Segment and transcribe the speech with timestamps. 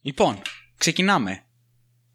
[0.00, 0.42] Λοιπόν,
[0.76, 1.44] ξεκινάμε.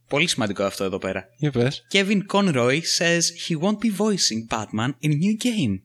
[0.08, 1.26] Πολύ σημαντικό αυτό εδώ πέρα.
[1.37, 1.85] Για πες.
[1.92, 5.81] Kevin Conroy says he won't be voicing Batman in new game.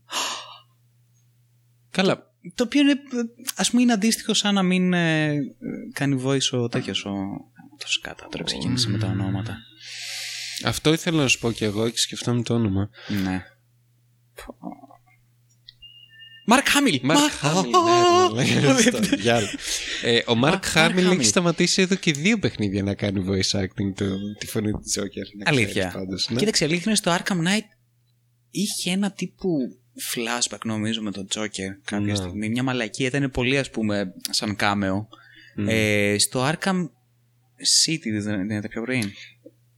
[1.91, 2.29] Καλά.
[2.55, 2.95] Το οποίο είναι,
[3.57, 5.37] ας πούμε, είναι αντίστοιχο σαν να μην ε,
[5.93, 7.15] κάνει voice ο τέτοιος ο...
[7.79, 9.57] Το σκάτα, τώρα ξεκίνησε με τα ονόματα.
[10.65, 12.91] Αυτό ήθελα να σου πω και εγώ και σκεφτόμουν το όνομα.
[13.23, 13.45] Ναι.
[16.51, 17.01] Μαρκ Χάμιλ!
[17.03, 17.71] Μαρκ Χάμιλ.
[20.03, 21.19] Ε, Ο Μαρκ Μαρκ Χάμιλ Χάμιλ.
[21.19, 24.05] έχει σταματήσει εδώ και δύο παιχνίδια να κάνει voice acting το,
[24.39, 25.25] τη φωνή του Τζόκερ.
[25.37, 25.91] να ξέρεις Αλήθεια.
[25.95, 26.39] πάντως, ναι.
[26.39, 27.67] Κοίταξε, αλήθεια είναι στο Arkham Knight
[28.51, 29.49] είχε ένα τύπου
[30.15, 32.15] flashback νομίζω με τον Joker κάποια Ναι.
[32.15, 32.49] στιγμή.
[32.49, 35.09] Μια μαλακία ήταν πολύ ας πούμε σαν κάμεο.
[35.67, 36.77] Ε, στο Arkham
[37.87, 39.11] City δεν είναι τα πιο πριν.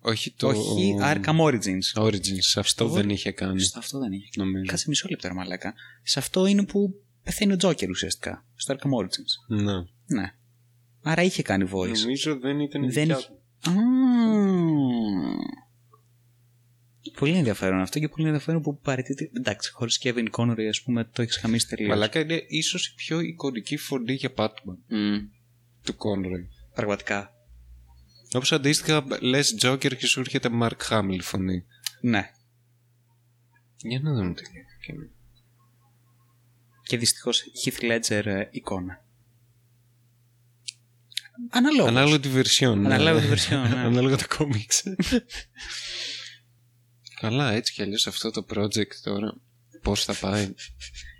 [0.04, 2.02] Όχι το Όχι, Arkham Origins.
[2.02, 2.52] Origins.
[2.56, 3.60] Αυτό Στο- δεν είχε κάνει.
[3.60, 4.28] Στο αυτό δεν είχε.
[4.36, 4.64] Νομίζω.
[4.66, 5.74] Κάτσε μισό λεπτό ρε μαλάκα.
[6.02, 8.44] Σε αυτό είναι που πεθαίνει ο Joker ουσιαστικά.
[8.54, 9.58] Στο Arkham Origins.
[9.62, 9.72] Ναι.
[10.06, 10.32] Ναι.
[11.02, 11.98] Άρα είχε κάνει voice.
[11.98, 13.70] Νομίζω δεν ήταν η Δεν δικιά είχε- του.
[13.70, 13.72] Α.
[17.18, 19.30] Πολύ ενδιαφέρον αυτό και πολύ ενδιαφέρον που παραιτείται.
[19.36, 21.88] Εντάξει, χωρίς Kevin Conroy, ας πούμε, το έχεις χαμίσει τελείως.
[21.88, 24.76] Μαλάκα είναι ίσως η πιο εικονική φωνή για Batman
[25.84, 26.46] του Conroy.
[26.74, 27.31] Πραγματικά.
[28.34, 31.64] Όπως αντίστοιχα λες Joker και σου έρχεται Mark Hamill φωνή.
[32.00, 32.30] Ναι.
[33.76, 34.64] Για να δούμε τι λέει.
[34.86, 35.10] Και-
[36.82, 39.04] Και δυστυχώς Heath Ledger ε, εικόνα.
[41.50, 41.88] Αναλόγω.
[41.88, 42.74] Ανάλογα τη version.
[42.76, 42.94] ναι.
[42.94, 43.78] Ανάλογα τη version, ναι.
[43.88, 44.92] Ανάλογα τα comics.
[47.20, 49.34] Καλά, έτσι κι αλλιώς αυτό το project τώρα.
[49.82, 50.42] Πώς θα πάει.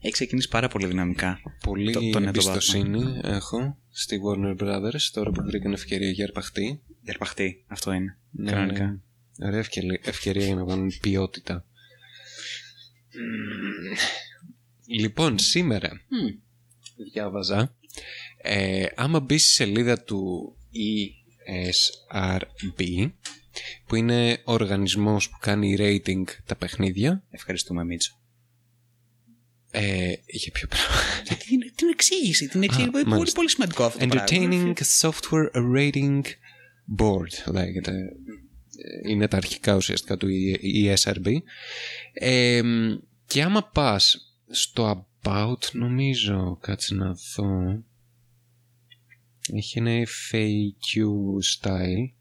[0.01, 1.41] Έχει ξεκινήσει πάρα πολύ δυναμικά.
[1.65, 6.83] Πολύ Το- τον Ed εμπιστοσύνη έχω στη Warner Brothers τώρα που βρήκαν ευκαιρία για αρπαχτή.
[7.03, 8.19] Διαρπαχτή, αυτό είναι.
[8.31, 9.01] Ναι, Κανονικά.
[9.43, 11.67] Ωραία ευκαιρία, ευκαιρία για να κάνουν ποιότητα.
[14.87, 16.27] Λοιπόν, σήμερα Μμ.
[17.13, 17.77] διάβαζα
[18.43, 20.53] ε, άμα μπει στη σελίδα του
[21.49, 23.11] ESRB
[23.87, 28.22] που είναι ο οργανισμός που κάνει rating τα παιχνίδια Ευχαριστούμε, Μίτσο.
[29.75, 30.97] Ε, για ποιο πράγμα
[31.39, 32.49] την, την εξήγηση.
[32.49, 32.89] Την εξήγηση.
[32.89, 33.37] Α, είναι πολύ, μάλιστα.
[33.37, 34.07] πολύ σημαντικό αυτό.
[34.07, 34.73] το Entertaining πράγμα.
[35.01, 36.21] Software Rating
[36.99, 37.93] Board λέγεται.
[39.05, 40.29] Ε, Είναι τα αρχικά ουσιαστικά του
[40.85, 41.33] ESRB.
[42.13, 42.63] Ε,
[43.27, 47.83] και άμα πας στο About, νομίζω, κάτσε να δω,
[49.53, 51.01] έχει ένα FAQ
[51.57, 52.13] style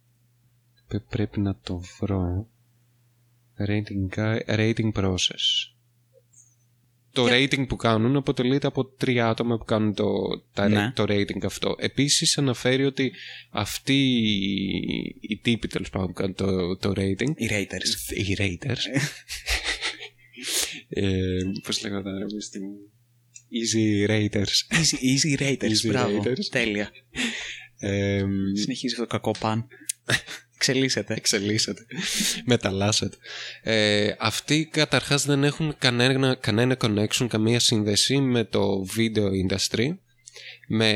[0.88, 2.48] που πρέπει να το βρω.
[3.68, 5.74] Rating, gui- rating process.
[7.14, 10.12] Το rating που κάνουν αποτελείται από τρία άτομα που κάνουν το,
[10.54, 10.92] τα, Ναι.
[10.96, 11.76] το rating αυτό.
[11.80, 13.12] Επίσης αναφέρει ότι
[13.50, 18.14] αυτοί οι- οι τύποι τέλος πάντων που κάνουν το, το rating Οι Raiders.
[18.28, 19.02] οι raters
[20.90, 22.64] ε, πώς λέγονταν ρε, μες στην-
[23.54, 25.70] Easy raters Easy, easy Raiders.
[25.70, 26.24] Easy Μπράβο.
[26.26, 26.46] Raiders.
[26.52, 26.90] Τέλεια.
[27.80, 28.24] ε,
[28.54, 29.68] Συνεχίζει αυτό το κακό παν.
[30.66, 31.14] Εξελίσσεται.
[31.14, 31.86] εξελίσσεται,
[32.46, 33.18] μεταλλάσσεται.
[33.64, 39.88] Ε, αυτοί καταρχάς δεν έχουν κανένα, κανένα connection, καμία σύνδεση με το video industry,
[40.68, 40.94] με,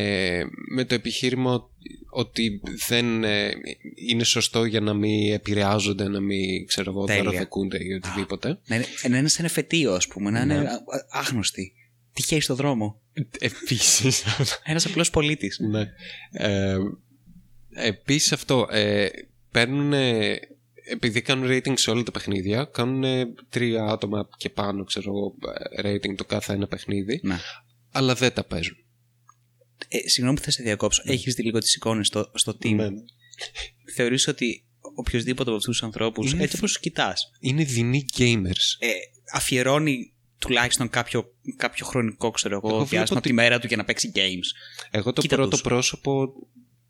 [0.74, 1.70] με το επιχείρημα
[2.09, 3.52] ότι δεν ε,
[4.09, 7.24] είναι σωστό για να μην επηρεάζονται, να μην ξέρω εγώ, Τέλεια.
[7.24, 8.59] δωροδοκούνται ή οτιδήποτε.
[8.66, 10.30] Να είναι, να είναι σαν εφετείο, ας πούμε.
[10.32, 10.68] Να είναι Ναι.
[10.70, 11.74] α- α- άγνωστοι.
[12.14, 13.02] Τυχαίοι στο δρόμο.
[13.40, 14.24] Επίσης,
[14.64, 15.59] Ένας απλός πολίτης.
[15.59, 15.86] ναι.
[16.32, 16.78] Ε,
[17.76, 19.08] επίσης αυτό, ε,
[19.55, 19.93] παίρνουν,
[20.91, 23.03] επειδή κάνουν rating σε όλα τα παιχνίδια, κάνουν
[23.49, 25.35] τρία άτομα και πάνω, ξέρω εγώ,
[25.75, 27.38] ε, rating το κάθε ένα παιχνίδι, Ναι.
[27.91, 28.77] αλλά δεν τα παίζουν.
[29.88, 31.01] Ε, συγγνώμη που θα σε διακόψω.
[31.05, 33.01] Έχεις δει λίγο τις εικόνες στο, στο team; Ναι, ναι.
[33.95, 38.66] Θεωρείς ότι οποιοδήποτε από αυτούς τους ανθρώπους, Είναι- έτσι όπως τους κοιτάς, Είναι δεινοί gamers.
[38.79, 38.87] ε,
[39.33, 43.77] αφιερώνει τουλάχιστον κάποιο, κάποιο χρονικό ξέρω εγώ, Εγώ διάστημα βλέπω από τη μέρα του για
[43.77, 44.47] να παίξει games.
[44.91, 45.61] Εγώ το Κοίτα πρώτο τους.
[45.61, 46.25] πρόσωπο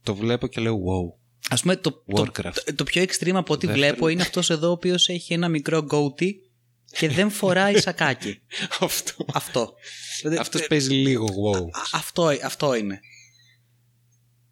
[0.04, 1.20] το βλέπω και λέω wow.
[1.50, 2.54] Α πούμε, το, το, Warcraft.
[2.66, 3.88] το, το πιο extreme από ό,τι Δεύτερο.
[3.88, 6.32] βλέπω είναι αυτός εδώ ο οποίος έχει ένα μικρό goatee
[6.98, 8.40] και δεν φοράει σακάκι.
[8.80, 9.26] Αυτό.
[9.34, 9.74] αυτό.
[10.22, 11.62] Δηλαδή, Αυτός ε, παίζει λίγο wow.
[11.72, 13.00] α- αυτό, αυτό είναι.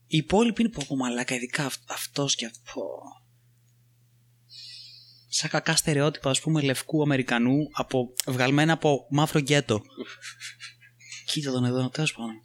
[0.07, 2.81] Οι υπόλοιποι είναι πω, πω μαλάκα, ειδικά αυ, αυτός και αυτό.
[5.27, 9.81] Σαν κακά στερεότυπα, ας πούμε, λευκού Αμερικανού από, βγαλμένα από μαύρο γκέτο.
[11.31, 12.35] Κοίτα τον εδώ, τέλος πάντων.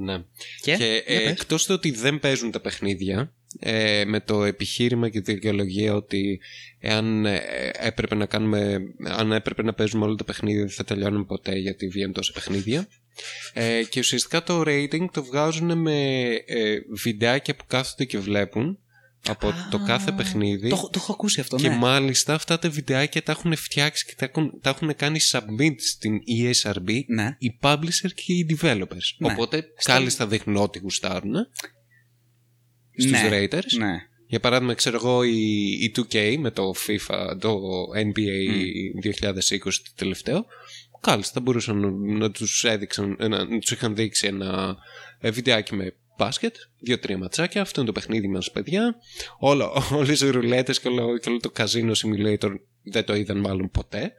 [0.00, 0.18] Ναι.
[0.60, 1.30] Και, Και για ε, πες.
[1.30, 6.40] εκτός του ότι δεν παίζουν τα παιχνίδια ε, με το επιχείρημα και τη δικαιολογία ότι
[6.78, 7.40] εάν ε,
[7.78, 11.88] έπρεπε να κάνουμε αν έπρεπε να παίζουμε όλα τα παιχνίδια δεν θα τελειώνουμε ποτέ γιατί
[11.88, 12.88] βγαίνουν τόσα παιχνίδια
[13.52, 18.78] ε, και ουσιαστικά το rating το βγάζουν με ε, βιντεάκια που κάθονται και βλέπουν
[19.28, 21.76] από το κάθε παιχνίδι Το, έχω- το έχω ακούσει αυτό, και ναι.
[21.76, 26.18] μάλιστα αυτά τα βιντεάκια τα έχουν φτιάξει και τα έχουν, τα έχουν κάνει submit στην
[26.18, 27.36] E ESRB Ναι.
[27.38, 29.08] οι publisher και οι developers.
[29.18, 29.32] Ναι.
[29.32, 31.34] Οπότε Στο- κάλλιστα δείχνουν ό,τι γουστάρουν.
[32.96, 33.72] στους Ναι, raters.
[33.78, 33.96] Ναι.
[34.26, 37.60] Για παράδειγμα, ξέρω εγώ, η, η 2K με το FIFA, το
[37.94, 38.52] NBA
[39.02, 40.46] 2020 το τελευταίο,
[41.00, 44.76] κάλλιστα θα μπορούσαν να, να τους έδειξαν, να, να τους είχαν δείξει ένα
[45.20, 48.94] ε, βιντεάκι με μπάσκετ, δύο-τρία ματσάκια, αυτό είναι το παιχνίδι μας παιδιά.
[49.38, 52.50] Όλο, όλες οι ρουλέτες και όλο, και όλο το casino simulator
[52.82, 54.12] δεν το είδαν μάλλον ποτέ.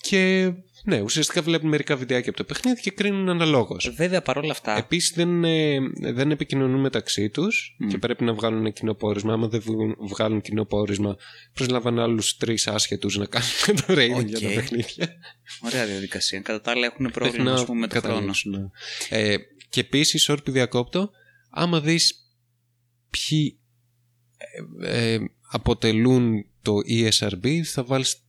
[0.00, 0.52] Και
[0.84, 3.90] ναι, ουσιαστικά βλέπουν μερικά βιντεάκια από το παιχνίδι και κρίνουν αναλόγως.
[3.96, 4.76] Βέβαια παρόλα αυτά.
[4.76, 5.78] Επίσης δεν, ε,
[6.12, 9.32] δεν επικοινωνούν μεταξύ τους και πρέπει να βγάλουν ένα κοινό πόρισμα.
[9.32, 11.16] Άμα δεν βγουν- βγάλουν κοινό πόρισμα,
[11.52, 13.48] προσλαμβάνουν άλλους τρεις άσχετους να κάνουν
[13.86, 14.54] το rating για τα Οκ.
[14.54, 15.08] παιχνίδια.
[15.64, 16.40] Ωραία διαδικασία.
[16.40, 18.14] Κατά τα άλλα έχουν Πρέπει πρόβλημα να ας πούμε, με το χρόνο.
[18.14, 19.18] καταλήξουν, ναι.
[19.18, 19.36] Ε,
[19.68, 21.10] και επίσης, που διακόπτω,
[21.50, 22.14] άμα δεις
[23.10, 23.58] ποιοι
[24.82, 25.18] ε, ε,
[25.50, 28.24] αποτελούν το ESRB, θα βάλεις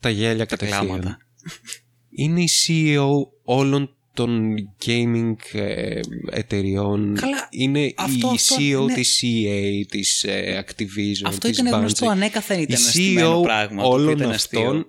[0.00, 0.86] τα γέλια Τα κατευθείαν.
[0.86, 1.18] κλάματα.
[2.10, 3.08] Είναι η CEO
[3.42, 4.54] όλων των
[4.86, 6.00] gaming ε,
[6.30, 7.14] εταιριών.
[7.14, 11.74] Καλά, είναι αυτό- η αυτό CEO είναι- της EA, της ε, Activision, Αυτό της ήταν
[11.74, 11.78] Bungie.
[11.78, 13.82] γνωστό ανέκαθεν Η ήταν ένα στημένο CEO πράγμα.
[13.82, 14.60] το οποίο όλων ήταν αστείο.
[14.60, 14.86] αυτών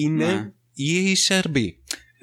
[0.00, 0.52] είναι Ναι.
[0.74, 1.58] η ESRB.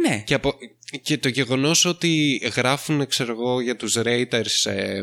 [0.07, 0.53] Ναι, Και, από,
[1.01, 5.01] και το γεγονός ότι γράφουν, ξέρω εγώ, για τους raters ε,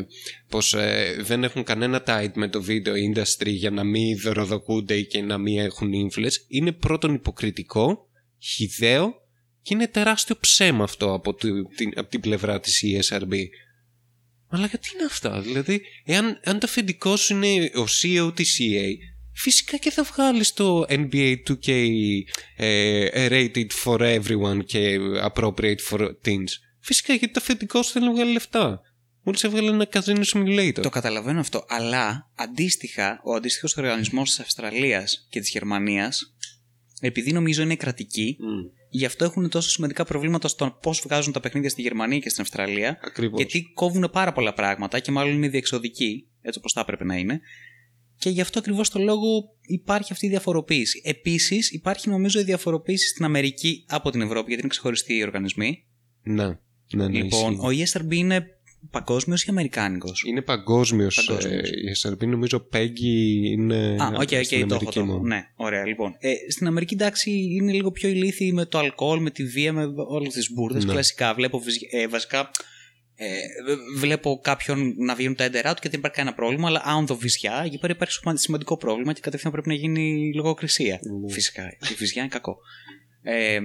[0.49, 5.21] πως ε, δεν έχουν κανένα tight με το video industry για να μην δωροδοκούνται και
[5.21, 9.13] να μην έχουν influence, είναι πρώτον υποκριτικό, χιδαίο
[9.61, 13.33] και είναι τεράστιο ψέμα αυτό από, το- την, από την πλευρά της ESRB.
[14.49, 18.87] Αλλά γιατί είναι αυτά, δηλαδή, εάν αν το αφεντικό σου είναι ο CEO της EA,
[19.37, 21.69] φυσικά και θα βγάλεις το NBA 2K
[22.55, 24.97] ε, rated for everyone και
[25.33, 26.51] appropriate for teens.
[26.79, 28.81] Φυσικά γιατί το αφεντικό σου θέλει να βγάλει λεφτά.
[29.23, 30.79] Μόλις έβγαλε ένα casino simulator.
[30.81, 31.65] το καταλαβαίνω αυτό.
[31.67, 36.35] Αλλά αντίστοιχα, ο αντίστοιχος οργανισμός της Αυστραλίας και της Γερμανίας,
[37.01, 41.39] επειδή νομίζω είναι κρατική, Mm, γι' αυτό έχουν τόσο σημαντικά προβλήματα στο πώς βγάζουν τα
[41.39, 42.99] παιχνίδια στη Γερμανία και στην Αυστραλία.
[43.01, 43.39] ακριβώς.
[43.39, 47.41] Γιατί κόβουν πάρα πολλά πράγματα και μάλλον είναι διεξοδικοί, έτσι όπως θα έπρεπε να είναι.
[48.17, 49.27] Και γι' αυτό ακριβώς το λόγο
[49.61, 51.01] υπάρχει αυτή η διαφοροποίηση.
[51.03, 55.83] Επίσης, υπάρχει νομίζω η διαφοροποίηση στην Αμερική από την Ευρώπη, γιατί είναι ξεχωριστοί οι οργανισμοί.
[56.23, 56.45] Ναι,
[56.93, 57.99] ναι, ναι, λοιπόν, ισχύει.
[57.99, 58.45] ο ESRB είναι
[58.91, 61.23] παγκόσμιος ή αμερικάνικος; Είναι παγκόσμιος.
[61.25, 61.69] Παγκόσμιος.
[61.69, 65.05] Ε, η ESRB νομίζω PEGI είναι Α, OK, OK, στην το έχω, Αμερική το έχω.
[65.05, 65.21] μόνο.
[65.21, 66.15] Ναι, ωραία, λοιπόν.
[66.19, 69.85] Ε, στην Αμερική, εντάξει, είναι λίγο πιο ηλίθιοι με το αλκοόλ, με τη βία, με
[70.07, 70.85] όλες τις μπούρδες.
[70.85, 70.91] Ναι.
[70.91, 71.33] Κλασικά.
[71.33, 72.51] Βλέπω βυζ- ε, βασικά.
[73.19, 73.37] Ε,
[73.67, 77.05] β- βλέπω κάποιον να βγαίνουν τα έντερά του και δεν υπάρχει κανένα πρόβλημα, αλλά αν
[77.05, 80.99] το βυζιά, εκεί πέρα υπάρχει σημα- σημαντικό πρόβλημα και κατευθείαν πρέπει να γίνει λογοκρισία.
[81.23, 81.31] Ναι.
[81.33, 81.67] Φυσικά.
[81.91, 82.57] Η βυζιά είναι κακό.
[83.21, 83.59] Ε,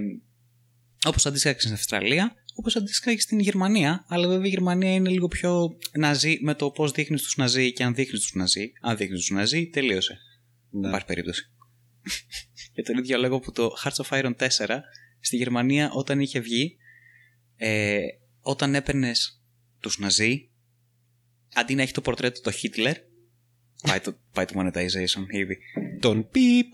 [1.06, 4.04] Όπως αντίστοιχα και στην Αυστραλία, όπως αντίστοιχα και στην Γερμανία.
[4.08, 7.82] Αλλά βέβαια η Γερμανία είναι λίγο πιο ναζί με το πώς δείχνεις τους ναζί και
[7.82, 8.72] αν δείχνεις τους ναζί.
[8.81, 10.19] Αν δείχνεις τους ναζί, τελείωσε.
[10.70, 10.88] Δεν Ναι.
[10.88, 11.50] υπάρχει περίπτωση.
[12.75, 14.81] Για τον ίδιο λόγο που το Hearts of Iron 4
[15.20, 16.76] στη Γερμανία όταν είχε βγει,
[17.56, 17.98] ε,
[18.40, 19.41] όταν έπαιρνες
[19.82, 20.50] τους Ναζί,
[21.55, 22.94] αντί να έχει το πορτρέτο το Hitler,
[23.82, 25.58] πάει το, πάει το monetization ήδη.
[26.00, 26.67] Τον πιπ.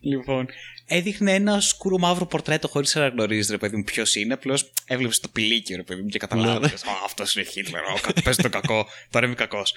[0.00, 0.46] Λοιπόν,
[0.86, 4.34] έδειχνε ένα σκούρο μαύρο πορτρέτο χωρίς να γνωρίζεις, ρε παιδί μου, ποιος είναι.
[4.34, 6.84] Απλώς έβλεπες το πηλίκι, ρε παιδί μου, και καταλάβαινες.
[6.84, 6.90] Ναι.
[7.04, 9.74] Αυτός είναι Χίτλερ, ο παίζει το κακό, τώρα είμαι κακός.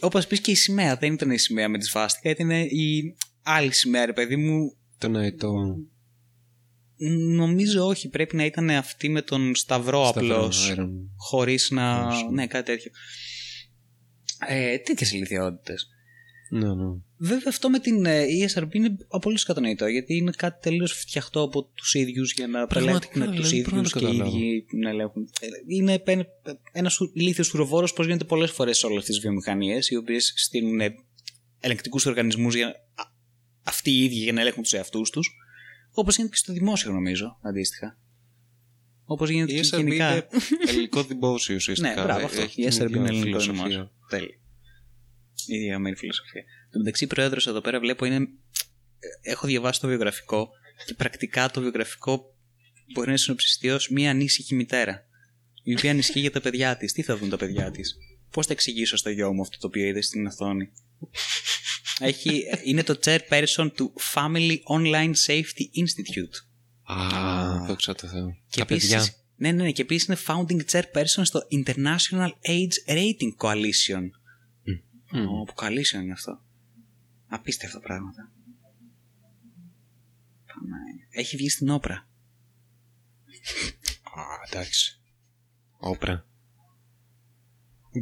[0.00, 3.72] Όπως επίση και η σημαία, δεν ήταν η σημαία με τη σβάστηκα, ήταν η άλλη
[3.72, 4.76] σημαία, ρε παιδί μου.
[4.98, 5.76] Τον αετό.
[7.10, 10.72] Νομίζω όχι, πρέπει να ήταν αυτή με τον Σταυρό απλώς.
[10.76, 10.88] Iron.
[11.16, 12.06] Χωρίς να.
[12.06, 12.30] Όσο.
[12.30, 12.90] Ναι, κάτι τέτοιο.
[14.48, 15.86] Ε, Τέτοιες ηλικιότητες.
[16.50, 16.84] Ναι, ναι.
[17.16, 21.64] Βέβαια αυτό με την ε, ESRB είναι απολύτως κατανοητό γιατί είναι κάτι τελείως φτιαχτό από
[21.64, 24.36] τους ίδιους για να Πραγματικά, ελέγχουν τους δηλαδή, ίδιους μπορώ να το και οι καταλάβω.
[24.36, 25.28] ίδιοι να ελέγχουν.
[25.40, 26.02] Ε, Είναι
[26.72, 30.80] ένας ηλίθιος ουροβόρο πώς γίνεται πολλές φορές σε όλες τις βιομηχανίες οι οποίες στείλουν
[31.60, 33.10] ελεγκτικούς οργανισμούς για α-
[33.62, 35.30] αυτοί οι ίδιοι για να ελέγχουν τους εαυτούς τους.
[35.94, 37.98] Όπως γίνεται και στο δημόσιο νομίζω αντίστοιχα.
[39.04, 40.12] Όπως γίνεται Η και SRB γενικά.
[40.14, 40.26] είναι
[40.68, 41.94] ελληνικό δημόσιο ουσιαστικά.
[41.94, 42.40] Ναι, μπράβο αυτό.
[42.40, 43.52] Έχει Η την SRB ίδια είναι ελληνικό φιλοσοφία.
[43.52, 43.92] δημόσιο.
[44.08, 44.36] Τέλεια.
[45.46, 46.40] Η ίδια μερή φιλοσοφία.
[46.40, 48.28] Εν τω μεταξύ, πρόεδρος εδώ πέρα βλέπω είναι.
[49.22, 50.48] Έχω διαβάσει το βιογραφικό
[50.86, 52.34] και πρακτικά το βιογραφικό
[52.94, 55.06] μπορεί να συνοψιστεί ως μία ανήσυχη μητέρα.
[55.62, 56.92] Η οποία ανισχύει για τα παιδιά της.
[56.92, 57.96] Τι θα δουν τα παιδιά της;
[58.30, 60.72] Πώς θα εξηγήσω στο γιο μου αυτό το οποίο είδε στην οθόνη;
[62.02, 66.46] Έχει, είναι το chairperson του Family Online Safety Institute.
[66.82, 68.36] Α, δόξα τω Θεώ.
[68.48, 68.96] Και Τα παιδιά.
[68.96, 74.02] επίσης, ναι, ναι, ναι, και επίσης είναι founding chairperson στο International Age Rating Coalition.
[75.12, 75.26] Μμ.
[75.26, 76.42] Ω, που coalition είναι αυτό.
[77.26, 78.32] Απίστευτα πράγματα.
[80.46, 81.06] Πανάγια.
[81.10, 82.08] Έχει βγει στην όπρα.
[84.02, 85.00] Α, εντάξει.
[85.78, 86.26] Όπρα.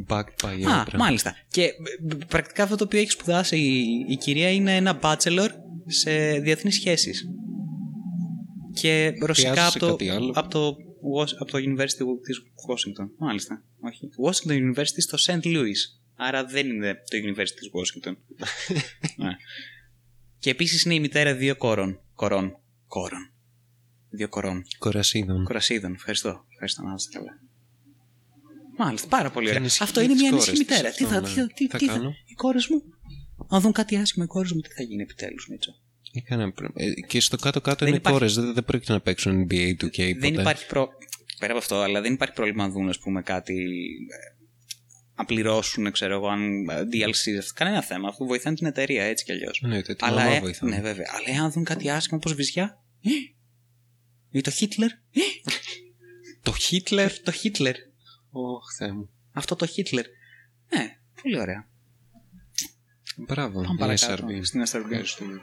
[0.07, 0.97] Backed by Α, όπρα.
[0.97, 1.35] μάλιστα.
[1.47, 5.47] Και ε, ε, πρακτικά αυτό το οποίο έχει σπουδάσει η, η κυρία είναι ένα bachelor
[5.85, 7.25] σε διεθνείς σχέσεις.
[8.73, 10.75] Και ρωσικά Χρειάζεσαι από το, κάτι άλλο; από το
[11.19, 13.09] Was- από το University της Washington.
[13.17, 13.63] Μάλιστα.
[13.79, 14.09] Όχι.
[14.25, 15.45] Washington University στο St.
[15.45, 15.79] Louis.
[16.15, 18.15] Άρα δεν είναι το University της Washington.
[19.25, 19.35] ναι.
[20.39, 21.99] Και επίσης είναι η μητέρα δύο κόρων.
[22.15, 22.57] Κορών.
[22.87, 23.31] Κόρων.
[24.09, 24.63] Δύο κορών.
[24.77, 25.43] Κορασίδων.
[25.43, 25.93] Κορασίδων.
[25.93, 26.45] Ευχαριστώ.
[26.51, 27.39] Ευχαριστώ να είστε καλά.
[28.77, 29.59] Μάλιστα, πάρα πολύ ωραία.
[29.59, 30.93] ανησυχεί Αυτό για είναι τις μια κόρες ανήσυχη της μητέρα.
[30.95, 31.27] Τι αυτό, θα, ναι.
[31.27, 32.09] τι, θα- τι, Θα τι θα, κάνω.
[32.25, 32.81] οι κόρες μου;
[33.49, 35.71] Αν δουν κάτι άσχημο οι κόρες μου, τι θα γίνει επιτέλους, Μίτσο;
[36.13, 39.47] Έκανα προ- ε, Και στο κάτω-κάτω Δεν είναι υπάρχει- κόρες, δεν, δεν πρόκειται να παίξουν
[39.49, 40.15] NBA 2K ποτέ.
[40.19, 40.89] Δεν υπάρχει προ...
[41.39, 43.53] Πέρα από αυτό, αλλά δεν υπάρχει πρόβλημα να δουν, ας πούμε, κάτι.
[43.53, 44.43] ε,
[45.15, 47.37] Να πληρώσουν, ξέρω εγώ, αν ε, DLC.
[47.39, 47.53] αυτό.
[47.55, 48.07] Κανένα θέμα.
[48.07, 49.59] Αυτό βοηθάνε την εταιρεία έτσι κι αλλιώς.
[49.63, 50.75] Εννοείται, τη Αλλά, μαμά ε, βοηθάνε.
[50.75, 51.05] ναι, βέβαια.
[51.15, 52.83] Αλλά εάν δουν κάτι άσχημο όπως βυζιά.
[53.03, 53.09] ε,
[54.37, 54.89] Ή το Χίτλερ.
[54.89, 54.95] ε,
[56.43, 57.19] Το Χίτλερ.
[57.21, 57.75] Το Χίτλερ.
[58.31, 59.09] Ωχ, Θεέ μου.
[59.31, 60.05] Αυτό το Χίτλερ.
[60.75, 61.67] Ναι, πολύ ωραία.
[63.17, 63.61] Μπράβο.
[63.61, 64.25] Πάμε η παρακάτω.
[64.27, 64.39] SRB.
[64.43, 64.91] Στην SRB.
[64.91, 65.41] Ευχαριστούμε.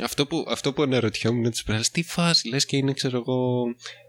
[0.00, 3.64] Αυτό που, αυτό που αναρωτιόμουν τις προάλλες, τι φάση, λες και είναι, ξέρω εγώ,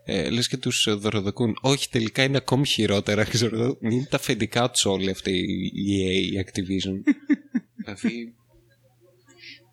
[0.05, 1.57] ε, λες και τους ε, δωροδοκούν.
[1.61, 5.31] Όχι, τελικά είναι ακόμη χειρότερα, ξέρω εγώ, είναι τα αφεντικά τους όλοι αυτοί
[5.73, 7.13] η EA, η Activision.
[7.83, 8.35] δηλαδή,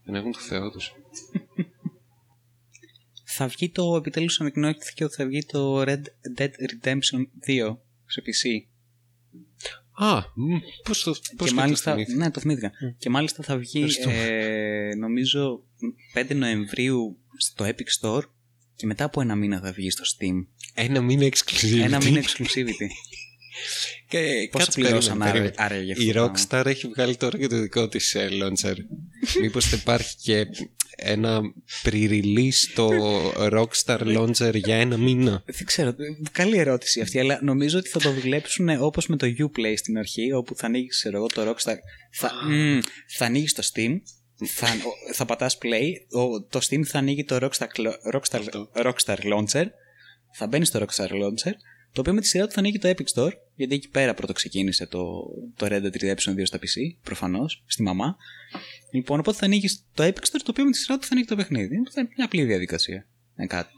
[0.04, 0.92] δεν έχουν το θεό τους.
[3.42, 6.02] Θα βγει το επιτέλους ανακοινώθηκε ότι θα βγει το Red
[6.38, 8.66] Dead Redemption 2 σε PC.
[10.04, 12.16] Α, μ, πώς το, πώς και το μάλιστα, θυμήθηκα.
[12.18, 12.72] ναι, το θυμήθηκα.
[12.98, 14.10] Και μάλιστα θα βγει, Ευχαριστώ.
[14.10, 15.62] ε, νομίζω,
[16.14, 18.22] 5 Νοεμβρίου στο Epic Store
[18.76, 20.46] και μετά από ένα μήνα θα βγει στο Steam.
[20.74, 21.80] Ένα μήνα exclusivity.
[21.82, 22.88] Ένα μήνα exclusivity.
[24.08, 25.54] Και Πόσο κάτσε, πληρώσαν περίμενε, άρα, περίμενε.
[25.56, 26.32] άρα για αυτό Η το πράγμα.
[26.64, 28.74] Rockstar έχει βγάλει τώρα και το δικό της ε, launcher.
[29.42, 30.46] Μήπως θα υπάρχει και
[30.96, 31.40] ένα
[31.84, 32.88] pre-release το
[33.36, 35.94] Rockstar launcher για ένα μήνα; Δεν ξέρω,
[36.32, 40.32] καλή ερώτηση αυτή, αλλά νομίζω ότι θα το δουλέψουν όπως με το Uplay στην αρχή,
[40.32, 41.74] όπου θα ανοίξει ξέρω εγώ, το Rockstar.
[42.12, 42.78] Θα, μμ,
[43.16, 43.94] θα ανοίγεις το Steam,
[44.54, 48.40] θα, ο- θα πατάς play, ο- το Steam θα ανοίγει το Rockstar, Clo- Rockstar,
[48.84, 49.64] Rockstar Launcher,
[50.36, 51.52] θα μπαίνει στο Rockstar Launcher,
[51.92, 54.32] το οποίο με τη σειρά του θα ανοίγει το Epic Store, γιατί εκεί πέρα πρώτο
[54.32, 55.24] ξεκίνησε το,
[55.56, 58.16] το Red Dead Redemption 2 στα PC, προφανώς, στη μαμά.
[58.90, 61.26] Λοιπόν, οπότε θα ανοίγεις το Epic Store, το οποίο με τη σειρά του θα ανοίγει
[61.26, 61.82] το παιχνίδι.
[61.90, 63.06] Θα είναι μια απλή διαδικασία.
[63.38, 63.72] Είναι κάτι.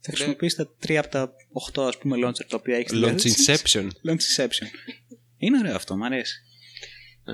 [0.00, 1.32] Θα χρησιμοποιήσει τα τρία από τα
[1.74, 3.88] 8 ας πούμε launcher τα οποία έχεις Launch Inception.
[4.06, 4.66] Launch Inception.
[5.38, 6.42] Είναι ωραίο αυτό, μου αρέσει.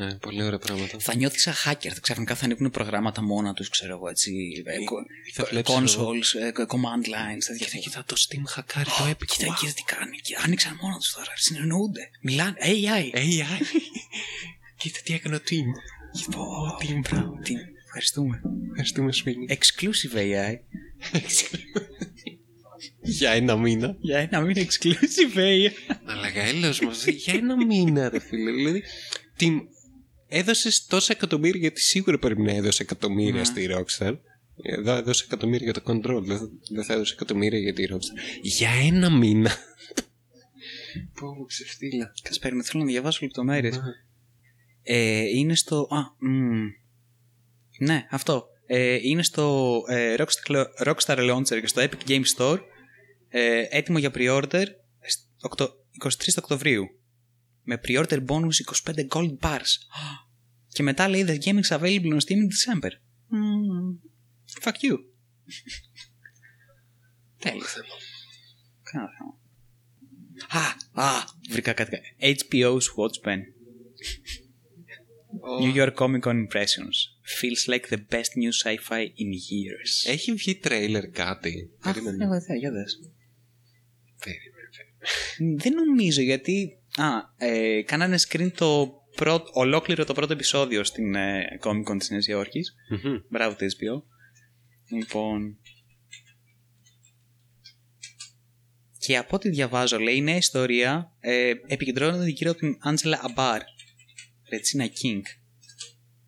[0.00, 0.98] Ε, πολύ ωραία πράγματα.
[0.98, 1.88] Θα νιώθεις σαν hacker.
[1.92, 4.32] Θα ξαφνικά θα ανοίγουν προγράμματα μόνα τους, ξέρω εγώ έτσι.
[4.64, 7.66] ε, κο- θα βλέπεις consoles, ε, command lines, τέτοια.
[7.66, 9.24] Κοίτα, κοίτα, το Steam χακάρει το Epic.
[9.26, 9.56] Κοίτα, Wow.
[9.60, 10.16] κοίτα τι κάνει.
[10.18, 11.32] Και Άνοιξαν μόνο τους τώρα.
[11.34, 12.10] Συνεννοούνται.
[12.20, 12.54] Μιλάνε.
[12.60, 13.16] AI.
[13.16, 13.60] AI.
[14.80, 15.68] Κοίτα τι έκανε ο Team.
[16.30, 16.42] Πω,
[16.80, 17.60] Team, μπράβο, Team.
[17.86, 18.40] Ευχαριστούμε.
[18.68, 19.46] Ευχαριστούμε, Σφίνι.
[19.50, 20.54] Exclusive AI.
[23.02, 23.96] Για ένα μήνα.
[24.00, 25.70] Για ένα μήνα exclusive AI.
[26.04, 28.50] Αλλά έλεος μας, για ένα μήνα ρε φίλε.
[28.50, 28.82] Δηλαδή,
[29.40, 29.52] Team,
[30.38, 33.44] έδωσες τόσα εκατομμύρια, γιατί σίγουρα πρέπει να έδωσε εκατομμύρια Ναι.
[33.44, 34.18] στη Rockstar.
[34.62, 38.40] Εδώ έδωσε εκατομμύρια για το control, δεν θα- δεν θα έδωσε εκατομμύρια για τη Rockstar.
[38.42, 39.50] Για ένα μήνα.
[41.20, 42.12] Πω μου ξεφτύλα.
[42.22, 43.76] Κάτσε περίμενε, θέλω να διαβάσω λεπτομέρειες.
[43.76, 43.82] Ναι.
[44.82, 45.76] Ε, είναι στο.
[45.90, 46.66] Α, μμ.
[47.78, 48.46] ναι, αυτό.
[48.66, 52.58] Ε, είναι στο ε, Rockstar, Rockstar Launcher και στο Epic Game Store.
[53.28, 54.64] Ε, έτοιμο για pre-order
[55.06, 55.74] σ- οκτω-
[56.04, 56.84] 23 Οκτωβρίου.
[57.62, 59.72] Με pre-order bonus 25 gold bars.
[60.74, 62.90] Και μετά λέει The game is available on Steam in December.
[63.26, 63.96] Μμμ.
[64.60, 64.96] fuck you.
[67.38, 67.72] Τέλειος.
[68.82, 69.38] Κάνα θέμα.
[70.48, 71.98] Α, α, βρήκα κάτι.
[72.20, 73.40] HBO's Watchmen.
[75.60, 76.96] New York Comic Con Impressions.
[77.40, 80.10] Feels like the best new sci-fi in years.
[80.12, 82.24] Έχει βγει τρέιλερ κάτι; Περίμενε.
[82.24, 82.98] εγώ θα, για δες.
[84.24, 84.68] Περίμενε,
[85.38, 85.62] περίμενε.
[85.62, 86.78] Δεν νομίζω γιατί...
[86.96, 92.10] Α, ε, κάνανε screen το πρώτο, ολόκληρο το πρώτο επεισόδιο στην ε, Comic Con της
[92.10, 92.74] Νέας Υόρκης.
[92.88, 93.16] Μμμ.
[93.28, 94.02] Μπράβο το HBO.
[94.96, 95.58] Λοιπόν...
[98.98, 103.60] Και από ό,τι διαβάζω, λέει, η νέα ιστορία ε, επικεντρώνεται γύρω από την Angela Abar.
[104.50, 105.22] Regina King.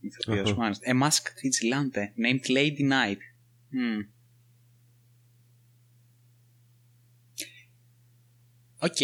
[0.01, 0.61] Ηθοποιός, Αχα.
[0.61, 0.93] μάλιστα.
[0.93, 3.19] A masked vigilante named Sister Night.
[3.69, 4.01] Μμμ.
[8.79, 8.97] Οκ.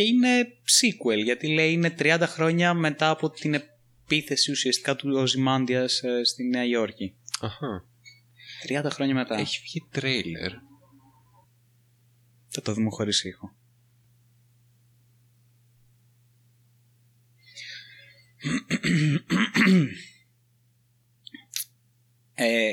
[0.00, 0.46] Και είναι
[0.80, 6.44] sequel, γιατί λέει είναι 30 χρόνια μετά από την επίθεση ουσιαστικά του Ozymandias ε, στη
[6.44, 7.16] Νέα Υόρκη.
[7.40, 7.88] Αχα.
[8.68, 9.38] 30 χρόνια μετά.
[9.38, 10.52] Έχει βγει τρέιλερ.
[12.48, 13.56] Θα το δούμε χωρίς ήχο.
[22.34, 22.72] ε,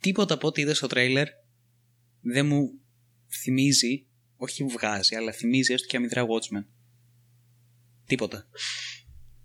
[0.00, 1.28] τίποτα από ό,τι είδα στο τρέιλερ
[2.20, 2.80] δεν μου
[3.42, 4.06] θυμίζει,
[4.40, 6.64] όχι βγάζει, αλλά θυμίζει έστω και αμυδρά Watchmen.
[8.06, 8.46] Τίποτα.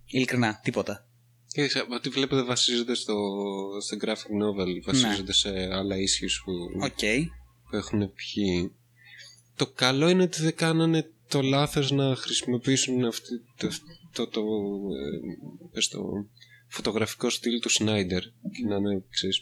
[0.06, 1.08] Ειλικρινά, τίποτα.
[1.48, 3.16] Και σε- από ό,τι βλέπω δεν βασίζονται στο,
[3.82, 4.12] στο graphic
[4.44, 7.30] novel, βασίζονται σε άλλα issues που, Οκ.
[7.70, 8.76] που έχουν βγει.
[9.56, 13.70] το καλό είναι ότι δεν κάνανε το λάθος να χρησιμοποιήσουν αυτή, το,
[14.14, 16.02] το, το, ε, πες το
[16.68, 19.40] φωτογραφικό στυλ του Σνάιντερ και να είναι, ξέρεις,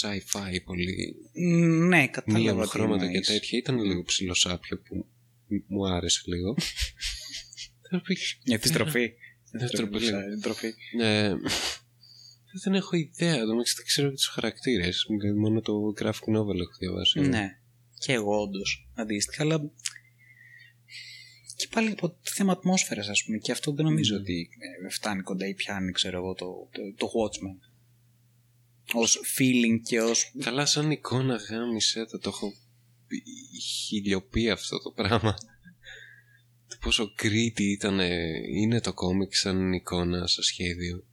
[0.00, 1.14] sci-fi πολύ
[1.88, 2.54] Ναι, κατάλαβα.
[2.54, 3.26] μία τι χρώματα και εννοείς.
[3.26, 3.58] τέτοια.
[3.58, 5.06] Ήταν λίγο ψιλοσάπιο που
[5.66, 6.54] μου άρεσε λίγο.
[7.90, 9.10] Θα πεις, Η επιστροφή.
[9.52, 10.06] Επιστροφή.
[10.06, 10.72] Ε, Επιστροφή.
[11.00, 11.34] ε,
[12.62, 15.06] δεν έχω ιδέα, το μεταξύ δεν ξέρω και τους χαρακτήρες.
[15.36, 17.20] Μόνο το graphic novel έχω διαβάσει.
[17.20, 17.48] Ναι.
[17.98, 19.58] Και εγώ όντως αντίστοιχα, αλλά.
[21.56, 23.38] Και πάλι από το θέμα ατμόσφαιρας, ας πούμε.
[23.38, 24.20] Και αυτό δεν νομίζω Mm.
[24.20, 24.48] ότι
[24.84, 27.73] ε, φτάνει κοντά ή πιάνει, ξέρω εγώ, το, το, το Watchmen.
[28.92, 29.02] Ω
[29.38, 30.12] feeling και ω.
[30.40, 32.52] Καλά, σαν εικόνα γάμισε, το, το έχω
[33.60, 35.34] χιλιοποιεί αυτό το πράγμα.
[36.68, 38.00] Το πόσο creepy ήταν,
[38.54, 41.04] είναι το κόμικ σαν εικόνα, σαν σχέδιο.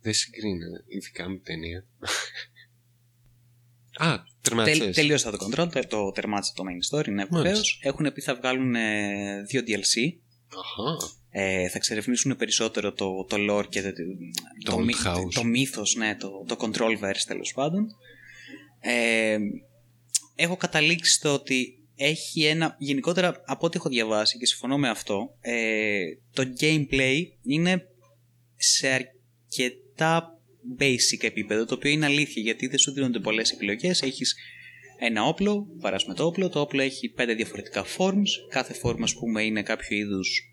[0.00, 1.86] Δεν συγκρίνεται, ειδικά με την ταινία.
[3.96, 4.94] Α, τερματσές.
[4.94, 7.40] Τελείωσα το control, το, το τερμάτισα το main story, ναι, Μάλιστα.
[7.42, 7.80] βεβαίως.
[7.82, 10.18] Έχουν πει θα βγάλουν ε, δύο DLC.
[10.48, 11.18] Αχα.
[11.32, 13.90] Ε, θα εξερευνήσουν περισσότερο το, το lore και το,
[14.64, 15.32] Το old μύ- house.
[15.34, 17.86] το μύθος, ναι, το, το controlverse τέλος πάντων.
[18.80, 19.38] Ε,
[20.34, 25.34] έχω καταλήξει στο ότι έχει ένα, γενικότερα από ό,τι έχω διαβάσει και συμφωνώ με αυτό,
[25.40, 26.00] ε,
[26.32, 27.86] το gameplay είναι
[28.56, 30.38] σε αρκετά
[30.78, 34.34] basic επίπεδο, το οποίο είναι αλήθεια γιατί δεν σου δίνονται πολλές επιλογές, έχεις
[34.98, 39.14] ένα όπλο, βαράς με το όπλο, το όπλο έχει πέντε διαφορετικά forms, κάθε form ας
[39.14, 40.44] πούμε είναι κάποιο είδους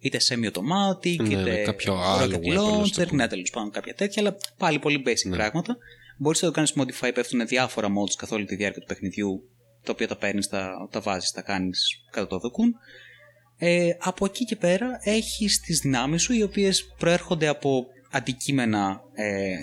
[0.00, 3.22] είτε semi-automatic, Ναι, είτε με κάποιο άλλο rocket weapon, ας το launcher, πούμε.
[3.22, 5.36] ναι τέλος πάντων κάποια τέτοια, αλλά πάλι πολύ basic Ναι.
[5.36, 5.76] πράγματα.
[6.18, 9.48] Μπορείς να το κάνεις modify, πέφτουν διάφορα mods καθ' όλη τη διάρκεια του παιχνιδιού,
[9.84, 12.74] τα οποία τα παίρνεις, τα, τα βάζεις, τα κάνεις κατά το δοκούν.
[13.56, 19.54] Ε, από εκεί και πέρα έχεις τις δυνάμεις σου οι οποίες προέρχονται από αντικείμενα ε,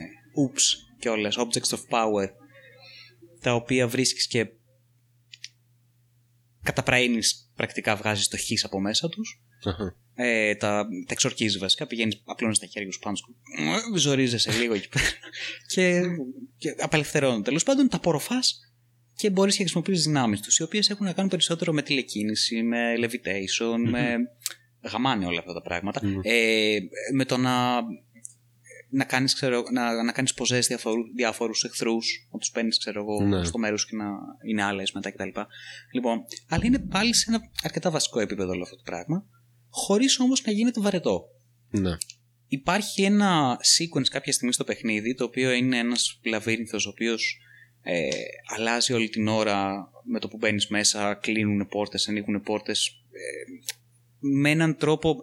[0.43, 0.61] oops
[0.99, 2.27] και όλες, objects of power
[3.41, 4.47] τα οποία βρίσκεις και
[6.63, 9.95] καταπραίνεις πρακτικά βγάζεις το χ από μέσα τους Αχα.
[10.19, 11.87] Ε, τα, τα εξορκίζει βασικά.
[11.87, 13.35] Πηγαίνεις, απλώνεις τα χέρια σου πάνω σου.
[13.93, 15.05] ε, Ζορίζεσαι λίγο εκεί πέρα.
[15.73, 16.01] και,
[16.57, 17.43] και απελευθερώνουν.
[17.43, 18.59] Τέλος πάντων, τα απορροφάς
[19.15, 22.63] και μπορείς και χρησιμοποιείς τι δυνάμεις τους, οι οποίες έχουν να κάνουν περισσότερο με τηλεκίνηση,
[22.63, 24.15] με levitation, με.
[24.91, 25.99] Γαμάνε όλα αυτά τα πράγματα.
[26.03, 26.19] Μμμ.
[26.23, 26.77] Ε,
[27.13, 27.81] με το να.
[28.89, 33.21] Να κάνεις, ξέρω, να, να κάνεις ποζές διαφορού, διάφορους εχθρούς, να τους παίρνεις ξέρω εγώ,
[33.23, 33.43] Ναι.
[33.43, 34.05] στο μέρος και να
[34.49, 35.29] είναι άλλες μετά κτλ.
[35.93, 39.25] Λοιπόν, αλλά είναι πάλι σε ένα αρκετά βασικό επίπεδο όλο αυτό το πράγμα,
[39.77, 41.23] χωρίς όμως να γίνεται βαρετό.
[41.69, 41.97] Ναι.
[42.47, 47.39] Υπάρχει ένα sequence κάποια στιγμή στο παιχνίδι, το οποίο είναι ένας λαβύρινθος ο οποίος
[47.81, 48.09] ε,
[48.55, 53.19] αλλάζει όλη την ώρα με το που μπαίνεις μέσα, κλείνουν πόρτες, ανοίγουν πόρτες, ε,
[54.19, 55.21] με έναν τρόπο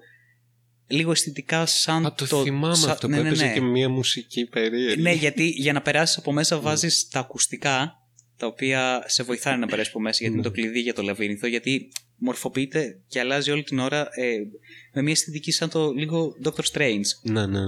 [0.87, 3.53] λίγο αισθητικά σαν Α, το, θυμάμαι σαν- αυτό ναι, που ναι, έπαιζε ναι.
[3.53, 5.03] και μία μουσική περίεργη.
[5.03, 7.93] Ναι, γιατί για να περάσεις από μέσα βάζεις τα ακουστικά
[8.37, 11.47] τα οποία σε βοηθάνε να περάσεις από μέσα, γιατί είναι το κλειδί για το λαβύρινθο.
[11.47, 14.37] Γιατί μορφοποιείται και αλλάζει όλη την ώρα ε,
[14.93, 17.01] με μια αισθητική σαν το λίγο Doctor Strange.
[17.23, 17.61] Ναι, ναι.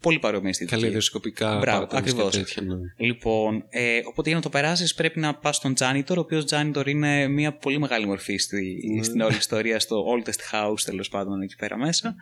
[0.00, 0.80] Πολύ παρόμοια αισθητική.
[0.80, 2.34] Καλλιδοσκοπικά Μπράβο, patterns και ακριβώς.
[2.36, 2.76] τέτοια, ναι.
[3.06, 6.82] Λοιπόν, ε, οπότε για να το περάσεις πρέπει να πας στον Janitor, ο οποίος Janitor
[6.86, 9.02] είναι μια πολύ μεγάλη μορφή στη, Ναι.
[9.02, 12.14] στην όλη ιστορία, στο Oldest House τέλος πάντων εκεί πέρα μέσα.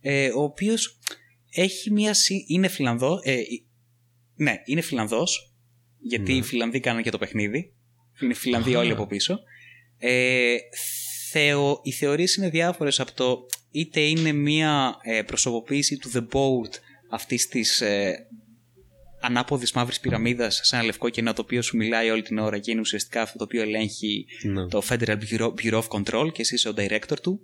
[0.00, 0.98] Ε, ο οποίος
[1.50, 2.14] έχει μια.
[2.14, 3.18] συ- είναι Φιλανδό.
[3.22, 3.66] Ε, η-
[4.36, 5.52] ναι, είναι Φιλανδός.
[5.98, 6.38] Γιατί Ναι.
[6.38, 7.72] οι Φιλανδοί κάνουν και το παιχνίδι.
[8.20, 8.78] Είναι Φιλανδοί Α.
[8.78, 9.38] όλοι από πίσω.
[9.98, 10.54] Ε,
[11.30, 16.78] θεω, οι θεωρίες είναι διάφορες από το είτε είναι μια ε, προσωποποίηση του The Boat
[17.10, 18.14] αυτής της ε,
[19.20, 22.70] ανάποδης μαύρης πυραμίδας σε ένα λευκό κενό το οποίο σου μιλάει όλη την ώρα και
[22.70, 24.66] είναι ουσιαστικά αυτό το οποίο ελέγχει Ναι.
[24.66, 27.40] το Federal Bureau, Bureau of Control και εσύ είσαι ο director του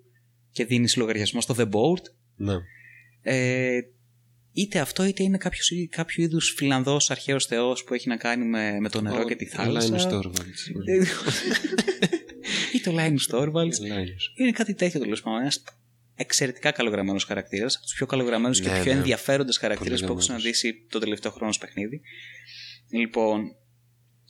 [0.51, 2.03] και δίνεις λογαριασμό στο The Boat
[2.37, 2.55] ναι.
[3.22, 3.79] ε,
[4.53, 8.81] είτε αυτό είτε είναι κάποιος, κάποιο είδους φιλανδός αρχαίος θεός που έχει να κάνει με,
[8.81, 10.68] με το νερό και τη θάλασσα Λάινους Τόρβαλτς.
[10.87, 12.15] Ε, ή
[12.90, 14.33] το Linus Torvalds Λάινους.
[14.37, 15.40] είναι κάτι τέτοιο τέλος πάντων.
[15.40, 15.62] Ένας
[16.14, 17.75] εξαιρετικά καλογραμμένος χαρακτήρας.
[17.77, 18.99] Από τους πιο καλογραμμένους και Ναι, πιο ναι.
[18.99, 20.42] ενδιαφέροντες χαρακτήρες Πολύ που έχω γαμμένος.
[20.59, 22.01] συναντήσει τον τελευταίο χρόνο στο παιχνίδι.
[22.90, 23.57] Λοιπόν.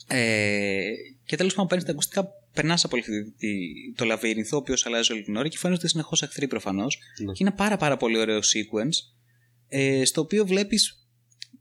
[0.09, 0.91] Ε,
[1.25, 5.13] και τέλος πάντων παίρνεις τα ακουστικά, περνάς από αυτή τη- το λαβύρινθο, ο οποίος αλλάζει
[5.13, 6.99] όλη την ώρα και φαίνονται συνεχώς εχθροί προφανώς.
[7.25, 7.33] Ναι.
[7.33, 9.15] Και είναι πάρα, πάρα πολύ ωραίο sequence.
[9.69, 11.07] Ε, στο οποίο βλέπεις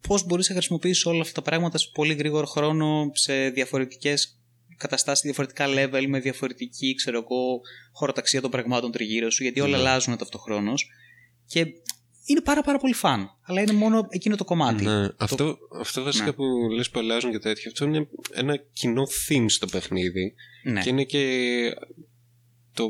[0.08, 4.40] πώς μπορείς να χρησιμοποιήσεις όλα αυτά τα πράγματα σε πολύ γρήγορο χρόνο, σε διαφορετικές
[4.78, 7.62] καταστάσει, διαφορετικά level, με διαφορετική ξέρω εγώ,
[7.92, 9.78] χωροταξία των πραγμάτων τριγύρω σου, γιατί όλα Ναι.
[9.78, 10.88] αλλάζουν ταυτοχρόνως.
[11.48, 11.66] Και
[12.26, 13.30] είναι πάρα πάρα πολύ φαν.
[13.42, 14.84] Αλλά είναι μόνο εκείνο το κομμάτι.
[14.84, 16.32] Ναι, αυτό, αυτό βασικά Ναι.
[16.34, 16.44] που
[16.76, 20.34] λες που αλλάζουν και τέτοια, αυτό είναι ένα κοινό theme στο παιχνίδι
[20.64, 20.82] Ναι.
[20.82, 21.24] και είναι και
[22.74, 22.90] το,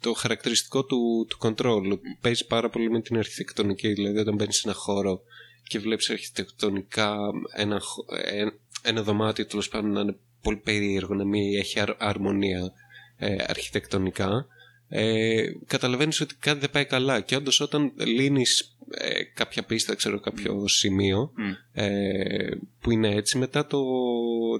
[0.00, 1.98] το χαρακτηριστικό του, του control.
[2.20, 5.20] Παίζει πάρα πολύ με την αρχιτεκτονική, δηλαδή όταν μπαίνεις σε ένα χώρο
[5.62, 7.16] και βλέπεις αρχιτεκτονικά
[7.54, 8.46] ένα, χω- ε,
[8.82, 10.16] ένα δωμάτιο τέλος πάντων να είναι
[10.46, 12.72] πολύ περίεργο να μην έχει αρ- αρμονία
[13.18, 14.46] ε, αρχιτεκτονικά
[14.88, 20.20] ε, καταλαβαίνεις ότι κάτι δεν πάει καλά και όντως όταν λύνεις ε, κάποια πίστα, ξέρω
[20.20, 21.52] κάποιο σημείο Μμ.
[21.72, 22.48] ε,
[22.80, 23.78] που είναι έτσι μετά το,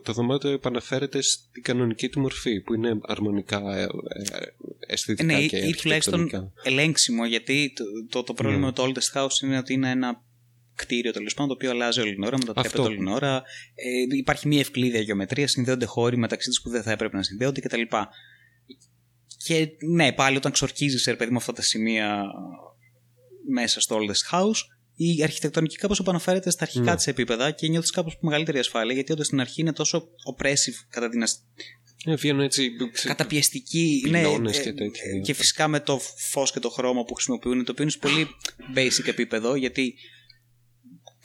[0.03, 3.87] το δωμάτιο επαναφέρεται στην κανονική του μορφή που είναι αρμονικά ε, ε,
[4.87, 6.53] αισθητικά Ναι, και ή τουλάχιστον αρχιτεκτονικά.
[6.63, 8.67] ελέγξιμο, γιατί το, το, το πρόβλημα Ναι.
[8.67, 10.23] με το Oldest House είναι ότι είναι ένα
[10.77, 12.83] κτίριο τέλος πάντων το οποίο αλλάζει όλη την ώρα, μετατρέπεται Αυτό.
[12.83, 13.43] όλη την ώρα.
[13.75, 17.61] Ε, υπάρχει μια ευκλήδια γεωμετρία, συνδέονται χώροι μεταξύ τους που δεν θα έπρεπε να συνδέονται
[17.61, 17.81] κτλ.
[19.45, 22.23] Και ναι, πάλι όταν ξορκίζεις, ρε παιδί με αυτά τα σημεία
[23.49, 24.55] μέσα στο Oldest House,
[24.97, 26.97] η αρχιτεκτονική κάπως επαναφέρεται στα αρχικά Ναι.
[26.97, 31.09] της επίπεδα και νιώθεις κάπως μεγαλύτερη ασφάλεια, γιατί όντως στην αρχή είναι τόσο oppressive κατά
[31.09, 31.41] την ασ-
[32.09, 34.03] Ε, βγαίνουν έτσι ξε- καταπιεστική.
[34.09, 35.19] Ναι, πυλώνες ε, και τέτοια.
[35.23, 35.99] και φυσικά με το
[36.31, 38.27] φως και το χρώμα που χρησιμοποιούν, το οποίο είναι σε πολύ
[38.77, 39.95] basic επίπεδο, γιατί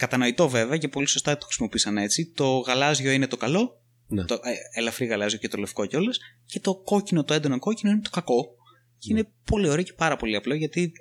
[0.02, 2.26] κατανοητό βέβαια και πολύ σωστά το χρησιμοποίησαν έτσι.
[2.36, 4.26] Το γαλάζιο είναι το καλό, Ναι.
[4.26, 8.02] το ε, ελαφρύ γαλάζιο και το λευκό κιόλας, και το κόκκινο, το έντονο κόκκινο είναι
[8.02, 8.56] το κακό.
[8.98, 9.20] Και Ναι.
[9.20, 10.92] είναι πολύ ωραίο και πάρα πολύ απλό, γιατί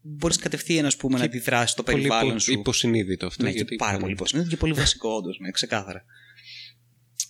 [0.00, 2.52] μπορείς κατευθείαν ας πούμε, να αντιδράσεις το πολύ περιβάλλον υπο- σου.
[2.52, 3.42] υποσυνείδητο αυτό.
[3.42, 6.04] Ναι, γιατί και πάρα πολύ υποσυνείδητο και πολύ βασικό, όντως, ναι, ξεκάθαρα.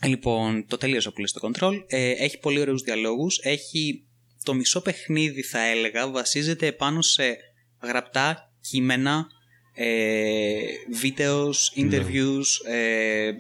[0.07, 1.73] Λοιπόν, το τελείωσα πολύ στο control.
[1.87, 3.39] Ε, έχει πολύ ωραίους διαλόγους.
[3.43, 4.05] Έχει
[4.43, 7.37] το μισό παιχνίδι, θα έλεγα, βασίζεται επάνω σε
[7.83, 9.27] γραπτά κείμενα,
[9.75, 10.61] ε,
[11.01, 13.35] βίντεος, interviews, ε, ε,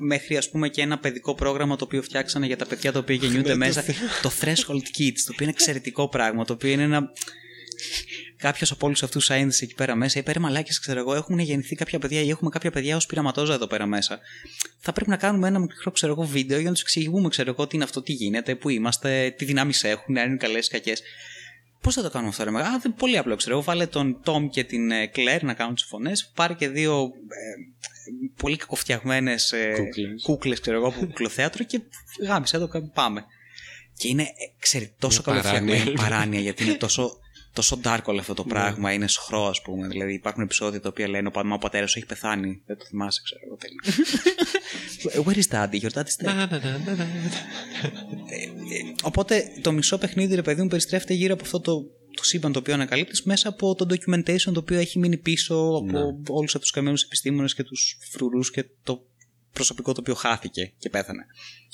[0.00, 3.14] μέχρι ας πούμε και ένα παιδικό πρόγραμμα το οποίο φτιάξανε για τα παιδιά τα οποία
[3.14, 3.84] γεννιούνται μέσα,
[4.22, 7.10] το Threshold Kids, το οποίο είναι εξαιρετικό πράγμα, το οποίο είναι ένα
[8.36, 11.38] κάποιος από όλους αυτούς του scientists εκεί πέρα μέσα είπε: Ρε μαλάκες, ξέρω εγώ, έχουν
[11.38, 14.20] γεννηθεί κάποια παιδιά ή έχουμε κάποια παιδιά ως πειραματόζα εδώ πέρα μέσα.
[14.78, 17.66] Θα πρέπει να κάνουμε ένα μικρό ξέρω εγώ, βίντεο για να τους εξηγούμε ξέρω εγώ,
[17.66, 21.02] τι είναι αυτό, τι γίνεται, πού είμαστε, τι δυνάμεις έχουν, αν είναι καλές ή κακές.
[21.84, 23.64] Πώς θα το κάνουμε αυτό, ρε μαλάκα; Α, δεν- πολύ απλό, ξέρω εγώ.
[23.64, 26.30] Βάλε τον Τόμ και την ε, Κλέρ να κάνουν τις φωνές.
[26.34, 27.08] Πάρε και δύο ε,
[28.36, 30.22] πολύ κακοφτιαγμένες Κούκλες.
[30.22, 31.80] κούκλες, ξέρω εγώ, από κουκλοθέατρο και
[32.26, 33.24] γάμισε εδώ, πάμε.
[33.96, 34.26] Και είναι
[34.58, 36.02] εξαιρετικό τόσο Είναι καλοφτιαγμένη παράνοια.
[36.02, 37.18] παράνοια γιατί είναι τόσο,
[37.54, 38.38] τόσο dark όλο αυτό Ναι.
[38.38, 38.92] το πράγμα.
[38.92, 39.86] Είναι σχρό, ας πούμε.
[39.88, 42.62] Δηλαδή υπάρχουν επεισόδια τα οποία λένε: Ο, πα- μα ο πατέρας σου έχει πεθάνει.
[42.66, 43.56] Δεν το θυμάσαι, ξέρω εγώ.
[43.56, 43.80] τέλειο.
[45.24, 45.80] Where is daddy?
[45.84, 46.24] Your dad is dead.
[46.24, 47.06] Να, να, να, να, να.
[49.02, 51.82] Οπότε το μισό παιχνίδι, ρε παιδί μου, περιστρέφεται γύρω από αυτό το,
[52.16, 55.84] το σύμπαν το οποίο ανακαλύπτεις μέσα από το documentation το οποίο έχει μείνει πίσω από
[55.84, 55.98] Ναι.
[56.28, 59.06] όλους αυτούς τους καμένου επιστήμονες και τους φρουρούς και το
[59.52, 61.26] προσωπικό το οποίο χάθηκε και πέθανε.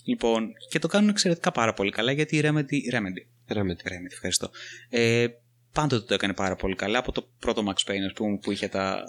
[0.05, 2.95] Λοιπόν, και το κάνουν εξαιρετικά πάρα πολύ καλά γιατί η Remedy.
[2.95, 3.25] Remedy.
[3.47, 3.83] Ρέμεται.
[3.87, 4.51] Remedy, ευχαριστώ.
[4.89, 5.27] Ε,
[5.73, 8.69] πάντοτε το έκανε πάρα πολύ καλά από το πρώτο Max Payne, ας πούμε, που είχε
[8.69, 9.03] τα,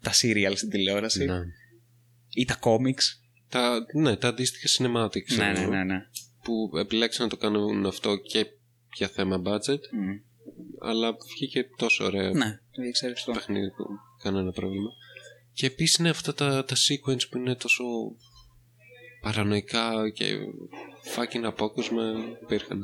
[0.00, 1.38] τα serial στην τηλεόραση Ναι.
[2.34, 3.02] ή τα comics.
[3.48, 5.36] Τα, ναι, τα αντίστοιχα cinematics.
[5.36, 5.84] Ναι, ναι, ξέρω, ναι.
[5.84, 5.98] ναι.
[6.42, 8.46] Που επιλέξαν να το κάνουν αυτό και
[8.96, 10.08] για θέμα budget, Μμ.
[10.80, 13.32] αλλά βγήκε τόσο ωραίο Ναι, το εξαιρετικό.
[13.32, 13.84] παιχνίδι που
[14.22, 14.90] κανένα πρόβλημα.
[15.52, 17.84] Και επίσης είναι αυτά τα, τα sequence που είναι τόσο
[19.20, 20.24] παρανοϊκά και
[21.16, 22.02] fucking απόκοσμα
[22.42, 22.82] υπήρχαν.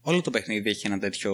[0.00, 1.32] όλο το παιχνίδι έχει ένα τέτοιο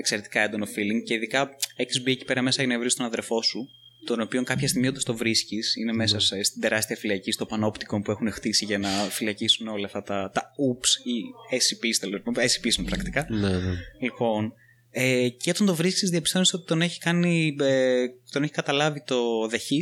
[0.00, 3.42] εξαιρετικά έντονο feeling και ειδικά έχεις μπει εκεί πέρα μέσα για να βρει τον αδερφό
[3.42, 3.68] σου,
[4.04, 8.00] τον οποίο κάποια στιγμή όταν το βρίσκεις, είναι μέσα σε, στην τεράστια φυλακή, στο πανόπτικο
[8.00, 11.22] που έχουν χτίσει για να φυλακίσουν όλα αυτά τα, τα OOPS ή
[11.56, 12.44] SCPs τέλο πάντων.
[12.44, 13.26] SCPs είναι πρακτικά.
[13.30, 13.74] Ναι, ναι.
[14.00, 14.52] Λοιπόν,
[14.90, 19.48] ε, και όταν το βρίσκεις, διαπιστώνεις ότι τον έχει, κάνει, ε, τον έχει καταλάβει το
[19.48, 19.80] δεχή,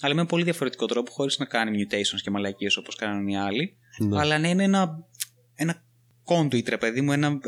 [0.00, 3.76] αλλά με πολύ διαφορετικό τρόπο, χωρίς να κάνει mutations και μαλακίες όπως κάνουν οι άλλοι.
[3.98, 4.18] Ναι.
[4.18, 5.06] Αλλά να είναι ένα,
[5.54, 5.84] ένα
[6.24, 7.38] conduit, ρε παιδί μου, ένα.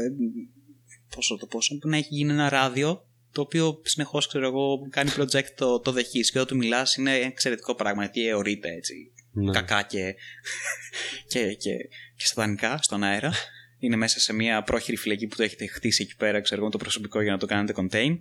[1.13, 4.47] Ε, Πώς θα το πω, σαν να έχει γίνει ένα ράδιο το οποίο συνεχώς ξέρω
[4.47, 8.69] εγώ κάνει project το, το δεχεί και όταν του μιλάς είναι εξαιρετικό πράγμα γιατί αιωρείται
[8.69, 9.53] έτσι Ναι.
[9.53, 10.15] κακά και,
[11.33, 11.77] και, και,
[12.17, 13.33] και σατανικά στον αέρα.
[13.79, 16.79] Είναι μέσα σε μια πρόχειρη φυλακή που το έχετε χτίσει εκεί πέρα, ξέρω εγώ, το
[16.79, 18.19] προσωπικό για να το κάνετε contain.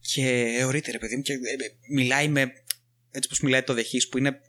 [0.00, 2.52] Και αιωρείται, ρε παιδί μου, και ε, ε, μιλάει με.
[3.10, 4.40] Έτσι πως μιλάει το δεχής που είναι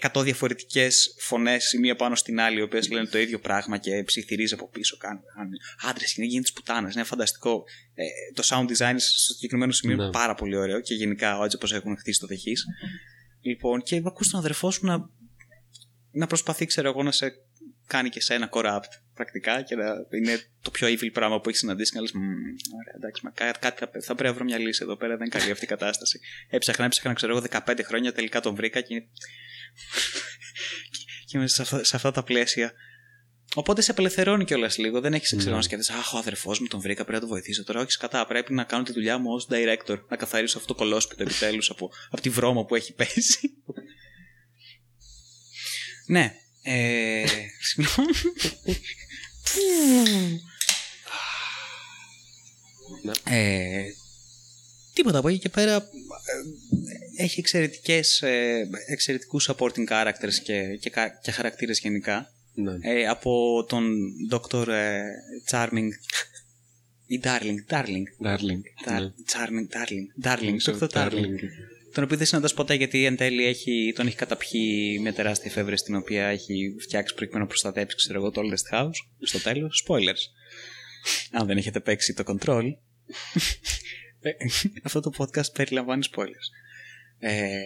[0.00, 4.02] 100 διαφορετικές φωνές η μία πάνω στην άλλη, οι οποίες λένε το ίδιο πράγμα και
[4.04, 4.96] ψιθυρίζει από πίσω.
[4.96, 5.56] Κάνει, κάνει
[5.88, 6.90] άντρες, είναι γίνει τη πουτάνα.
[6.94, 7.64] Είναι φανταστικό.
[7.94, 10.02] Ε, το sound design στο συγκεκριμένο σημείο Ναι.
[10.02, 12.52] είναι πάρα πολύ ωραίο και γενικά έτσι όπω έχουν χτίσει το δεχή.
[13.40, 15.08] Λοιπόν, και ακούς τον αδερφός σου να,
[16.10, 17.32] να προσπαθεί, ξέρω εγώ, να σε
[17.86, 19.84] κάνει και σε ένα corrupt πρακτικά και να
[20.18, 21.90] είναι το πιο evil πράγμα που έχεις συναντήσει.
[21.90, 22.22] Και να λες, «Μμμ,
[22.80, 25.16] ωραία, εντάξει, μα κάτι, κάτι θα, θα πρέπει να βρω μια λύση εδώ πέρα.
[25.16, 26.20] Δεν είναι καλή αυτή η κατάσταση.
[26.48, 29.02] Έψαχνα, έψαχνα, ξέρω εγώ, 15 χρόνια τελικά τον βρήκα και,
[31.26, 32.72] και είμαι σε αυτά, σε αυτά τα πλαίσια.
[33.54, 35.00] Οπότε σε απελευθερώνει κιόλας λίγο.
[35.00, 35.56] Δεν έχεις ξέρω Ναι.
[35.56, 37.64] να σκέφτεσαι, Αχ, ο αδερφός μου τον βρήκα, πρέπει να το βοηθήσω.
[37.64, 38.26] Τώρα όχι κατά.
[38.26, 39.98] Πρέπει να κάνω τη δουλειά μου ως director.
[40.08, 43.38] Να καθαρίσω αυτό το κολόσπιτο επιτέλους από, από τη βρώμα που έχει πέσει.
[46.06, 46.34] ναι.
[46.62, 47.24] Ε,
[47.68, 48.12] συγγνώμη.
[53.02, 53.12] Ναι.
[53.24, 53.84] Ε,
[54.94, 55.74] τίποτα από εκεί και πέρα.
[55.74, 62.32] ε, έχει εξαιρετικές, ε, εξαιρετικούς supporting characters και, και, κα- και χαρακτήρες γενικά.
[62.54, 62.72] Ναι.
[62.80, 63.90] Ε, από τον
[64.30, 64.66] Dr.
[64.68, 65.00] ε,
[65.50, 65.88] Charming
[67.06, 68.62] ή Darling, Darling, Darling.
[68.86, 69.12] Dar- ναι.
[69.32, 70.88] Charming, Darling, Darling, Το Dr.
[70.88, 71.12] Darling.
[71.14, 71.38] Darling.
[71.94, 75.84] Τον οποίο δεν συναντάς ποτέ γιατί εν τέλει έχει, τον έχει καταπιεί μια τεράστια εφεύρεση
[75.84, 78.90] την οποία έχει φτιάξει προκειμένου να προστατέψει ξέρω εγώ, το Oldest House.
[79.20, 80.22] Στο τέλος, spoilers.
[81.30, 82.62] Αν δεν έχετε παίξει το control.
[84.22, 84.30] Ε,
[84.82, 86.48] αυτό το podcast περιλαμβάνει spoilers.
[87.18, 87.60] Ε,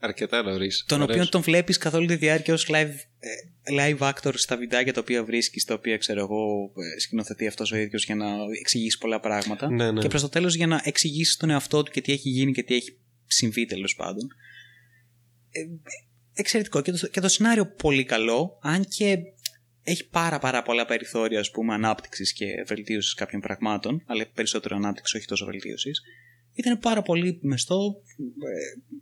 [0.00, 0.84] Αρκετά νωρίς.
[0.86, 3.30] τον οποίο τον βλέπεις καθ' όλη τη διάρκεια ως live, ε,
[3.78, 7.76] live actor στα βιντεάκια τα οποία βρίσκεις, τα οποία ξέρω εγώ ε, σκηνοθετεί αυτός ο
[7.76, 8.26] ίδιος για να
[8.60, 9.70] εξηγήσει πολλά πράγματα.
[9.70, 10.00] Ναι, ναι.
[10.00, 12.62] Και προς το τέλος για να εξηγήσεις τον εαυτό του και τι έχει γίνει και
[12.62, 14.28] τι έχει συμβεί τέλος πάντων.
[15.50, 15.60] Ε,
[16.32, 16.82] εξαιρετικό.
[16.82, 19.18] Και το, και το σενάριο πολύ καλό, αν και
[19.90, 25.16] έχει πάρα πάρα πολλά περιθώρια ας πούμε ανάπτυξης και βελτίωσης κάποιων πραγμάτων, αλλά περισσότερο ανάπτυξη
[25.16, 26.02] όχι τόσο βελτίωσης.
[26.52, 28.96] Ήταν πάρα πολύ μεστό, ε,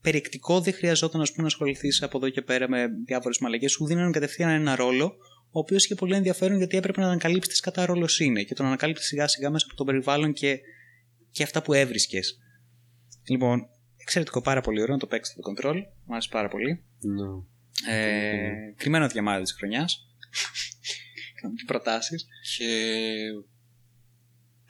[0.00, 3.68] περιεκτικό, δεν χρειαζόταν ας πούμε, να ασχοληθείς από εδώ και πέρα με διάφορες μαλακέ.
[3.68, 5.16] Σου δίνανε κατευθείαν ένα ρόλο,
[5.50, 8.66] ο οποίος είχε πολύ ενδιαφέρον γιατί έπρεπε να ανακαλύψεις τι κατά ρόλο είναι και τον
[8.66, 10.60] ανακάλυψε σιγά σιγά μέσα από το περιβάλλον και,
[11.30, 12.38] και αυτά που έβρισκες.
[13.28, 15.74] Λοιπόν, εξαιρετικό, πάρα πολύ ωραίο να το παίξετε το control.
[16.04, 16.84] Μου άρεσε πάρα πολύ.
[17.00, 17.28] Ναι.
[17.94, 20.09] Ε, κρυμμένο διαμάδι της χρονιάς.
[21.54, 22.26] Τις προτάσεις.
[22.56, 22.68] Και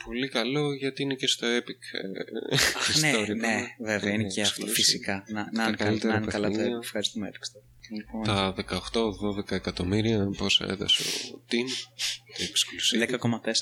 [0.05, 3.37] πολύ καλό γιατί είναι και στο Epic ε, Αχ, ναι, Story.
[3.37, 4.67] ναι, βέβαια, είναι Ε, και αυτό.
[4.67, 4.71] exclusive.
[4.73, 5.25] Φυσικά.
[5.29, 6.47] Να, να, Τα είναι, καλά- καλύτερα να είναι καλά.
[6.49, 6.73] παιχνίδια.
[6.73, 7.65] τα- Ευχαριστούμε, Epic Store.
[7.97, 11.03] Λοιπόν, Τα 18-12 εκατομμύρια πόσα έδωσε
[11.35, 11.69] ο Team.
[12.39, 13.09] Το exclusive.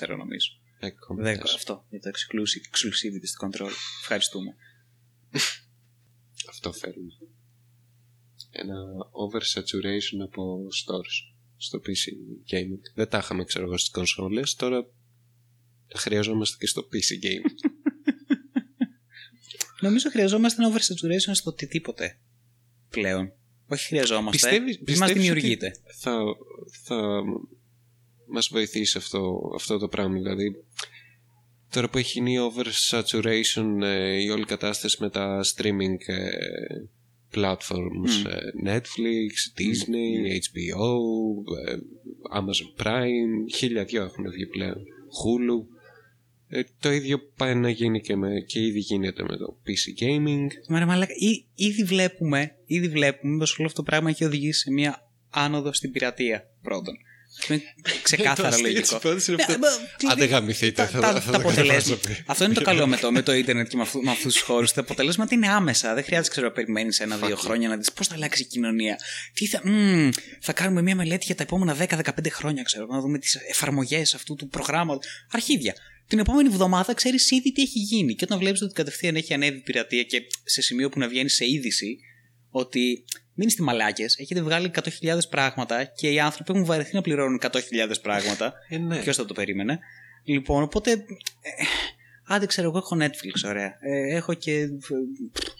[0.08, 0.50] 10,4 νομίζω.
[0.80, 1.36] 10,4.
[1.36, 3.70] 10, αυτό για το exclusive, exclusivity στο control.
[4.00, 4.54] Ευχαριστούμε.
[6.48, 7.16] Αυτό φέρνει.
[8.50, 8.74] Ένα
[9.24, 12.12] oversaturation από stores στο PC
[12.52, 12.80] gaming.
[12.94, 14.82] Δεν τα είχαμε ξέρω εγώ στις κονσόλες, τώρα
[15.88, 17.54] τα χρειαζόμαστε και στο PC gaming.
[19.80, 22.18] Νομίζω χρειαζόμαστε ένα oversaturation στο οτιδήποτε
[22.90, 23.32] πλέον.
[23.68, 24.30] Όχι χρειαζόμαστε.
[24.30, 25.72] Πιστεύεις- Μας πιστεύεις δημιουργείται.
[25.98, 26.18] θα,
[26.84, 27.22] θα
[28.26, 30.64] μας βοηθήσει αυτό, αυτό το πράγμα δηλαδή
[31.70, 36.28] τώρα που έχει γίνει η oversaturation ε, η όλη κατάσταση με τα streaming ε,
[37.34, 40.86] platforms ε, Netflix, Disney, HBO
[41.68, 41.76] ε,
[42.38, 44.76] Amazon Prime χίλια δυο έχουν βγει πλέον.
[45.22, 45.66] Hulu.
[46.50, 50.46] Ε, το ίδιο πάει να γίνει και, με, και ήδη γίνεται με το PC Gaming.
[50.68, 54.60] Μα ρε μαλάκα, ή- ήδη βλέπουμε, ήδη βλέπουμε πως όλο αυτό το πράγμα έχει οδηγήσει
[54.60, 56.94] σε μια άνοδο στην πειρατεία πρώτον.
[57.40, 57.62] Αυτό είναι
[58.02, 58.96] ξεκάθαρα Το αστείο της λογικό.
[58.96, 59.58] υπόθεσης είναι Ναι, αυτό.
[59.58, 62.00] μα, Αν δηλαδή, δεν γαμηθείτε τα, θα, τα, θα τα το αποτελέσματα.
[62.00, 62.22] κατεβάσω.
[62.26, 64.42] Αυτό είναι το καλό με το, με το ίντερνετ και με, αυτού, με αυτούς τους
[64.42, 64.72] χώρους.
[64.72, 65.94] Τα αποτελέσματα είναι άμεσα.
[65.94, 67.42] Δεν χρειάζεται ξέρω, να περιμένεις ένα-δύο Fuck you.
[67.42, 68.98] χρόνια να δεις πώς θα αλλάξει η κοινωνία.
[69.34, 70.08] Τι θα, μμμ,
[70.40, 74.34] θα κάνουμε μια μελέτη για τα επόμενα 10-15 χρόνια, ξέρω, να δούμε τις εφαρμογές αυτού
[74.34, 75.06] του προγράμματος.
[75.30, 75.74] Αρχίδια.
[76.08, 78.14] Την επόμενη εβδομάδα ξέρεις ήδη τι έχει γίνει.
[78.14, 81.28] Και όταν βλέπεις ότι κατευθείαν έχει ανέβει η πειρατεία και σε σημείο που να βγαίνει
[81.28, 81.98] σε είδηση
[82.50, 83.04] ότι
[83.38, 87.50] μην είστε μαλάκες, έχετε βγάλει 100.000 πράγματα και οι άνθρωποι έχουν βαρεθεί να πληρώνουν 100.000
[88.02, 88.52] πράγματα.
[88.68, 89.00] Ε, ναι.
[89.00, 89.78] Ποιος θα το περίμενε.
[90.24, 90.90] Λοιπόν, οπότε.
[90.90, 91.04] ε,
[92.26, 93.76] άντε ξέρω, εγώ έχω Netflix, ωραία.
[93.80, 94.68] Ε, έχω και ε,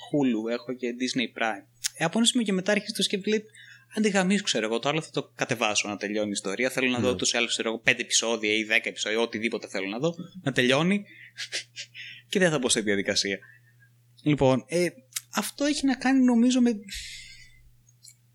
[0.09, 1.65] Hulu, έχω και Disney Prime.
[1.97, 3.43] Ε, από ένα σημείο και μετά αρχίζει το σκέφτη, λέει,
[3.97, 6.71] άντε γαμίσου, ξέρω εγώ, το άλλο θα το κατεβάσω να τελειώνει η ιστορία.
[6.71, 7.17] Θέλω να δω Ναι.
[7.17, 11.05] τους άλλους, ξέρω εγώ, 5 επεισόδια ή 10 επεισόδια, οτιδήποτε θέλω να δω, να τελειώνει
[12.31, 13.39] και δεν θα μπω στη διαδικασία.
[14.23, 14.87] Λοιπόν, ε,
[15.35, 16.71] αυτό έχει να κάνει νομίζω με.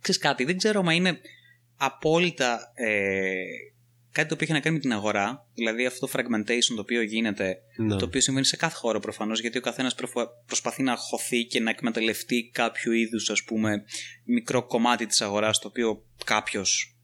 [0.03, 1.19] Ξέρεις κάτι, δεν ξέρω μα είναι
[1.77, 3.33] απόλυτα ε,
[4.11, 7.01] κάτι το οποίο έχει να κάνει με την αγορά, δηλαδή αυτό το fragmentation το οποίο
[7.01, 7.95] γίνεται, Ναι.
[7.95, 11.59] το οποίο συμβαίνει σε κάθε χώρο προφανώς, γιατί ο καθένας προφα- προσπαθεί να χωθεί και
[11.59, 13.83] να εκμεταλλευτεί κάποιο είδους ας πούμε
[14.25, 16.97] μικρό κομμάτι της αγοράς το οποίο κάποιος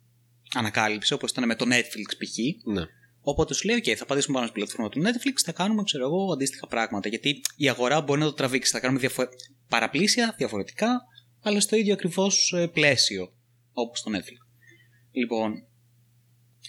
[0.54, 2.68] ανακάλυψε, όπως ήταν με το Netflix π.χ.
[2.74, 2.82] Ναι.
[3.22, 6.32] Οπότε σου λέει: OK, θα πατήσουμε πάνω στην πλατφόρμα του Netflix, θα κάνουμε ξέρω εγώ,
[6.34, 7.10] αντίστοιχα πράγματα.
[7.10, 8.72] Γιατί η αγορά μπορεί να το τραβήξει.
[8.72, 9.24] Θα κάνουμε διαφο...
[9.68, 11.02] παραπλήσια, διαφορετικά,
[11.50, 13.34] αλλά στο ίδιο ακριβώς πλαίσιο
[13.72, 14.48] όπως το Netflix.
[15.12, 15.54] Λοιπόν,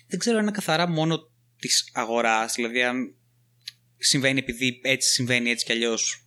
[0.06, 1.18] δεν ξέρω αν είναι καθαρά μόνο
[1.58, 3.14] της αγοράς, δηλαδή αν
[3.96, 6.24] συμβαίνει επειδή έτσι συμβαίνει έτσι κι αλλιώς.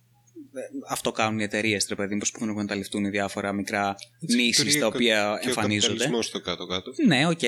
[0.88, 3.94] Αυτό κάνουν οι εταιρείες, ρε παιδί μου, προσπαθούν να εκμεταλλευτούν διάφορα μικρά
[4.36, 5.86] niches τα οποία και εμφανίζονται.
[5.86, 6.90] ο καπιταλισμός στο κάτω-κάτω.
[7.06, 7.42] Ναι, οκ.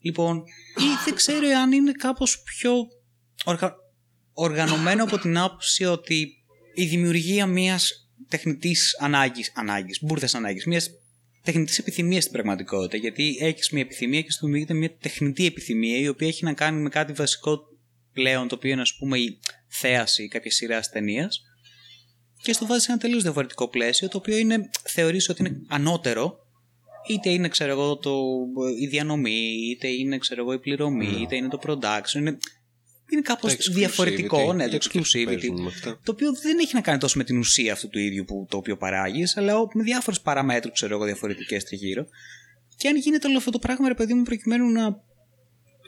[0.00, 0.38] Λοιπόν,
[0.76, 2.72] ή δεν ξέρω αν είναι κάπως πιο
[3.44, 3.74] οργα...
[4.32, 6.28] οργανωμένο από την άποψη ότι
[6.74, 10.90] η δημιουργία μιας τεχνητής ανάγκης, ανάγκης μπούρδες ανάγκης, μιας
[11.42, 12.96] τεχνητής επιθυμίας στην πραγματικότητα.
[12.96, 16.80] Γιατί έχεις μια επιθυμία και σου δημιουργείται μια τεχνητή επιθυμία η οποία έχει να κάνει
[16.80, 17.60] με κάτι βασικό
[18.12, 19.38] πλέον το οποίο είναι ας πούμε η
[19.68, 21.42] θέαση κάποιας σειράς ταινίας.
[22.42, 26.38] Και στο βάζεις σε ένα τελείως διαφορετικό πλαίσιο, το οποίο είναι, θεωρείς ότι είναι ανώτερο
[27.08, 28.20] είτε είναι ξέρω εγώ το,
[28.80, 32.14] η διανομή, είτε είναι ξέρω εγώ η πληρωμή, είτε είναι το production.
[32.14, 32.38] Είναι
[33.12, 35.24] είναι κάπως Το exclusivity, διαφορετικό, ναι, το γιατί και exclusivity.
[35.24, 36.00] παίζουν με αυτά.
[36.04, 38.56] Το οποίο δεν έχει να κάνει τόσο με την ουσία αυτού του ίδιου που, το
[38.56, 42.06] οποίο παράγεις, αλλά με διάφορες παραμέτρους, ξέρω εγώ, διαφορετικές τριγύρω.
[42.76, 45.06] Και αν γίνεται όλο αυτό το πράγμα, ρε παιδί μου, προκειμένου να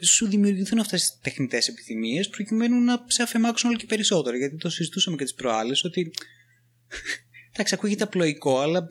[0.01, 4.37] σου δημιουργηθούν αυτές τις τεχνητές επιθυμίες, προκειμένου να σε αφαιμάξουν όλο και περισσότερο.
[4.37, 6.11] Γιατί το συζητούσαμε και τις προάλλες, ότι.
[7.53, 8.87] Εντάξει, ακούγεται απλοϊκό, αλλά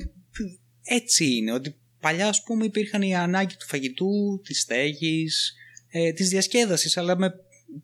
[0.83, 1.53] έτσι είναι.
[1.53, 5.53] Ότι παλιά, ας πούμε, υπήρχαν οι ανάγκη του φαγητού, της στέγης,
[5.91, 7.33] ε, της διασκέδασης, αλλά με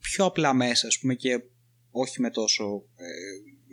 [0.01, 1.40] πιο απλά μέσα, ας πούμε, και
[1.90, 2.64] όχι με τόσο
[2.96, 3.07] ε,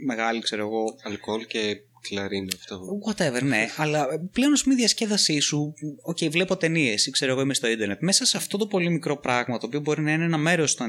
[0.06, 2.82] μεγάλη, ξέρω εγώ, Αλκοόλ και κλαρίνα αυτό.
[3.08, 3.68] Whatever, ναι.
[3.82, 5.74] Αλλά πλέον, ας πούμε, η διασκέδασή σου.
[6.02, 8.02] OK, okay, βλέπω ταινίες ή ξέρω εγώ είμαι στο Ίντερνετ.
[8.02, 10.86] Μέσα σε αυτό το πολύ μικρό πράγμα, το οποίο μπορεί να είναι ένα μέρος των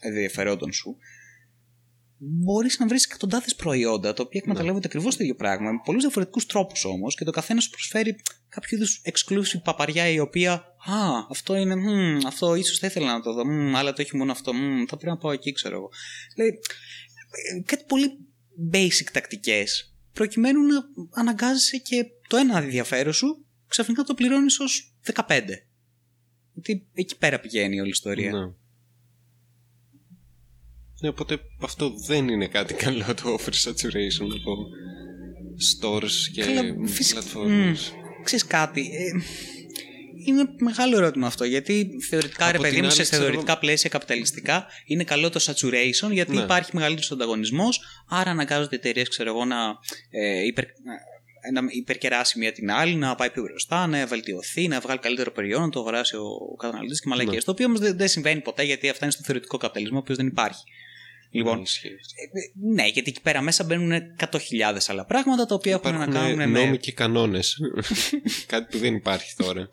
[0.00, 0.96] ενδιαφερόντων σου,
[2.18, 5.70] μπορείς να βρεις εκατοντάδες προϊόντα τα οποία εκμεταλλεύονται ακριβώς το ίδιο πράγμα.
[5.70, 8.16] Με πολλούς διαφορετικούς τρόπους όμως και το καθένας σου προσφέρει
[8.54, 10.52] κάποιο είδους exclusive παπαριά η οποία.
[10.86, 11.76] Α, αυτό είναι.
[11.76, 13.46] Μ, αυτό ίσως θα ήθελα να το δω.
[13.46, 14.52] Μ, αλλά το έχει μόνο αυτό.
[14.54, 15.90] Μ, θα πρέπει να πάω εκεί, ξέρω εγώ.
[16.34, 16.58] Δηλαδή,
[17.64, 18.18] κάτι πολύ
[18.72, 20.76] basic τακτικές προκειμένου να
[21.10, 25.40] αναγκάζεσαι και το ένα ενδιαφέρον σου ξαφνικά το πληρώνεις ως 15.
[26.54, 28.32] Γιατί εκεί πέρα πηγαίνει όλη η ιστορία.
[28.32, 28.46] Ναι.
[31.00, 34.68] Ναι, οπότε αυτό δεν είναι κάτι καλό το offer saturation από
[35.80, 38.01] stores και Καλά, φυσικά- platforms.
[38.22, 39.10] Ξέρεις κάτι, ε,
[40.24, 41.44] είναι μεγάλο ερώτημα αυτό.
[41.44, 45.30] Γιατί θεωρητικά, Από ρε την παιδί μου, άλλη, σε ξέρω θεωρητικά πλαίσια καπιταλιστικά είναι καλό
[45.30, 46.42] το saturation γιατί Ναι.
[46.42, 47.80] υπάρχει μεγαλύτερος ανταγωνισμός.
[48.08, 49.56] Άρα αναγκάζονται εταιρείες, ξέρω εγώ, να,
[50.10, 50.94] ε, υπερ, να
[51.52, 55.60] να υπερκεράσει μία την άλλη, να πάει πιο μπροστά, να βελτιωθεί, να βγάλει καλύτερο προϊόν,
[55.60, 57.34] να το αγοράσει ο καταναλωτής και μαλακίες.
[57.34, 57.42] Ναι.
[57.42, 60.16] Το οποίο όμως δεν, δεν συμβαίνει ποτέ γιατί αυτά είναι στο θεωρητικό καπιταλισμό, ο οποίος
[60.16, 60.62] δεν υπάρχει.
[61.34, 62.14] Λοιπόν, Ναι, ισχύει αυτό.
[62.66, 64.38] ε, ναι, γιατί εκεί πέρα μέσα μπαίνουν 100.000
[64.86, 66.76] άλλα πράγματα τα οποία έχουν να Υπάρχουν κάνουν νόμοι με.
[66.76, 67.58] και κανόνες.
[68.46, 69.68] Κάτι που δεν υπάρχει τώρα.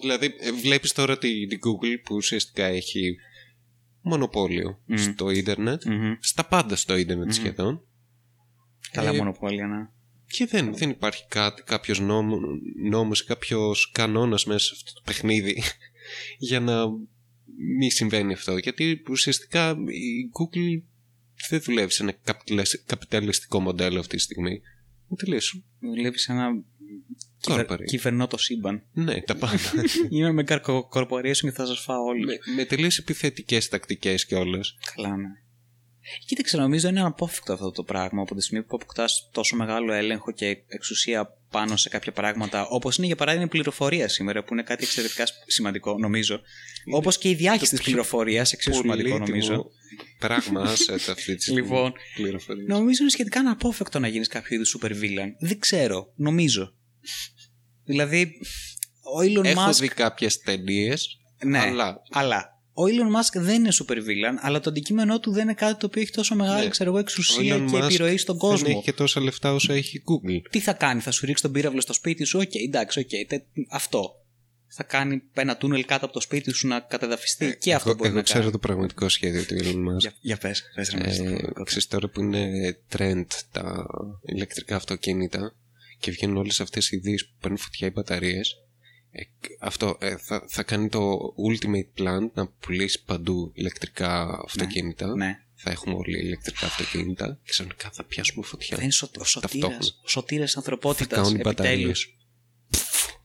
[0.00, 3.16] δηλαδή, ε, βλέπεις τώρα τη, την Google που ουσιαστικά έχει
[4.00, 4.96] μονοπόλιο Μμμ.
[4.96, 6.12] στο ίντερνετ, Μμμ.
[6.20, 7.80] στα πάντα στο ίντερνετ σχεδόν.
[8.90, 9.88] Καλά, Ε, μονοπόλια, ναι.
[10.28, 12.38] Και δεν, δεν υπάρχει κάτι, κάποιος νόμο,
[12.90, 15.62] νόμος, κάποιος κανόνας μέσα σε αυτό το παιχνίδι
[16.48, 16.82] για να
[17.78, 18.56] μην συμβαίνει αυτό.
[18.56, 20.82] Γιατί ουσιαστικά η Google
[21.48, 24.50] δεν δουλεύει σε ένα καπιταλισ- καπιταλιστικό μοντέλο αυτή τη στιγμή.
[24.50, 25.62] Είναι τελείως
[25.94, 26.48] Βλέπει ένα
[27.40, 27.66] κυβερ...
[27.68, 27.84] Corporate.
[27.84, 28.82] κυβερνό το σύμπαν.
[28.92, 29.58] Ναι, τα πάντα.
[30.10, 32.24] Είμαι με καρκο- corporation και θα σας φάω όλοι.
[32.24, 34.76] με, με τελείω επιθετικές τακτικές κιόλας.
[34.94, 35.28] Καλά, ναι.
[36.26, 40.32] Κοίταξε, νομίζω είναι αναπόφευκτο αυτό το πράγμα από τη στιγμή που αποκτάς τόσο μεγάλο έλεγχο
[40.32, 44.62] και εξουσία πάνω σε κάποια πράγματα, όπως είναι για παράδειγμα η πληροφορία σήμερα, που είναι
[44.62, 46.40] κάτι εξαιρετικά σημαντικό, νομίζω.
[46.92, 49.70] Όπως και η διάχυση της πληροφορίας, εξίσου σημαντικό, νομίζω.
[50.18, 51.60] Πράγμα, asset αυτή της στιγμή.
[51.60, 52.66] Λοιπόν, πληροφορίας.
[52.68, 55.28] Νομίζω είναι σχετικά αναπόφευκτο να γίνεις κάποιο είδους super villain.
[55.38, 56.12] Δεν ξέρω.
[56.14, 56.74] Νομίζω.
[57.84, 58.32] Δηλαδή,
[59.16, 59.74] ο Elon Έχω Musk.
[59.80, 61.18] δει κάποιες ταινίες.
[61.44, 65.42] Ναι, αλλά αλλά ο Elon Musk δεν είναι super villain, αλλά το αντικείμενό του δεν
[65.42, 66.68] είναι κάτι το οποίο έχει τόσο μεγάλη Ναι.
[66.70, 68.66] ξέρω εγώ, ο εξουσία Elon και Musk επιρροή στον Δεν κόσμο.
[68.70, 70.40] έχει και τόσα λεφτά όσο έχει η Google.
[70.50, 73.42] Τι θα κάνει, θα σου ρίξει τον πύραυλο στο σπίτι σου, οκ, εντάξει, οκ, τε-
[73.70, 74.20] αυτό.
[74.68, 77.56] Θα κάνει ένα τούνελ κάτω από το σπίτι σου να κατεδαφιστεί.
[77.60, 78.52] και αυτό εγώ, μπορεί εγώ να ξέρω κάνει.
[78.52, 79.98] το πραγματικό σχέδιο του Elon Musk.
[79.98, 81.62] Για, για πες, πες ρε, πες το Ε, πραγματικό.
[81.64, 83.86] ξέρεις τώρα που είναι trend τα
[84.22, 85.54] ηλεκτρικά αυτοκίνητα
[85.98, 88.56] και βγαίνουν όλες αυτές οι ειδήσεις που παίρνουν φωτιά οι μπαταρίες ε,
[89.60, 91.18] αυτό ε, θα, θα κάνει το
[91.50, 95.38] ultimate plan να πουλήσει παντού ηλεκτρικά αυτοκίνητα Ναι.
[95.54, 99.82] θα έχουμε όλοι ηλεκτρικά αυτοκίνητα και ξαφνικά θα πιάσουμε φωτιά Θα είναι σω, ο ταυτόχρονα.
[99.82, 102.16] σωτήρας, ο σωτήρας θα ανθρωπότητας, κάνουν οι μπαταρίες επιτέλους.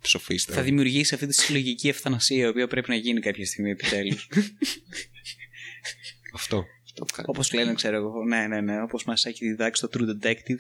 [0.02, 4.28] ψοφίστε Θα δημιουργήσει αυτή τη συλλογική ευθανασία, η οποία πρέπει να γίνει κάποια στιγμή επιτέλους.
[6.34, 7.28] αυτό, αυτό κάνει.
[7.30, 10.60] Όπως λένε, ξέρω εγώ, ναι, ναι, ναι, όπως μας έχει διδάξει το True Detective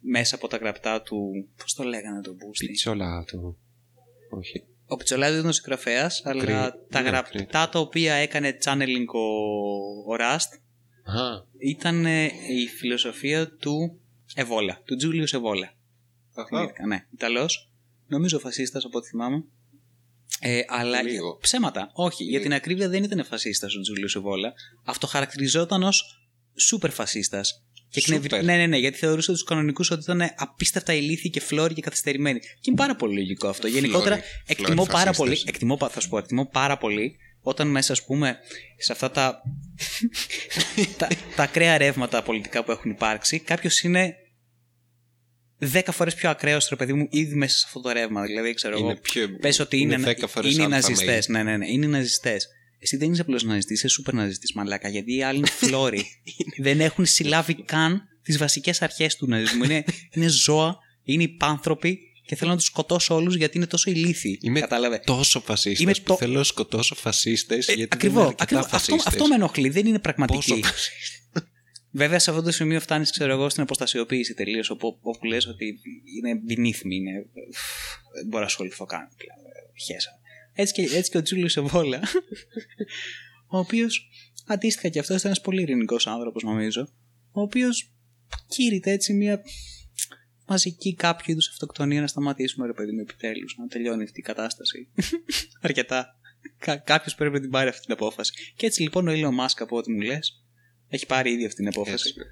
[0.00, 1.18] μέσα από τα γραπτά του.
[1.56, 2.66] Πώς το λέγανε το Boosty.
[2.66, 3.56] Πιτσόλα το
[4.36, 8.58] όχι Ο Πιτσολάδης ήταν ο συγγραφέας, αλλά Κρι- τα ναι, γραπτά κρι- τα οποία έκανε
[8.64, 9.18] channeling ο,
[10.12, 10.58] ο Rust
[11.04, 11.22] Α,
[11.58, 13.98] ήταν ε, η φιλοσοφία του
[14.34, 15.72] Εβόλα, του Τζούλιους Εβόλα.
[16.34, 16.86] αχα.
[16.86, 17.68] Ναι, Ιταλός.
[18.06, 19.44] Νομίζω φασίστας από ό,τι θυμάμαι.
[20.40, 21.38] Ε, αλλά Λίγο.
[21.40, 21.90] ψέματα.
[21.92, 24.52] Όχι, για την ακρίβεια δεν ήταν φασίστας ο Τζούλιο Εβόλα.
[24.84, 27.62] Αυτοχαρακτηριζόταν ως σούπερ φασίστας.
[27.94, 28.44] Και εκνευρι- Σούπερ.
[28.44, 32.38] Ναι, ναι, ναι, γιατί θεωρούσε τους κανονικούς ότι ήταν απίστευτα ηλίθιοι και φλόροι και καθυστερημένοι.
[32.40, 33.66] Και είναι πάρα πολύ λογικό αυτό.
[33.66, 34.28] Γενικότερα Φλόροι.
[34.46, 35.16] εκτιμώ Φλόροι πάρα φασίστες.
[35.38, 35.42] πολύ.
[35.48, 38.36] Εκτιμώ, πα- θα σου πω, εκτιμώ πάρα πολύ όταν μέσα, ας πούμε,
[38.78, 39.40] σε αυτά τα,
[40.98, 44.14] τα, τα ακραία ρεύματα πολιτικά που έχουν υπάρξει, κάποιος είναι
[45.58, 48.22] δέκα φορές πιο ακραίος, ρε παιδί μου, ήδη μέσα σε αυτό το ρεύμα.
[48.22, 49.00] Δηλαδή, ξέρω Είναι εγώ.
[49.00, 51.06] πιο- Πες ότι είναι, είναι δέκα φορές είναι αλφα ναζιστές.
[51.06, 51.26] μέγεθος.
[51.28, 51.70] Ναι, ναι, ναι.
[51.70, 52.48] Είναι ναζιστές.
[52.84, 54.88] Εσύ δεν είσαι απλώ ναζιστή, είσαι σούπερ ναζιστή, μαλάκα.
[54.88, 56.06] Γιατί οι άλλοι είναι φλόροι.
[56.66, 59.64] δεν έχουν συλλάβει καν τις βασικές αρχές του ναζισμού.
[59.64, 64.38] Είναι, είναι ζώα, είναι υπάνθρωποι και θέλω να τους σκοτώσω όλους γιατί είναι τόσο ηλίθιοι.
[64.42, 64.98] Είμαι Κατάλαβε.
[64.98, 67.64] τόσο φασίστας Είμαι που το- θέλω να σκοτώσω φασίστες.
[67.66, 68.24] γιατί δεν Ακριβώς.
[68.24, 69.06] είναι αρκετά Αυτό, φασίστες.
[69.06, 69.68] αυτό με ενοχλεί.
[69.68, 70.62] Δεν είναι Πόσο πραγματική.
[70.62, 70.90] φασίστες.
[72.00, 74.70] Βέβαια, σε αυτό το σημείο φτάνεις, ξέρω εγώ, στην αποστασιοποίηση τελείως.
[74.70, 75.64] Όπου, όπου λες ότι
[76.16, 77.12] είναι beneath me, είναι.
[78.14, 79.38] Δεν μπορώ να ασχοληθώ καν πλέον.
[79.38, 80.10] ε, Χέσα.
[80.54, 82.00] Έτσι και, έτσι και ο Τζούλιος Σεβόλα,
[83.46, 84.08] ο οποίος
[84.46, 86.88] αντίστοιχα και αυτός ήταν ένας πολύ ειρηνικός άνθρωπος, νομίζω,
[87.32, 87.92] ο οποίος
[88.48, 89.42] κήρυτε έτσι μια
[90.46, 94.88] μαζική κάποιο είδους αυτοκτονία να σταματήσουμε, ρε παιδί μου, επιτέλους, να τελειώνει αυτή η κατάσταση.
[95.60, 96.18] Αρκετά.
[96.58, 98.32] Κα- Κάποιος πρέπει να την πάρει αυτή την απόφαση.
[98.56, 100.44] Και έτσι λοιπόν ο Elon Musk, από ό,τι μου λες,
[100.88, 102.08] έχει πάρει ήδη αυτή την απόφαση.
[102.08, 102.24] Έτσι, ναι.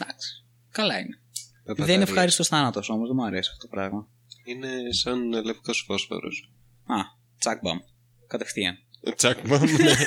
[0.00, 0.44] Εντάξει.
[0.70, 1.08] Καλά είναι.
[1.08, 1.16] Με
[1.64, 1.94] Δεν μπαταρία.
[1.94, 4.08] είναι ευχάριστος θάνατος όμως, δεν μου αρέσει αυτό το πράγμα.
[4.46, 6.50] Είναι σαν λευκός φόσφορος.
[6.86, 6.94] Α,
[7.38, 7.78] τσακμπαμ.
[8.26, 8.76] Κατευθείαν.
[9.16, 9.94] Τσακμαμ, ναι.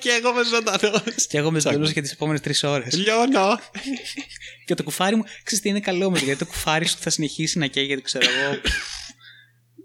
[0.00, 1.02] Και εγώ με ζωντανό.
[1.28, 2.96] Και εγώ με ζωντανό για τις επόμενες τρεις ώρες.
[2.96, 3.58] Λιώνω.
[4.66, 7.58] και το κουφάρι μου, ξέρεις τι είναι καλό όμω, γιατί το κουφάρι σου θα συνεχίσει
[7.58, 8.60] να καίγεται, ξέρω εγώ.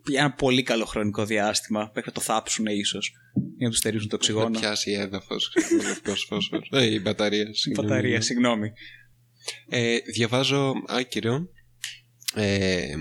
[0.06, 1.80] για ένα πολύ καλό χρονικό διάστημα.
[1.80, 3.12] Μέχρι να το θάψουν ίσως.
[3.58, 4.60] Για να του στερήσουν το Να οξυγόνο.
[4.60, 5.52] πιάσει έδαφος.
[5.84, 6.70] Λευκός φόσφορος.
[6.72, 7.50] Ε, η μπαταρία.
[7.50, 7.88] Η συγγνώμη.
[7.90, 8.72] μπαταρία, συγγνώμη.
[9.70, 11.48] Ε, διαβάζω άκυρο
[12.36, 12.96] ε,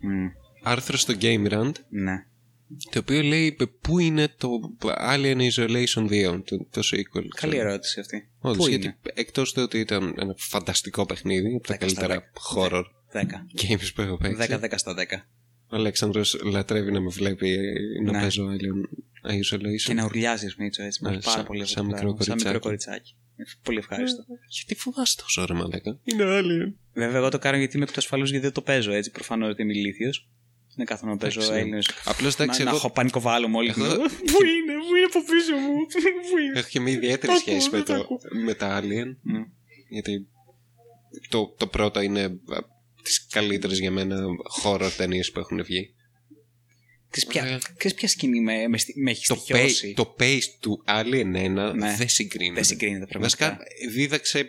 [0.00, 0.26] Μμ,
[0.62, 2.26] άρθρο στο Game Rant ναι.
[2.90, 4.48] το οποίο λέει πού είναι το
[5.10, 7.24] Alien Isolation 2, το, το sequel.
[7.40, 7.68] Καλή ξέρω.
[7.68, 8.28] ερώτηση αυτή.
[8.38, 12.00] Όντως, Πού γιατί είναι; εκτός του ότι ήταν ένα φανταστικό παιχνίδι, από τα Δέκα στα
[12.00, 12.32] καλύτερα δέκα.
[12.54, 13.70] horror 10.
[13.72, 14.58] games που έχω παίξει.
[14.62, 14.96] 10-10 στα 10.
[15.70, 17.58] Ο Αλέξανδρος λατρεύει να με βλέπει
[18.04, 18.20] να Ναι.
[18.20, 18.98] παίζω Alien
[19.30, 19.84] Isolation.
[19.86, 20.98] Και να ουρλιάζει, Μίτσο, έτσι.
[21.02, 22.24] Μου Ναι, αρέσει πάρα σαν- πολύ αυτό σαν το μικρό πράγμα.
[22.24, 22.98] Σαν μικρό κοριτσάκι.
[23.00, 23.16] κοριτσάκι.
[23.36, 24.24] Ε, Πολύ ευχάριστο.
[24.56, 25.98] Γιατί φοβάσαι τόσο ρε μαλάκα.
[26.04, 26.72] Είναι Alien.
[26.92, 29.10] Βέβαια, εγώ το κάνω γιατί είμαι εκ του ασφαλού γιατί δεν το παίζω έτσι.
[29.10, 30.28] Προφανώς ότι είμαι ηλίθιος.
[30.76, 31.88] Δεν κάθομαι να παίζω Εντάξει, Έλληνες.
[32.04, 33.76] Απλώς εντάξει να, να εγώ έχω πανικοβάλλω μόλις.
[33.76, 35.76] Εγώ- Πού είναι, πού είναι από πίσω μου.
[36.30, 36.58] Πού είναι.
[36.58, 38.18] έχω και μια ιδιαίτερη Ακούω, σχέση με, δεν το, ακούω.
[38.44, 39.16] με τα Alien.
[39.22, 39.42] Μμ.
[39.88, 40.26] Γιατί
[41.28, 42.68] το, το πρώτο είναι από
[43.02, 44.16] τις καλύτερες για μένα
[44.62, 45.94] horror ταινίες που έχουν βγει.
[47.10, 47.58] Ξέρεις ποια- Ωραία.
[47.76, 51.34] Ξέρεις ποια σκηνή με, με, στι- με έχει Το, στοιχειώσει; pay, το pace του Alien
[51.36, 51.94] 1 Ναι.
[51.98, 52.54] δεν συγκρίνεται.
[52.54, 53.48] Δεν συγκρίνεται πραγματικά.
[53.48, 54.46] Βασικά δίδαξε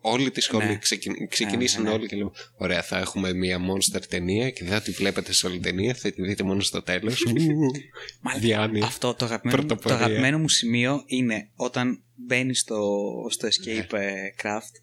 [0.00, 0.66] όλη τη σχολή.
[0.66, 0.76] Ναι.
[0.76, 2.00] Ξεκι- Ξεκινήσαν Ναι, ναι, ναι.
[2.00, 5.46] όλοι και λέμε: Ωραία, θα έχουμε μια monster ταινία και δεν θα τη βλέπετε σε
[5.46, 7.22] όλη ταινία, θα τη δείτε μόνο στο τέλος.
[8.20, 8.84] Μάλιστα, Διάνοια.
[8.84, 10.04] Αυτό το αγαπημένο, μου- το Πρωτοπορία.
[10.06, 12.88] αγαπημένο μου σημείο είναι όταν μπαίνει στο,
[13.30, 14.04] στο escape Ναι.
[14.04, 14.82] ε, craft,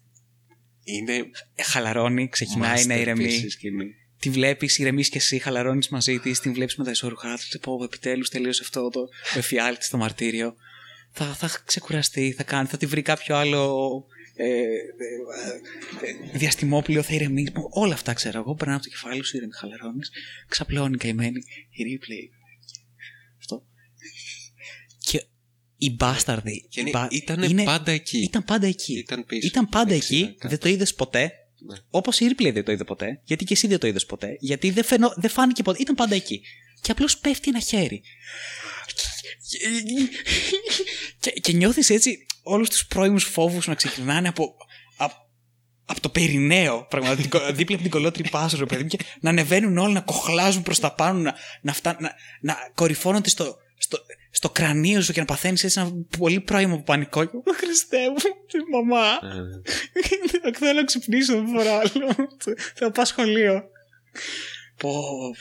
[0.84, 1.12] Είναι
[1.54, 3.24] ε, χαλαρώνει, ξεκινάει να masterpiece ηρεμεί.
[3.34, 3.84] η σκηνή.
[4.18, 7.58] Τη βλέπεις, ηρεμείς και εσύ, χαλαρώνεις μαζί της, την βλέπεις με τα ισορρουχά του.
[7.58, 10.54] Πω, επιτέλους τελείωσε αυτό το εφιάλτη στο μαρτύριο.
[11.10, 14.04] Θα, θα ξεκουραστεί, θα κάνει, θα τη βρει κάποιο άλλο
[14.34, 14.54] ε, ε,
[16.34, 17.50] ε, διαστημόπλαιο, θα ηρεμείς.
[17.70, 18.54] Όλα αυτά ξέρω εγώ.
[18.54, 20.10] Περνάω από το κεφάλι σου, ηρεμείς, χαλαρώνεις.
[20.48, 21.38] Ξαπλώνει καημένη.
[21.70, 22.36] Η replay.
[23.38, 23.66] Αυτό.
[24.98, 25.24] Και
[25.76, 26.66] οι μπάσταρδοι.
[26.70, 28.18] Και οι είναι- μπα- ήταν είναι- πάντα εκεί.
[28.18, 28.98] Ήταν πάντα εκεί.
[28.98, 29.46] Ήταν πίσω.
[29.46, 30.48] Ήταν πάντα Δεξιά, εκεί, κάτω.
[30.48, 31.32] δεν το είδες ποτέ.
[31.58, 31.76] Ναι.
[31.90, 33.20] Όπως η Replay δεν το είδε ποτέ.
[33.24, 34.36] Γιατί και εσύ δεν το είδες ποτέ.
[34.40, 35.78] Γιατί δεν, φαινό, δεν φάνηκε ποτέ.
[35.80, 36.42] Ήταν πάντα εκεί.
[36.80, 38.02] Και απλώς πέφτει ένα χέρι.
[41.20, 44.54] και, και νιώθεις έτσι όλους τους πρώιμους φόβους να ξεκινάνε από,
[44.96, 45.14] από,
[45.84, 46.86] από το Περιναίο.
[46.90, 50.62] Πραγματικά, δίπλα από την κολότρη πάσος, ρε παιδί μου, και να ανεβαίνουν όλοι, να κοχλάζουν
[50.62, 53.98] προς τα πάνω, να, να, φτά, να, να κορυφώνονται στο, στο,
[54.36, 57.24] στο κρανίο σου και να παθαίνεις έτσι ένα πολύ πρώιμο πανικό.
[57.24, 58.16] Και, «Ω, Χριστέ μου,
[58.84, 59.06] μαμά.
[60.44, 62.14] Ε, Θέλω να ξυπνήσω, δεν μπορώ άλλο.
[62.74, 63.62] Θα πάω σχολείο.
[64.76, 64.90] Πω,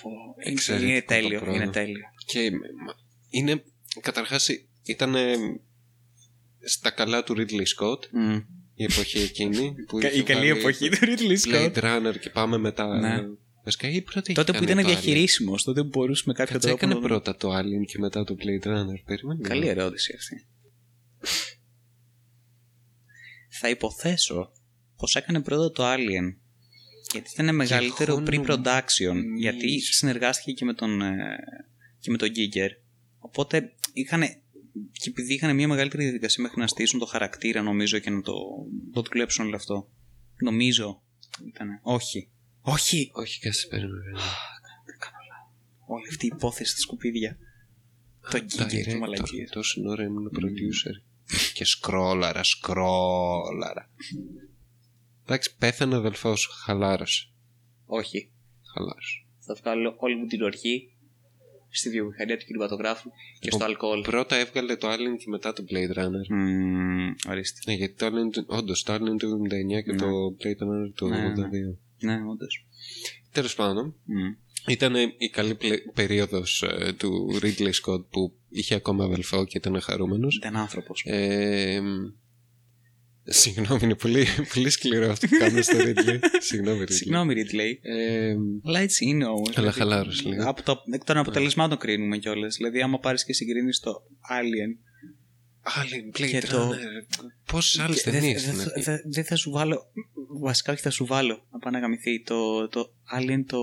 [0.01, 0.09] πω.
[0.43, 1.39] Είναι- Εξαιρετικό Είναι το τέλειο.
[1.39, 1.63] πρόγραμμα.
[1.63, 2.03] Είναι τέλειο.
[2.25, 2.95] Και μα-
[3.29, 3.63] είναι,
[4.01, 4.49] καταρχάς
[4.83, 5.15] ήταν
[6.65, 8.35] στα καλά του Ridley Scott Μμ.
[8.75, 9.73] η εποχή εκείνη.
[9.87, 11.71] Που Κα- είχε Η καλή βγάλει εποχή του Ridley Scott.
[11.73, 12.85] Blade Runner και πάμε μετά.
[13.65, 13.71] Ναι.
[13.71, 16.33] Βασικά η πρώτη Τότε είχε που κάνει ήταν το Alien; διαχειρίσιμος, τότε που μπορούσε με
[16.33, 16.85] κάποιο Κάτσε, τρόπο.
[16.85, 19.01] έκανε να- πρώτα το Alien και μετά το Blade Runner.
[19.05, 19.41] Περίμενε.
[19.47, 20.45] Καλή ερώτηση αυτή.
[23.49, 24.51] Θα υποθέσω
[24.97, 26.35] πως έκανε πρώτα το Alien.
[27.13, 29.13] Γιατί ήταν μεγαλύτερο εγώ pre-production.
[29.13, 31.15] νομίζω- Γιατί συνεργάστηκε και με τον, ε,
[31.99, 32.69] και με τον Giger.
[33.19, 34.21] Οπότε είχαν.
[34.91, 38.33] Και επειδή είχαν μια μεγαλύτερη διαδικασία μέχρι να στήσουν το χαρακτήρα, νομίζω, και να το,
[38.93, 39.89] το δουλέψουν όλο αυτό.
[40.43, 41.03] Νομίζω.
[41.47, 41.79] Ήτανε.
[41.81, 42.29] Όχι.
[42.65, 43.09] Όχι.
[43.13, 44.11] Όχι, κάτσε, περίμενε.
[45.87, 47.37] Όλη αυτή η υπόθεση στα σκουπίδια.
[48.31, 48.97] Το Giger και Director.
[48.99, 49.49] μαλακίες.
[49.49, 51.01] Τόση ώρα ήμουν producer.
[51.53, 53.89] και σκρόλαρα, σκρόλαρα.
[55.23, 56.51] Εντάξει, πέθανε ο αδελφός σου.
[56.51, 57.29] Χαλάρωσε.
[57.85, 58.31] Όχι.
[58.73, 59.23] Χαλάρωσε.
[59.39, 60.89] Θα βγάλω όλη μου την οργή
[61.69, 63.09] στη βιομηχανία του κινηματογράφου
[63.39, 64.01] και στο Λοιπόν, αλκοόλ.
[64.01, 66.27] Πρώτα έβγαλε το Alien και μετά το Blade Runner.
[66.29, 67.59] Μμμ, ορίστε.
[67.65, 69.97] Ναι, γιατί το Alien, του- όντως, το Alien του 79 και Ναι.
[69.97, 70.07] το
[70.39, 71.27] Blade Runner του Ναι, ναι.
[71.27, 71.77] 82.
[72.05, 72.65] Ναι, όντως.
[73.31, 73.95] Τέλος πάντων,
[74.67, 79.81] ήταν η καλή πλε- περίοδος ε, του Ridley Scott που είχε ακόμα αδελφό και ήταν
[79.81, 80.35] χαρούμενος.
[80.35, 81.03] Ήταν άνθρωπος.
[81.05, 81.81] Ε,
[83.27, 86.19] Συγγνώμη, είναι πολύ, πολύ σκληρό αυτό που κάνουμε στο Ridley.
[86.49, 86.91] Συγγνώμη, Ridley.
[86.93, 87.73] Συγγνώμη, Ridley.
[87.81, 89.57] Ε, Αλλά έτσι είναι όμως.
[89.57, 90.49] αλλά χαλάρωσες λίγο.
[90.49, 92.55] Από το, εκ των αποτελεσμάτων κρίνουμε κιόλας.
[92.55, 93.91] Δηλαδή, άμα πάρεις και συγκρίνεις το
[94.31, 94.79] Alien.
[95.75, 97.25] Άλλη Blade Και το- Runner.
[97.45, 98.63] Πόσε άλλες και Δεν ταινίες δεν είναι.
[98.63, 99.81] θα- δεν- δεν θα σου βάλω.
[100.41, 101.47] Βασικά, όχι θα σου βάλω.
[101.51, 102.21] Να πάει να γαμηθεί.
[102.21, 103.57] Το, το Alien το.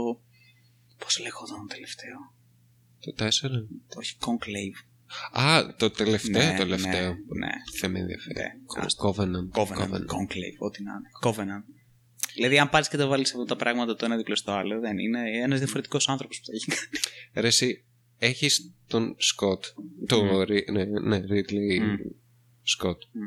[0.98, 2.16] Πώς λέγονταν το τελευταίο;
[3.00, 3.50] Το 4.
[3.88, 4.86] Το, όχι, Conclave.
[5.42, 6.92] Α, το τελευταίο, Ναι, το τελευταίο.
[6.92, 7.53] ναι, ναι.
[7.80, 8.38] Δεν με ενδιαφέρει.
[8.38, 9.09] Ναι, Κο- άστο.
[9.09, 9.61] Covenant.
[9.61, 11.09] Covenant, Conclave, ό,τι να είναι.
[11.24, 11.64] Covenant.
[12.34, 14.98] Δηλαδή, αν πάρεις και το βάλεις αυτά τα πράγματα το ένα δίπλα στο άλλο, δεν
[14.98, 17.03] είναι ένας διαφορετικός άνθρωπος που το έχει κάνει.
[17.34, 17.84] Ρε εσύ,
[18.26, 19.64] έχεις τον Σκοτ,
[20.06, 20.40] το Μμ.
[20.42, 21.94] Ρι- ναι, ναι, Ridley Μμ.
[22.62, 23.20] Σκοτ, Μμ.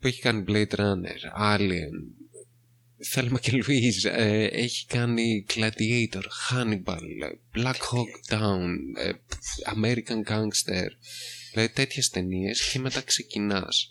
[0.00, 1.90] που έχει κάνει Blade Runner, Alien,
[3.10, 8.68] Θέλμα και Louise, ε, έχει κάνει Gladiator, Hannibal, ε, Black Hawk Down,
[8.98, 9.12] ε,
[9.76, 10.88] American Gangster,
[11.52, 13.88] δηλαδή τέτοιες ταινίες και μετά ξεκινάς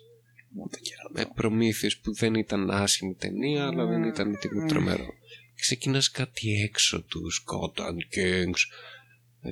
[0.49, 1.11] Μόνο το κερατό.
[1.13, 5.07] με προμήθειες που δεν ήταν άσχημη ταινία αλλά δεν ήταν τίποτα τρομερό.
[5.55, 8.61] Ξεκινάς κάτι έξω του Scotland Kings,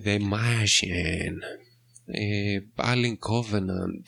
[0.03, 1.35] The Martian,
[2.05, 4.05] ε, Alien Covenant.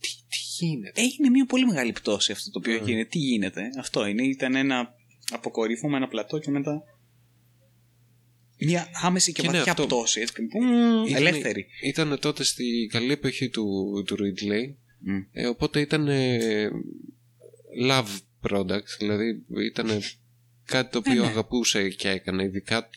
[0.00, 2.86] Τι, τι γίνεται; Έγινε μια πολύ μεγάλη πτώση αυτό το οποίο Mm.
[2.86, 3.08] γίνεται.
[3.08, 4.22] Τι γίνεται, αυτό είναι.
[4.22, 4.94] Ήταν ένα
[5.30, 6.82] αποκορύφωμα, ένα πλατό και μετά.
[8.60, 9.86] Μια άμεση και, Και είναι βαθιά αυτό.
[9.86, 10.20] πτώση.
[10.20, 10.66] Έτσι, και μπούμ,
[11.06, 11.66] Ήτανε- ελεύθερη.
[11.84, 13.66] Ήταν τότε στη καλή εποχή του,
[14.06, 15.20] του Ridley, Μμ.
[15.32, 16.68] ε, οπότε ήταν ε,
[17.88, 18.16] love
[18.50, 19.88] product, δηλαδή ήταν
[20.64, 21.26] κάτι το οποίο ναι.
[21.28, 22.90] αγαπούσε και έκανε, ειδικά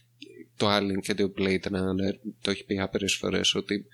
[0.61, 3.85] το Alien και το Blade Runner, το έχει πει άπειρες φορές ότι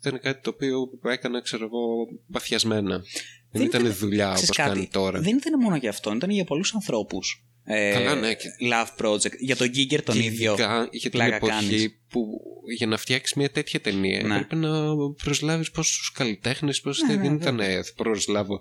[0.00, 0.78] ήταν κάτι το οποίο
[1.10, 2.96] έκανα, ξέρω εγώ, παθιασμένα.
[2.98, 3.02] Δεν,
[3.50, 5.20] Δεν ήταν ήταν- δουλειά Ξέρεις όπως κάνει τώρα.
[5.20, 7.44] Δεν ήταν μόνο για αυτό, ήταν για πολλούς ανθρώπους.
[7.64, 9.38] Ε, Καλά, ναι, και- Love Project.
[9.38, 10.52] Για τον Giger τον και ίδιο.
[10.52, 11.88] ειδικά για την πλάκα εποχή κάνεις.
[12.08, 12.40] που
[12.76, 14.34] για να φτιάξεις μια τέτοια ταινία Ναι.
[14.34, 14.94] έπρεπε να
[15.24, 17.58] προσλάβεις πόσους καλλιτέχνες, πώς Ναι, δεν ναι, ήταν.
[17.84, 18.60] Θα προσλάβω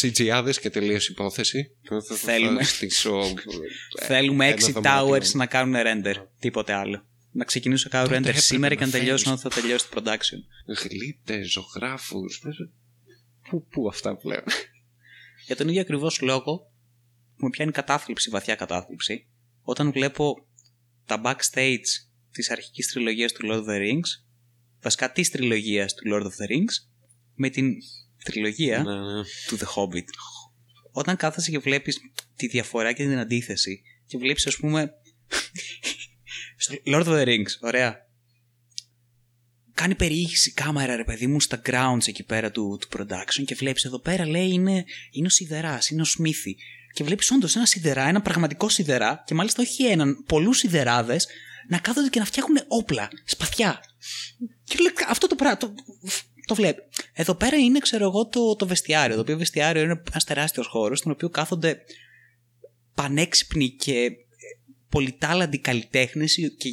[0.00, 1.70] CGI και τελείως υπόθεση.
[1.88, 2.62] Θα- θα- θα Θέλουμε.
[2.64, 3.18] στήσω,
[4.00, 5.14] ε, Θέλουμε ένα 6 δωμάτιο.
[5.14, 6.14] towers να κάνουν render.
[6.38, 7.06] Τίποτε άλλο.
[7.32, 9.60] Να ξεκινήσω να κάνω Τότε render έπρεπε σήμερα και να να τελειώσω φέρεις- όταν θα
[9.60, 10.38] τελειώσει το production.
[10.82, 12.42] Γλύτε, ζωγράφους.
[13.50, 14.42] Πού, πού αυτά πλέον.
[15.46, 16.70] Για τον ίδιο ακριβώς λόγο
[17.36, 19.26] που με πιάνει κατάθλιψη, βαθιά κατάθλιψη,
[19.62, 20.46] όταν βλέπω
[21.06, 21.86] τα backstage
[22.30, 24.24] της αρχικής τριλογίας του Lord of the Rings,
[24.82, 26.86] βασικά της τριλογίας του Lord of the Rings,
[27.34, 27.72] με την
[28.26, 29.22] τριλογία Ναι, ναι.
[29.46, 30.08] του The Hobbit.
[30.92, 31.98] Όταν κάθεσαι και βλέπεις
[32.36, 34.90] τη διαφορά και την αντίθεση και βλέπεις, ας πούμε.
[36.56, 38.04] στο Lord of the Rings, ωραία.
[39.74, 43.54] Κάνει περιήγηση η κάμερα, ρε παιδί μου, στα grounds εκεί πέρα του, του production και
[43.54, 46.56] βλέπεις εδώ πέρα, λέει, είναι, είναι ο σιδεράς, είναι ο Σμίθι.
[46.92, 51.26] Και βλέπεις όντως ένα σιδερά, ένα πραγματικό σιδερά, και μάλιστα όχι έναν, πολλούς σιδεράδες,
[51.68, 53.80] να κάθονται και να φτιάχνουν όπλα, σπαθιά.
[54.64, 55.56] Και λέει, αυτό το πράγμα.
[55.56, 55.74] Το,
[56.46, 56.82] το βλέπει.
[57.12, 59.14] Εδώ πέρα είναι, ξέρω εγώ, το, το βεστιάριο.
[59.14, 61.80] Το οποίο βεστιάριο είναι ένας τεράστιος χώρος, στον οποίο κάθονται
[62.94, 64.10] πανέξυπνοι και
[64.88, 66.68] πολυτάλαντοι καλλιτέχνες και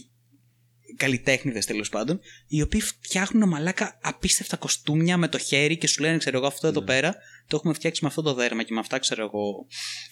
[0.97, 6.17] καλλιτέχνηδες τέλος πάντων, οι οποίοι φτιάχνουν μαλάκα απίστευτα κοστούμια με το χέρι και σου λένε,
[6.17, 6.86] ξέρω εγώ, αυτό εδώ Ναι.
[6.86, 7.15] πέρα
[7.47, 9.65] το έχουμε φτιάξει με αυτό το δέρμα και με αυτά, ξέρω εγώ,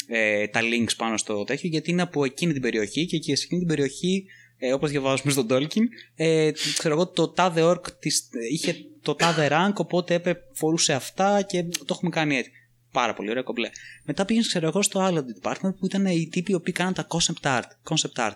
[0.08, 3.44] ε, τα links πάνω στο τέτοιο, γιατί είναι από εκείνη την περιοχή και εκεί σε
[3.44, 4.26] εκείνη την περιοχή,
[4.64, 5.84] ε, όπως διαβάζουμε στον Tolkien,
[6.16, 11.42] ε, ξέρω εγώ, το τάδε orc της, είχε το τάδε rank, οπότε έπρεπε, φορούσε αυτά
[11.42, 12.52] και το έχουμε κάνει έτσι.
[12.92, 13.70] Πάρα πολύ ωραία κομπλέ.
[14.04, 17.08] Μετά πήγαινε, ξέρω εγώ, στο άλλο department που ήταν οι τύποι οι οποίοι κάναν τα
[17.10, 17.68] concept art.
[17.90, 18.36] Concept art.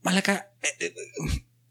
[0.00, 0.90] Μαλάκα, ε, ε, ε,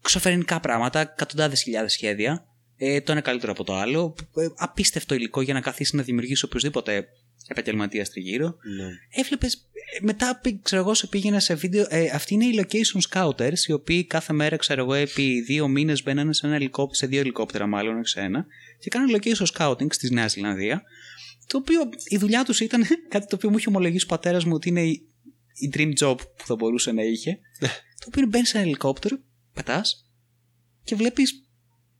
[0.00, 2.46] ξοφερενικά πράγματα, εκατοντάδες χιλιάδες σχέδια.
[2.76, 4.14] Ε, το ένα καλύτερο από το άλλο.
[4.34, 7.08] Ε, απίστευτο υλικό για να καθίσει να δημιουργήσει οποιοδήποτε
[7.48, 8.56] επαγγελματίας τριγύρω.
[8.76, 8.88] Ναι.
[9.20, 9.68] Έβλεπες.
[10.02, 11.86] Μετά, πή- ξέρω εγώ, σε πήγαινα σε βίντεο.
[11.88, 16.02] Ε, αυτοί είναι οι location scouters, οι οποίοι κάθε μέρα, ξέρω εγώ, επί δύο μήνες
[16.02, 18.46] μπαίνανε σε, ένα ελικόπ- σε δύο ελικόπτερα, μάλλον, όχι σε ένα,
[18.78, 20.82] και κάνανε location scouting στη Νέα Ζηλανδία.
[21.46, 24.52] Το οποίο η δουλειά τους ήταν κάτι το οποίο μου είχε ομολογήσει ο πατέρας μου
[24.54, 25.08] ότι είναι η,
[25.54, 27.38] η dream job που θα μπορούσε να είχε.
[28.00, 29.18] το οποίο μπαίνεις σε ένα ελικόπτερο,
[29.54, 30.10] πετάς
[30.84, 31.45] και βλέπεις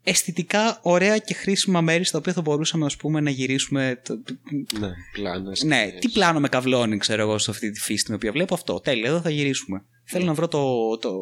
[0.09, 4.01] αισθητικά ωραία και χρήσιμα μέρη στα οποία θα μπορούσαμε ας πούμε, να γυρίσουμε.
[4.05, 4.35] Το, το-
[4.79, 5.49] Ναι, πλάνα.
[5.49, 5.93] ναι, σκηνές.
[6.01, 8.81] τι πλάνο με καυλώνει, ξέρω εγώ, σε αυτή τη φύση την οποία βλέπω αυτό.
[8.81, 9.85] Τέλεια, εδώ θα γυρίσουμε.
[10.05, 10.97] Θέλω να βρω το.
[10.99, 11.13] το,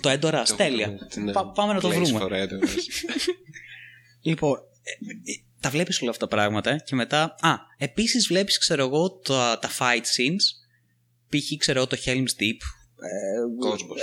[0.00, 0.94] το έντορα, Το- τέλεια.
[1.24, 1.32] ναι.
[1.32, 2.18] Πά- πάμε να το Place βρούμε.
[2.22, 2.78] for Edwards.
[4.22, 7.22] Λοιπόν, ε, ε, τα βλέπεις όλα αυτά τα πράγματα ε, και μετά...
[7.40, 10.44] Α, επίσης βλέπεις, ξέρω εγώ, τα, τα fight scenes.
[11.28, 11.56] Π.χ.
[11.58, 12.58] ξέρω εγώ το Helm's Deep.
[12.96, 14.00] Ε, Κόσμος.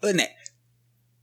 [0.00, 0.24] ε, ναι.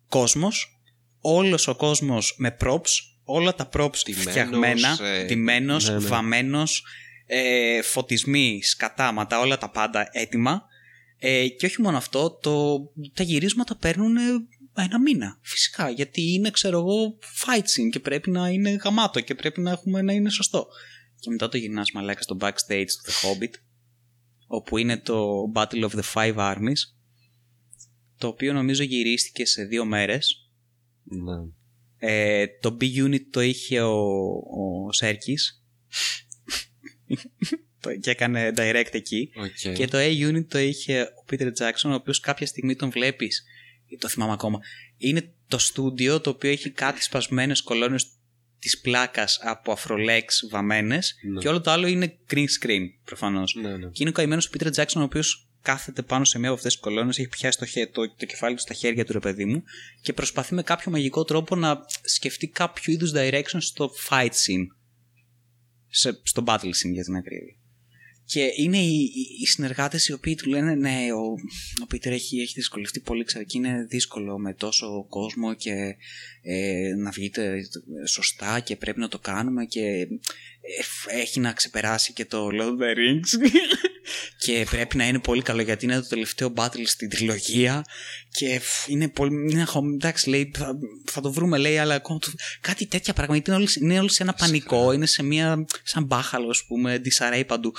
[0.08, 0.79] Κόσμος.
[1.22, 2.90] Όλος ο κόσμος με props.
[3.24, 4.98] Όλα τα props Ντυμένος, φτιαγμένα.
[5.02, 6.00] ε, ντυμένος, ναι, ναι.
[6.08, 6.84] βαμμένος.
[7.26, 10.64] Ε, φωτισμοί, σκατάματα, όλα τα πάντα έτοιμα.
[11.20, 12.80] Ε, και όχι μόνο αυτό, το,
[13.14, 14.22] τα γυρίσματα παίρνουν ε,
[14.76, 15.40] ένα μήνα.
[15.42, 19.72] Φυσικά, γιατί είναι, ξέρω εγώ, fight scene και πρέπει να είναι γαμάτο και πρέπει να,
[19.72, 20.68] έχουμε, να είναι σωστό.
[21.20, 23.54] και μετά το γυρνάς μαλάκα στο backstage του The Hobbit
[24.48, 26.82] όπου είναι το Battle of the Five Armies
[28.18, 30.49] το οποίο νομίζω γυρίστηκε σε δύο μέρες
[31.10, 31.34] Ναι.
[31.98, 33.98] ε, το B-Unit το είχε ο,
[34.86, 35.64] ο Σέρκης
[37.82, 39.74] Το- και έκανε direct εκεί Οκ.
[39.76, 43.44] και το A-Unit το είχε ο Peter Jackson ο οποίος κάποια στιγμή τον βλέπεις
[44.00, 44.60] το θυμάμαι ακόμα
[44.98, 48.06] είναι το στούντιο το οποίο έχει κάτι σπασμένες κολόνες
[48.60, 51.40] της πλάκας από αφρολέξ βαμμένες Ναι.
[51.40, 53.86] και όλο το άλλο είναι green screen προφανώς Ναι, ναι.
[53.90, 56.72] και είναι ο καημένος ο Peter Jackson, ο οποίος κάθεται πάνω σε μία από αυτές
[56.74, 59.46] τις κολόνες, έχει πιάσει το, χε- το, το κεφάλι του στα χέρια του, ρε παιδί
[59.46, 59.64] μου,
[60.02, 64.68] και προσπαθεί με κάποιο μαγικό τρόπο να σκεφτεί κάποιο είδους direction στο fight scene.
[65.88, 67.54] Σε, στο battle scene για την ακρίβεια.
[68.26, 71.26] Και είναι οι, οι, οι συνεργάτες οι οποίοι του λένε Ναι, ο,
[71.84, 75.96] ο Πίτερ έχει, έχει δυσκολευτεί πολύ, ξέρω, και είναι δύσκολο με τόσο κόσμο και
[76.42, 77.62] ε, να βγείτε
[78.08, 80.08] σωστά και πρέπει να το κάνουμε και ε,
[81.20, 83.50] έχει να ξεπεράσει και το Lord of the Rings
[84.38, 87.84] και πρέπει να είναι πολύ καλό γιατί είναι το τελευταίο battle στην τριλογία
[88.32, 89.52] και φ, είναι πολύ.
[89.52, 92.32] Είναι, αχω- εντάξει, λέει, θα, θα το βρούμε, λέει, αλλά ακόμα το-
[92.62, 93.44] κάτι τέτοια πράγματα.
[93.48, 95.66] Είναι όλοι, είναι όλοι σε ένα πανικό, είναι σε μια.
[95.84, 97.72] σαν μπάχαλο, ας πούμε, disarray παντού.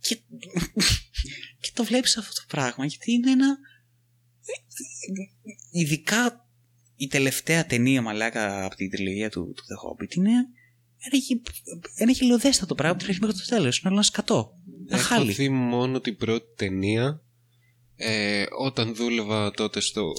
[0.00, 0.14] Και,
[1.60, 3.56] και το βλέπεις αυτό το πράγμα γιατί είναι ένα.
[5.70, 6.46] Ειδικά
[6.96, 10.30] η τελευταία ταινία μαλάκα από την τριλογία του, του The Hobbit είναι
[10.98, 11.40] ένα, γε-
[11.96, 13.78] ένα γελιοδέστατο πράγμα από την αρχή μέχρι το τέλος.
[13.78, 14.55] Είναι όλο ένα σκατό.
[14.88, 15.32] Ένα Έχω χάλι.
[15.32, 17.22] δει μόνο την πρώτη ταινία
[17.96, 20.12] ε, όταν δούλευα τότε στο...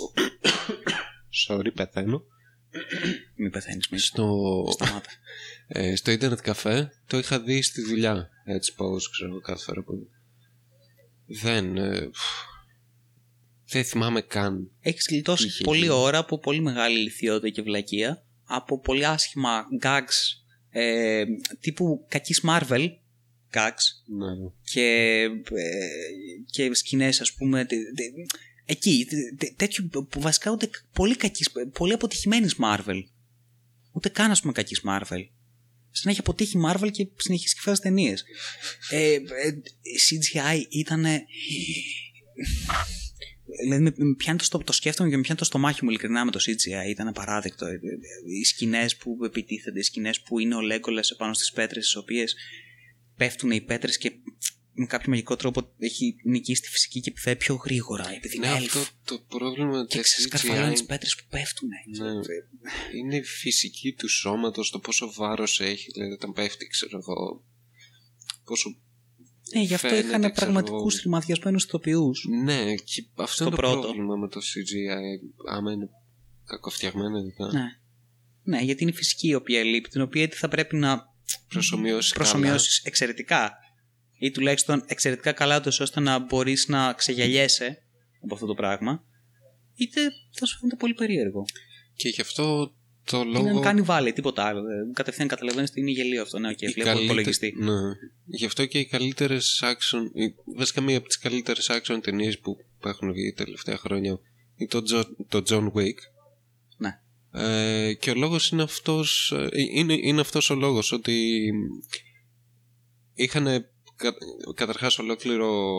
[1.48, 2.24] Sorry, πεθαίνω.
[3.36, 5.10] Μην πεθαίνεις, μην Στο, σταμάτα.
[5.68, 8.30] ε, στο ίντερνετ καφέ το είχα δει στη δουλειά.
[8.46, 10.10] Έτσι πώς ξέρω κάθε φορά που...
[11.26, 11.78] Δεν...
[11.78, 12.10] ε,
[13.70, 14.72] δεν θυμάμαι καν.
[14.80, 15.92] Έχεις γλιτώσει Είχε πολλή γίνει.
[15.92, 21.24] ώρα από πολύ μεγάλη ηλικιότητα και βλακεία, από πολύ άσχημα gags ε,
[21.60, 22.88] τύπου κακής Marvel
[23.54, 24.50] gags Ναι.
[24.72, 24.82] και,
[25.54, 25.88] ε,
[26.52, 28.14] και σκηνές ας πούμε τε- τε-
[28.66, 33.04] εκεί τε- τε- τέτοιου που βασικά ούτε πολύ κακής, πολύ αποτυχημένης Marvel
[33.92, 35.26] ούτε καν ας πούμε κακής Marvel
[35.92, 38.24] σαν να έχει αποτύχει Marvel και συνεχίσει και φέρει ταινίες.
[38.90, 39.20] Ε, ε,
[40.10, 41.06] CGI ήταν.
[43.64, 46.26] Δηλαδή με, με πιάνει το, στο- το σκέφτομαι και με πιάνει το στομάχι μου ειλικρινά
[46.26, 46.90] με το CGI.
[46.90, 47.66] Ήταν απαράδεκτο.
[47.66, 47.78] Ε, ε,
[48.40, 52.36] Οι σκηνές που επιτίθενται, οι σκηνές που είναι ο Λέγκολα επάνω στις πέτρες, τι οποίες
[53.18, 54.12] πέφτουν οι πέτρες και
[54.80, 58.14] με κάποιο μαγικό τρόπο έχει νικήσει τη φυσική και πηδάει πιο γρήγορα.
[58.14, 61.24] Επειδή Ναι, είναι αυτό elf το πρόβλημα με και τα ξεσκαρφαλώνει τι CGI πέτρες που
[61.30, 61.70] πέφτουν.
[61.98, 62.10] Ναι.
[63.00, 67.44] είναι η φυσική του σώματος, το πόσο βάρος έχει, δηλαδή όταν πέφτει, ξέρω εγώ,
[68.46, 68.76] πόσο...
[69.54, 71.02] Ναι, γι' αυτό φαίνεται, είχαν ξέρω πραγματικούς εγώ.
[71.02, 72.12] τριμαδιασμένου ηθοποιού.
[72.44, 73.80] Ναι, και αυτό Στο είναι το πρώτο.
[73.80, 75.90] πρόβλημα με το CGI, άμα είναι
[76.46, 77.52] κακοφτιαγμένο ειδικά.
[77.52, 77.66] Ναι.
[78.44, 81.16] ναι, γιατί είναι η φυσική η οποία λείπει, την οποία θα πρέπει να
[81.50, 83.52] Προσομοιώσεις προσομοιώσεις εξαιρετικά.
[84.20, 87.78] Ή τουλάχιστον εξαιρετικά καλά, τόσο ώστε να μπορείς να ξεγελιέσαι
[88.24, 89.04] από αυτό το πράγμα.
[89.76, 90.02] Είτε
[90.40, 91.46] θα σου φαίνεται πολύ περίεργο.
[91.96, 92.74] Και γι' αυτό
[93.04, 93.54] το Είναι λόγο...
[93.54, 94.62] να κάνει βάλει, τίποτα άλλο.
[94.62, 96.40] Δεν- Κατευθείαν καταλαβαίνεις ότι είναι γελοίο αυτό.
[96.40, 97.54] Ναι, οκ, οι βλέπω καλύτε- υπολογιστή.
[97.58, 97.72] Ναι.
[98.26, 102.56] Γι' αυτό και οι καλύτερες action, οι- βασικά μία από τις καλύτερες action ταινίες που,
[102.80, 104.20] που έχουν βγει τα τελευταία χρόνια
[104.56, 105.98] είναι το, Jo- το John Wick.
[107.32, 107.88] Ναι.
[107.88, 111.50] Ε, και ο λόγος είναι αυτός, ε, είναι, είναι αυτός ο λόγος ότι
[113.14, 113.66] είχαν
[113.96, 114.14] κα,
[114.56, 115.74] καταρχάς ολόκληρο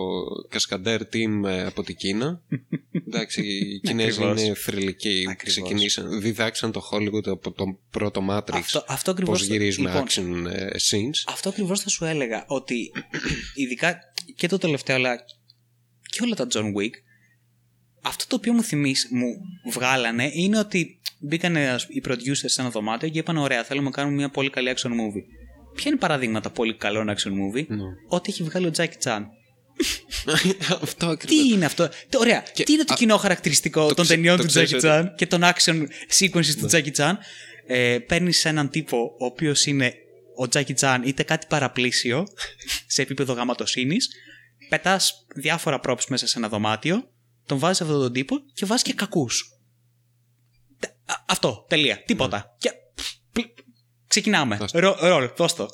[0.48, 2.42] κασκαντέρ team ε, από την Κίνα.
[3.06, 4.42] Εντάξει, οι Κινέζοι Ακριβώς.
[4.42, 5.42] είναι θρηλυκοί, Ακριβώς.
[5.44, 9.38] ξεκινήσαν, διδάξαν το Hollywood από τον πρώτο Matrix Αυτό, αυτό ακριβώς.
[9.38, 11.24] πώς γυρίζουν action ε, scenes.
[11.26, 12.44] Αυτό ακριβώς θα σου έλεγα.
[12.48, 12.92] Ότι
[13.54, 13.98] ειδικά
[14.36, 15.16] και το τελευταίο, αλλά
[16.02, 16.92] και όλα τα John Wick,
[18.02, 19.26] αυτό το οποίο μου θυμίσει, μου
[19.72, 21.56] βγάλανε είναι ότι μπήκαν
[21.88, 24.88] οι producers σε ένα δωμάτιο και είπαν: Ωραία, θέλουμε να κάνουμε μια πολύ καλή action
[24.90, 25.24] movie.
[25.74, 27.82] Ποια είναι παραδείγματα πολύ καλών action movie, Ναι.
[28.08, 29.20] Ό,τι έχει βγάλει ο Jackie Chan.
[30.82, 31.50] Αυτό Τι ακριβώς.
[31.52, 32.44] είναι αυτό; Τε- Ωραία.
[32.54, 34.76] Και- Τι είναι το α, κοινό χαρακτηριστικό το των ξε- ταινιών το του ξέρεις Jackie
[34.76, 35.00] ότι- Ναι.
[35.00, 35.86] Chan και των action
[36.18, 37.12] sequences του Jackie Chan;
[37.66, 39.94] Ε, Παίρνεις έναν τύπο ο οποίος είναι
[40.44, 42.26] ο Jackie Chan είτε κάτι παραπλήσιο
[42.86, 44.08] σε επίπεδο γαματοσύνης.
[44.68, 47.10] Πετάς διάφορα props μέσα σε ένα δωμάτιο.
[47.48, 49.52] Τον βάζεις αυτόν τον τύπο και βάζεις και κακούς.
[51.26, 51.64] Αυτό.
[51.68, 52.02] Τελεία.
[52.04, 52.56] Τίποτα.
[52.58, 52.70] Και.
[53.32, 53.46] πλ-
[54.06, 54.56] Ξεκινάμε.
[54.56, 54.78] Δώσ' το.
[54.78, 55.68] Ρο- Ρολ, δώσ' το.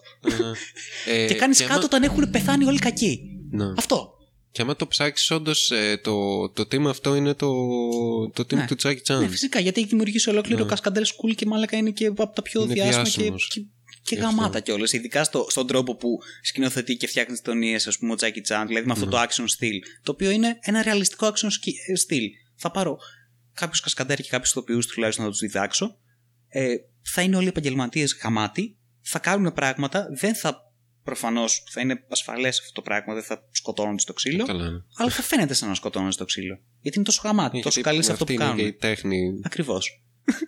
[1.06, 3.20] Ε, και κάνεις άμα- κάτω όταν έχουν πεθάνει όλοι κακοί.
[3.50, 3.64] Ναι.
[3.76, 4.08] Αυτό.
[4.50, 5.72] Και άμα το ψάξεις, όντως
[6.02, 7.48] το, το team αυτό είναι το,
[8.30, 8.66] το team Ναι.
[8.66, 9.18] του Jackie Chan.
[9.20, 10.68] Ναι, φυσικά γιατί έχει δημιουργήσει ολόκληρο Ναι.
[10.68, 13.48] κασκαντέρ school και μάλακα είναι και από τα πιο Είναι διάσημα και, διάσημος.
[13.48, 13.60] και,
[14.04, 14.60] και Γι' γαμάτα αυτό.
[14.60, 14.92] κιόλας.
[14.92, 18.64] Ειδικά στο, στον τρόπο που σκηνοθετεί και φτιάχνει τις ταινίες, ας πούμε, ο Τζάκι Chan,
[18.66, 19.10] δηλαδή με αυτό Ναι.
[19.10, 19.78] το action style.
[20.02, 22.28] Το οποίο είναι ένα ρεαλιστικό action ski- ε, style.
[22.56, 22.98] Θα πάρω
[23.54, 25.98] κάποιους κασκαντέρ και κάποιους ηθοποιούς τουλάχιστον να τους διδάξω.
[26.48, 28.76] Ε, θα είναι όλοι επαγγελματίες γαμάτοι.
[29.02, 30.62] Θα κάνουν πράγματα, δεν θα
[31.04, 34.44] Προφανώς θα είναι ασφαλές αυτό το πράγμα, δεν θα σκοτώνονται στο ξύλο.
[34.44, 34.70] Καλά.
[34.70, 34.78] ναι.
[34.96, 36.58] Αλλά θα φαίνεται σαν να σκοτώνονται στο ξύλο.
[36.80, 38.78] Γιατί είναι τόσο γαμάτι, τόσο Γιατί καλή σε αυτό αυτή που είναι και η κάνουν.
[38.80, 40.02] τέχνη Ακριβώς.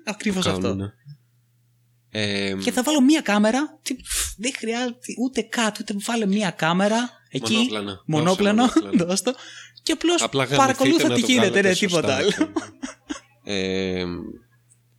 [0.05, 0.77] Ακριβώς που αυτό.
[2.17, 2.59] Κάνουν.
[2.61, 3.79] Ε, Και θα βάλω μία κάμερα.
[3.83, 7.53] τι- πφ, Δεν χρειάζεται ούτε κάτω, ούτε βάλε μία κάμερα εκεί.
[7.55, 8.03] Μονόπλανο.
[8.07, 8.63] Μονόπλανο.
[8.63, 9.07] Δώσε μονόπλανο.
[9.11, 9.35] δώσ' το.
[9.83, 12.43] Και απλώς Απλά παρακολούθα γαμηθείτε τι να το γίνεται, ναι, βγάλετε τίποτα σωστά.
[12.43, 12.53] άλλο.
[13.45, 14.05] Ε,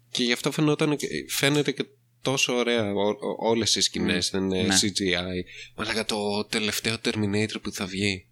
[0.10, 1.86] και γι' αυτό φαινόταν, και- φαίνεται και
[2.22, 4.76] τόσο ωραία ό, ό- όλες οι σκηνές, δεν είναι Ναι.
[4.82, 5.44] CGI.
[5.76, 8.28] Μαλάκα το τελευταίο Terminator που θα βγει.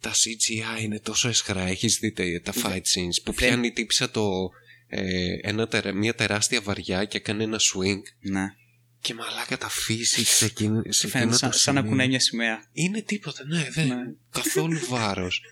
[0.00, 1.60] Τα CGI είναι τόσο εσχρά.
[1.62, 4.30] Έχεις δει τα- τα fight scenes που Δεν- πιάνει η τύψα το,
[4.88, 8.46] ε, ένα, τερα- μια τεράστια βαριά και κάνει ένα swing Ναι.
[9.00, 11.90] και μαλάκα τα φύση σε εκείνο, σε Φαίνεται εκείνο σαν, το σαν να σημείο.
[11.92, 12.64] κουνάει μια σημαία.
[12.72, 13.94] Είναι τίποτα, ναι, δεν, Ναι.
[14.30, 15.42] καθόλου βάρος.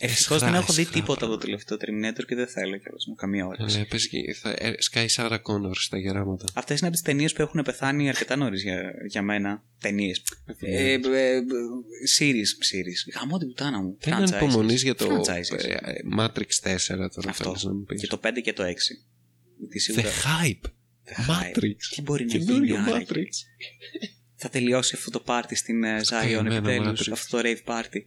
[0.00, 1.64] Ευτυχώς Εσχρά, δεν έχω δει εσχρά τίποτα από πράγματα.
[1.66, 3.80] το τελευταίο Terminator και δεν θέλω κιόλας με καμία όρεξη.
[3.80, 6.44] Ε, πες και θα, ε, σκάει Σάρα Κόνορ στα γεράματα.
[6.54, 9.64] Αυτές είναι από τις ταινίες που έχουν πεθάνει αρκετά νωρίς για, για μένα.
[9.80, 10.22] Ταινίες.
[10.60, 11.00] Ε, ε, ε,
[12.18, 12.50] series.
[12.70, 13.20] series.
[13.20, 13.96] Γαμώ την πουτάνα μου.
[14.00, 14.32] Δεν Franchises.
[14.32, 15.64] ανυπομονείς για το Franchises.
[15.64, 17.44] ε, ε, Matrix 4 τώρα Αυτό.
[17.44, 18.00] θέλεις να μου πεις.
[18.00, 18.66] Και το 5 και το 6.
[19.58, 20.08] Γιατί The σίγουρα.
[20.08, 20.66] Hype.
[21.08, 21.56] The hype.
[21.56, 21.76] Matrix.
[21.94, 23.06] Τι μπορεί να γίνει Καινούριο άραγε.
[23.08, 23.28] Matrix.
[24.36, 27.08] Θα τελειώσει αυτό το πάρτι στην ε, Zion καημένο επιτέλους.
[27.08, 27.12] Matrix.
[27.12, 28.02] Αυτό το rave party.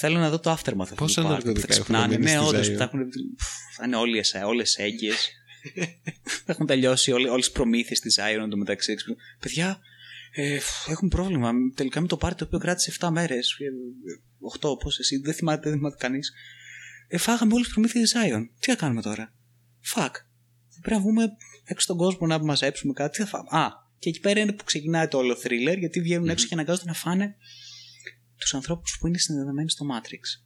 [0.00, 1.30] Θέλω να δω το aftermath αυτού Πόσα του party.
[1.30, 2.18] ναρκωτικά Θα έχουν ξυπνάνε.
[2.18, 2.58] μείνει Ναι, στη όντω.
[2.60, 2.76] Zion.
[2.76, 3.08] Θα, έχουν...
[3.36, 3.46] πφ,
[3.76, 5.30] θα είναι όλοι εσέ, όλες έγκυες.
[6.44, 8.94] θα έχουν τελειώσει όλε τις προμήθειες της Zion εντωμεταξύ.
[9.40, 9.78] Παιδιά,
[10.34, 11.50] ε, φ, έχουμε πρόβλημα.
[11.74, 13.56] Τελικά με το πάρτι το οποίο κράτησε 7 μέρες.
[14.60, 16.32] 8, πώς εσύ, δεν θυμάται, δεν θυμάται κανείς.
[17.08, 18.48] Ε, φάγαμε όλες τις προμήθειες της Zion.
[18.58, 19.34] Τι θα κάνουμε τώρα;
[19.94, 20.12] Fuck.
[20.68, 21.22] Θα πρέπει να βγούμε
[21.64, 23.16] έξω στον κόσμο να μαζέψουμε κάτι.
[23.16, 23.48] Τι θα φάμε.
[23.64, 23.68] Α,
[23.98, 26.94] και εκεί πέρα είναι που ξεκινάει το όλο thriller γιατί βγαίνουν έξω και αναγκάζονται να
[26.94, 27.36] φάνε
[28.38, 30.42] τους ανθρώπους που είναι συνδεδεμένοι στο Matrix.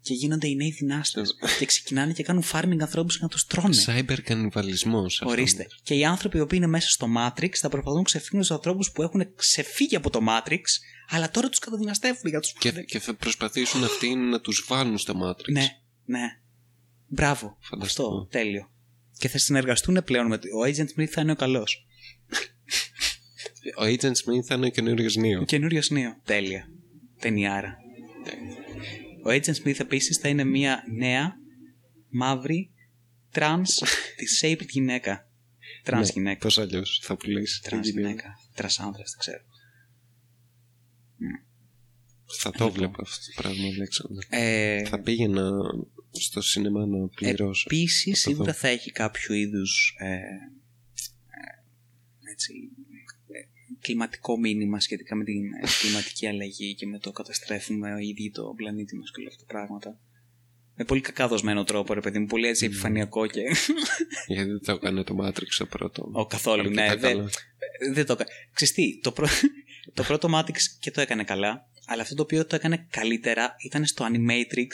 [0.00, 1.36] Και γίνονται οι νέοι δυνάστες.
[1.58, 3.76] και ξεκινάνε και κάνουν farming ανθρώπους για να τους τρώνε.
[3.86, 5.20] Cyber κανιβαλισμός.
[5.20, 5.32] αυτό.
[5.32, 5.66] Ορίστε.
[5.82, 8.90] Και οι άνθρωποι οι οποίοι είναι μέσα στο Matrix θα προσπαθούν να ξεφύγουν στου ανθρώπους
[8.92, 10.60] που έχουν ξεφύγει από το Matrix,
[11.08, 15.14] αλλά τώρα τους καταδυναστεύουν για τους Και, και θα προσπαθήσουν αυτοί να τους βάλουν στο
[15.24, 15.52] Matrix.
[15.52, 15.66] Ναι,
[16.04, 16.26] ναι.
[17.08, 17.56] Μπράβο.
[17.60, 18.06] Φανταστικό.
[18.06, 18.70] Αυτό, τέλειο.
[19.18, 20.38] Και θα συνεργαστούν πλέον με.
[20.38, 21.86] το- Ο Agent Smith θα είναι ο καλός.
[23.78, 25.40] Ο Agent Smith θα είναι ο καινούριος Νίο.
[25.40, 26.20] Ο καινούριος νέο.
[26.24, 26.68] Τέλεια.
[27.20, 27.76] Ταινιάρα.
[29.24, 31.36] Ο Agent Smith επίσης θα είναι μια νέα,
[32.08, 32.70] μαύρη,
[33.34, 33.62] trans,
[34.20, 35.28] disabled γυναίκα.
[35.84, 36.38] Trans Ναι, γυναίκα.
[36.38, 37.62] Πώς αλλιώς θα πουλήσεις.
[37.68, 38.38] Trans γυναίκα.
[38.56, 39.42] Trans άντρα, δεν ξέρω.
[42.40, 44.18] Θα το βλέπω αυτό το πράγμα, Αλέξανδρο.
[44.28, 45.50] Ε, Θα πήγαινα
[46.10, 47.62] στο σινεμά να πληρώσω.
[47.66, 48.58] Επίσης, το σίγουρα δω.
[48.58, 50.18] θα έχει κάποιο είδους ε, ε,
[52.32, 52.52] έτσι,
[52.90, 52.93] ε,
[53.86, 58.96] κλιματικό μήνυμα σχετικά με την ε, κλιματική αλλαγή και με το καταστρέφουμε ήδη το πλανήτη
[58.96, 59.98] μας και όλα αυτά τα πράγματα.
[60.76, 63.40] Με πολύ κακά δοσμένο τρόπο, ρε παιδί μου, πολύ έτσι επιφανειακό και.
[64.26, 66.08] Γιατί δεν το έκανε το Matrix το πρώτο.
[66.12, 66.82] Ο, καθόλου, ναι.
[66.82, 67.30] Αρκετά Δεν, καλά.
[67.94, 68.28] δεν το έκανε.
[68.52, 69.26] Ξέρεις τι, το, πρω...
[69.94, 73.86] το πρώτο Matrix και το έκανε καλά, αλλά αυτό το οποίο το έκανε καλύτερα ήταν
[73.86, 74.68] στο Animatrix,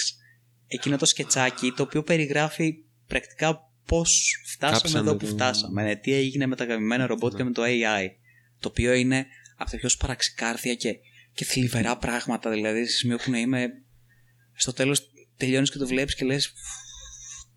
[0.67, 2.75] εκείνο το σκετσάκι, το οποίο περιγράφει
[3.07, 7.37] πρακτικά πώς φτάσαμε Κάψανε εδώ που το- φτάσαμε, ναι, τι έγινε με τα γαμημένα ρομπότ
[7.37, 8.07] και με το AI,
[8.61, 10.95] το οποίο είναι από τα πιο σπαραξικάρδια και,
[11.33, 13.69] και θλιβερά πράγματα, δηλαδή σε σημείο που να είμαι
[14.53, 16.53] στο τέλος τελειώνεις και το βλέπεις και λες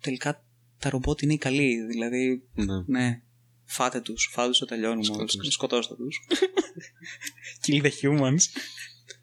[0.00, 0.44] τελικά
[0.78, 2.82] τα ρομπότ είναι οι καλοί, δηλαδή Ναι.
[2.86, 3.22] ναι.
[3.64, 4.28] Φάτε τους.
[4.32, 5.04] Φάτε τους, τελειώνουμε.
[5.04, 5.50] Σκοτώστε.
[5.50, 6.20] Σκοτώστε τους.
[7.66, 8.42] Kill the humans.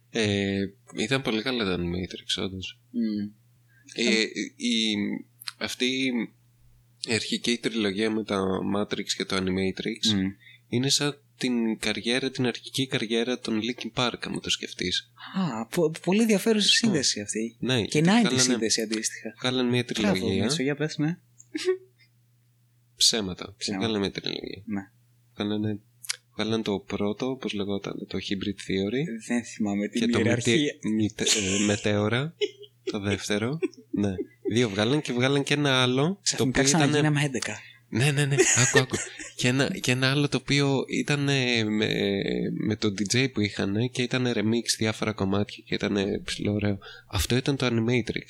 [0.09, 0.61] Ε,
[0.97, 2.79] ήταν πολύ καλά τα Animatrix, όντως.
[2.93, 3.33] Mm.
[3.93, 4.21] Ε,
[4.55, 4.95] η,
[5.57, 5.85] αυτή
[7.07, 8.43] η αρχική τριλογία με τα
[8.75, 10.31] Matrix και το Animatrix Mm.
[10.67, 15.11] είναι σαν την καριέρα, την αρχική καριέρα των Linkin Park, αν το σκεφτείς.
[15.37, 17.55] Α, πο- πολύ ενδιαφέρουσα σύνδεση αυτή.
[17.59, 19.33] Ναι, Και γιατί 90 βγάλανε- σύνδεση αντίστοιχα.
[19.39, 20.43] Βγάλανε μια Μπράβο, τριλογία.
[20.43, 21.17] Μίσο, για πες, ναι.
[22.95, 23.53] Ψέματα.
[23.57, 23.83] Ψέματα.
[23.85, 24.63] Βγάλανε μια τριλογία.
[24.65, 24.81] Ναι.
[25.35, 25.79] Βγάλανε,
[26.35, 29.03] βγάλανε το πρώτο, όπως λεγόταν, το Hybrid Theory.
[29.27, 30.53] Δεν θυμάμαι και την το ιεραρχία.
[30.55, 31.27] μητε- μητε-
[31.61, 32.35] ε, Μετέωρα,
[32.91, 33.59] το δεύτερο.
[34.01, 34.13] ναι.
[34.51, 36.03] Δύο βγάλαν και βγάλαν και ένα άλλο.
[36.07, 36.81] Το Ξαφνικά οποίο ήταν.
[36.89, 37.37] ξαναγίναμε 11.
[37.91, 38.35] Ναι, ναι, ναι.
[38.57, 38.95] Άκου, άκου.
[39.35, 41.87] και, ένα, και ένα άλλο το οποίο ήταν ε, με,
[42.65, 46.77] με το DJ που είχαν και ήταν remix διάφορα κομμάτια και ήταν ψηλό ωραίο.
[47.07, 48.27] Αυτό ήταν το Animatrix.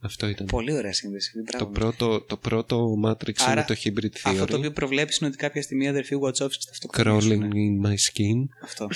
[0.00, 0.46] Αυτό ήταν.
[0.46, 1.32] Πολύ ωραία σύνδεση.
[1.32, 1.70] Το Μπράβο.
[1.72, 4.32] πρώτο, το πρώτο Matrix Άρα, είναι το Hybrid Theory.
[4.32, 7.52] Αυτό το οποίο προβλέψει είναι ότι κάποια στιγμή οι αδερφοί Wachowski θα Crawling αυτοκτονήσουν.
[7.52, 8.48] in my skin.
[8.62, 8.88] Αυτό.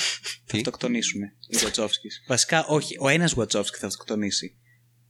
[0.45, 2.27] θα αυτοκτονήσουν οι Wachowski.
[2.29, 2.97] Βασικά, όχι.
[3.01, 4.57] Ο ένας Wachowski θα αυτοκτονήσει.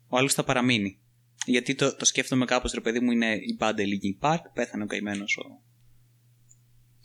[0.08, 0.98] Ο άλλος θα παραμείνει.
[1.46, 4.40] Γιατί το, το σκέφτομαι κάπως, ρε παιδί μου, είναι η μπάντα Linkin Park.
[4.54, 5.62] Πέθανε ο καημένος ο.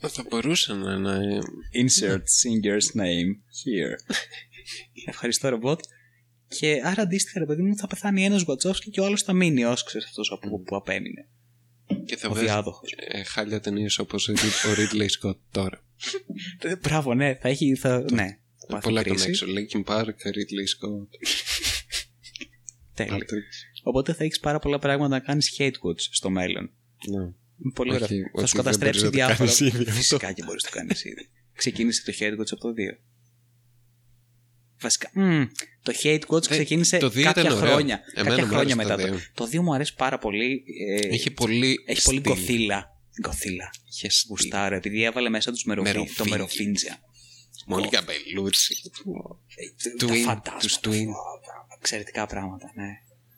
[0.08, 1.38] Θα μπορούσε να είναι.
[1.72, 3.30] Insert singer's name
[3.60, 4.14] here.
[5.06, 5.80] Ευχαριστώ, ρομπότ.
[6.48, 9.64] Και άρα αντίστοιχα, ρε παιδί μου, θα πεθάνει ένας Wachowski και ο άλλος θα μείνει
[9.64, 11.28] ω ξέρει αυτός από που απέμεινε.
[12.06, 12.94] Και θα Ο βγάζει διάδοχος.
[12.96, 14.32] ε, χάλια ταινίες όπως ο
[14.76, 15.84] Ridley Scott τώρα.
[16.62, 17.74] Ε, Μπράβο, ναι, θα έχει.
[17.74, 18.04] Θα...
[18.12, 19.30] Ναι, πάθει Πολλά κρίση.
[19.32, 19.48] connection.
[19.48, 21.08] Linkin Park, Ridley Scott.
[22.94, 23.18] Τέλεια.
[23.84, 23.88] Matrix.
[23.88, 26.70] Οπότε θα έχει πάρα πολλά πράγματα να κάνει hate quotes στο μέλλον.
[27.10, 27.22] Ναι.
[27.22, 28.16] Είναι Πολύ Όχι, ωραία.
[28.32, 29.36] ότι Θα σου δεν καταστρέψει μπορείς να το διάφορα.
[29.36, 29.92] κάνεις ήδη αυτό.
[29.92, 31.30] Φυσικά και μπορεί να το κάνει ήδη.
[31.52, 32.72] Ξεκίνησε το hate quotes από το 2.
[34.80, 35.44] Βασικά, μμ,
[35.82, 37.70] το hate quotes Ε, ξεκίνησε το 2 κάποια ήταν ωραίο.
[37.70, 38.00] χρόνια.
[38.14, 39.10] Εμένα κάποια μου χρόνια άρεσε το μετά.
[39.10, 39.50] Το, 2.
[39.50, 40.64] το 2 μου αρέσει πάρα πολύ.
[40.88, 41.78] ε, Έχει πολύ.
[41.86, 42.32] έχει πολύ στυλ.
[42.32, 42.90] γκοθίλα.
[43.22, 43.70] Γκοθίλα.
[43.88, 44.26] Είχε στυλ.
[44.30, 45.92] Γουστάρω, επειδή έβαλε μέσα τους μεροφι...
[45.92, 46.30] το Μεροφίλ.
[46.30, 46.98] μεροφίντζια.
[47.66, 48.90] Μόλι καπελούτσι.
[49.98, 50.56] Τα Twin, φαντάσματα.
[50.60, 51.06] τους Twin.
[51.78, 52.88] Εξαιρετικά πράγματα, ναι.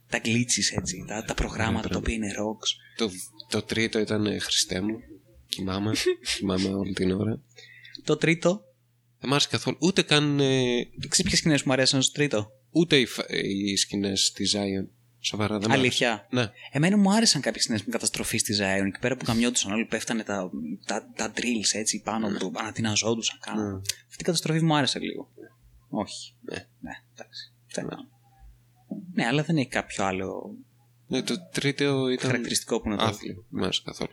[0.09, 2.68] Τα glitches έτσι, τα, τα προγράμματα Ναι, τα οποία είναι rocks.
[2.96, 3.11] Το,
[3.50, 4.98] το τρίτο ήταν ε, Χριστέ μου.
[5.48, 5.92] Κοιμάμαι.
[6.38, 7.40] Κοιμάμαι όλη την ώρα.
[8.04, 8.64] Το τρίτο,
[9.20, 9.76] Δεν μ' άρεσε καθόλου.
[9.80, 10.40] Ούτε καν.
[10.40, 14.44] ε, ξέρεις ποιες σκηνές μου αρέσαν στο τρίτο; ούτε οι, φα- ε, οι σκηνές τη
[14.54, 14.88] Zion.
[15.20, 15.80] Σοβαρά δεν μ' άρεσε.
[15.80, 16.26] Αλήθεια.
[16.30, 16.50] Ναι.
[16.72, 18.86] Εμένα μου άρεσαν κάποιες σκηνές με καταστροφή στη Zion.
[18.86, 20.50] Εκεί πέρα που καμιόντουσαν όλοι, πέφτανε τα,
[20.86, 23.57] τα, τα drills έτσι πάνω του, ανατιναζόντουσαν καν.
[23.57, 23.74] Ναι.
[24.09, 25.28] Αυτή η καταστροφή μου άρεσε λίγο.
[25.88, 26.34] Όχι.
[26.40, 26.57] Ναι.
[26.80, 27.52] Ναι, εντάξει.
[27.72, 28.09] Τι να κάνω.
[29.14, 30.55] Ναι, αλλά δεν έχει κάποιο άλλο
[31.07, 32.26] Ναι, το τρίτο ήταν.
[32.30, 33.05] χαρακτηριστικό που να το.
[33.05, 33.34] Άθλιο.
[33.34, 34.11] Δεν μ' άρεσε καθόλου.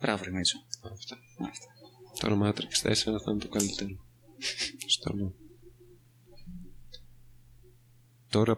[0.00, 0.58] Μπράβο, ρε Μίτσο.
[0.82, 1.16] Αυτά.
[1.48, 1.66] Αυτά.
[2.20, 4.04] Τώρα Matrix 4 θα είναι το καλύτερο.
[4.86, 5.34] Στο λέω.
[8.28, 8.56] Τώρα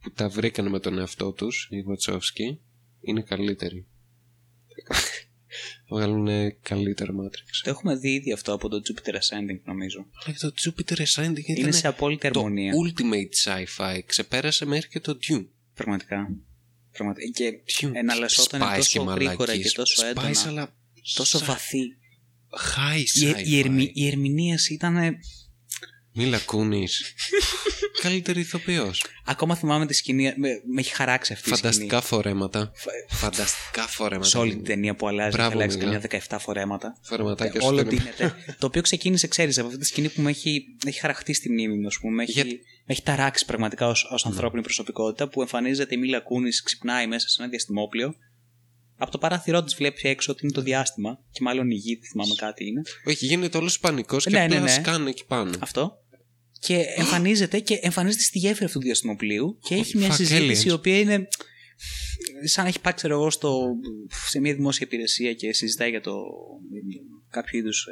[0.00, 2.60] που τα βρήκαν με τον εαυτό τους, οι Βατσόφσκι,
[3.00, 3.86] είναι καλύτεροι.
[5.88, 6.28] Θα βγάλουν
[6.62, 7.60] καλύτερο Matrix.
[7.62, 10.06] Το έχουμε δει ήδη αυτό από το Jupiter Ascending, νομίζω.
[10.24, 12.72] Αλλά και το Jupiter Ascending ήταν Είναι σε απόλυτη το αρμονία.
[12.84, 13.98] ultimate sci-fi.
[14.06, 15.46] Ξεπέρασε μέχρι και το Dune.
[15.74, 16.30] Πραγματικά.
[16.92, 17.30] Πραγματικά.
[17.30, 17.90] Και Dune.
[17.94, 19.70] εναλλασσόταν Spice τόσο και γρήγορα μαλακίες.
[19.70, 20.42] και τόσο Spice, έντονα.
[20.46, 20.74] αλλά
[21.14, 21.82] Τόσο σαν βαθύ.
[22.76, 23.46] High Η, sci-fi.
[23.46, 24.96] η, ερμη, η ερμηνεία ήταν.
[26.18, 27.14] Μίλα Κούνης.
[28.02, 29.04] Καλύτερη ηθοποιός.
[29.24, 30.22] Ακόμα θυμάμαι τη σκηνή.
[30.36, 32.72] Με, με έχει χαράξει αυτή η Φανταστικά φορέματα.
[32.76, 33.20] σκηνή.
[33.20, 34.28] Φανταστικά φορέματα.
[34.28, 35.98] Σε όλη την ταινία που αλλάζει, Μπράβο, έχει αλλάξει Μίλα.
[36.00, 36.98] καμιά 17 φορέματα.
[37.02, 38.34] Φορεματάκια Όλο στο δίνεται.
[38.60, 41.50] το οποίο ξεκίνησε, ξέρεις, από αυτή τη σκηνή που με έχει, με έχει χαραχτεί στη
[41.50, 42.14] μνήμη μου, ας πούμε.
[42.14, 44.30] Με έχει, Γιατί- με έχει ταράξει πραγματικά ως Ναι.
[44.30, 48.14] ανθρώπινη προσωπικότητα που εμφανίζεται η Μίλα Κούνη, ξυπνάει μέσα σε ένα διαστημόπλαιο.
[49.00, 52.10] Από το παράθυρό της βλέπει έξω ότι είναι το διάστημα, και μάλλον η γη, δεν
[52.10, 52.82] θυμάμαι κάτι είναι.
[53.06, 54.68] Όχι, γίνεται όλος πανικός και Ναι, απλά ναι, ναι.
[54.70, 55.50] σκάνε εκεί πάνω.
[55.58, 55.92] Αυτό.
[56.58, 60.68] Και εμφανίζεται και εμφανίζεται στη γέφυρα αυτού του διαστημοπλοίου και έχει μια Fuck συζήτηση aliens.
[60.68, 61.28] η οποία είναι
[62.44, 63.74] σαν να έχει πάει ξέρω εγώ στο,
[64.28, 66.22] σε μια δημόσια υπηρεσία και συζητάει για το
[67.30, 67.86] κάποιο είδους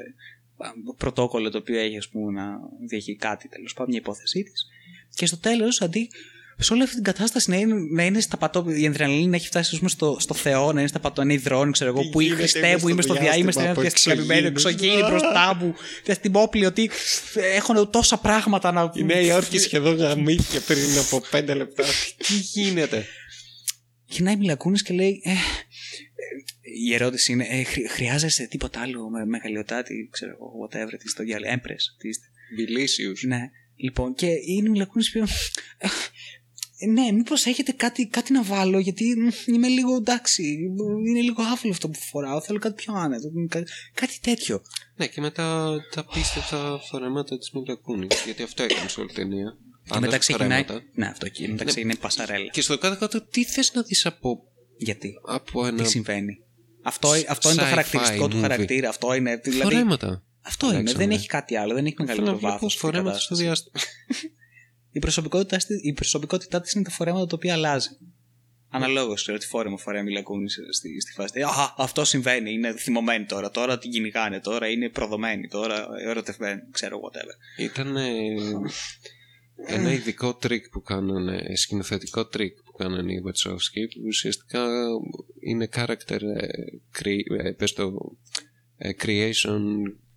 [0.97, 4.67] πρωτόκολλο το οποίο έχει ας πούμε να διαχει κάτι τέλος πάντων μια υπόθεσή της
[5.15, 6.11] και στο τέλος αντί
[6.59, 9.47] σε όλη αυτή την κατάσταση να είναι, να είναι στα πατώ, η ενδραλίνη να έχει
[9.47, 12.09] φτάσει ας πούμε, στο, στο Θεό, να είναι στα πατώ, να υδρώνει, ξέρω εγώ, Τι
[12.09, 14.47] που η γίνεται, Χριστέ είμαι μου, είμαι στο στο διάστημα, είμαι διάστημα στο από διαστημοποιημένο,
[14.47, 14.95] εξωγήινους.
[14.95, 16.91] εξωγήινη μπροστά μου, διαστημόπλαιο, ότι
[17.35, 18.91] έχουν τόσα πράγματα να.
[18.95, 21.85] Η Νέα Υόρκη σχεδόν γαμήθηκε πριν από πέντε λεπτά.
[22.17, 23.07] Τι γίνεται;
[24.05, 25.21] Γυρνάει η Μιλακούνη και λέει.
[25.25, 25.37] Ε, ε,
[26.89, 31.23] η ερώτηση είναι, ε, χρει- χρειάζεσαι τίποτα άλλο με μεγαλειοτάτη, ξέρω εγώ, whatever, τι στο
[31.23, 31.75] διάλογο, έμπρε.
[32.57, 33.13] Μιλήσιου.
[33.27, 33.51] Ναι.
[33.77, 35.23] Λοιπόν, και είναι η Μιλακούνη που ε,
[35.79, 35.89] ε,
[36.93, 40.43] ναι, μήπως έχετε κάτι, κάτι να βάλω, γιατί μ, είμαι λίγο εντάξει.
[41.09, 42.41] Είναι λίγο άφιλο αυτό που φοράω.
[42.41, 43.29] Θέλω κάτι πιο άνετο.
[43.49, 44.63] Κάτι, κάτι τέτοιο.
[44.97, 48.07] Ναι, και μετά τα πίστευτα φορέματα της Μιλακούνη.
[48.25, 49.57] Γιατί αυτό έκανε σε όλη την ταινία.
[49.85, 50.65] Και Άλλαζε μετά ξεκινάει.
[50.65, 50.91] φορέματα.
[50.95, 51.49] Ναι, αυτό εκεί.
[51.49, 52.51] Μετά ξεκινάει πασαρέλα.
[52.51, 54.39] Και στο κάτω-κάτω, τι θες να δεις από,
[54.79, 55.83] Γιατί; από ένα.
[55.83, 56.37] Τι συμβαίνει;
[56.83, 58.41] Αυτό, αυτό είναι το sci-fi χαρακτηριστικό του movie.
[58.41, 58.89] χαρακτήρα.
[58.89, 59.37] Αυτό είναι.
[59.37, 60.25] Δηλαδή, Φορέματα.
[60.41, 60.77] αυτό είναι.
[60.77, 61.15] Εντάξει, Δεν ναι.
[61.15, 61.75] έχει κάτι άλλο.
[61.75, 62.79] Δεν έχει Θέλω μεγαλύτερο να βλέπω βάθο.
[62.79, 63.81] φορέματα στο διάστημα.
[64.97, 67.89] Η προσωπικότητά, της- η προσωπικότητά της είναι τα φορέματα τα οποία αλλάζει.
[68.69, 71.41] Αναλόγως, ξέρω τι φόρεμα φορέα μιλακούνη στη, στη φάση.
[71.43, 72.53] Α, αυτό συμβαίνει.
[72.53, 73.51] Είναι θυμωμένη τώρα.
[73.51, 74.41] Τώρα την κυνηγάνε.
[74.41, 75.49] Τώρα είναι προδομένη.
[75.49, 76.61] Τώρα ερωτευμένη.
[76.71, 77.63] Ξέρω whatever.
[77.65, 78.35] Ήταν ε,
[79.67, 84.67] ένα ειδικό τρικ που κάνανε, σκηνοθετικό τρικ που κάνανε οι Βατσόφσκι που ουσιαστικά
[85.41, 86.47] είναι character ε,
[86.99, 87.93] cre- ε, πες το,
[88.77, 89.61] ε, creation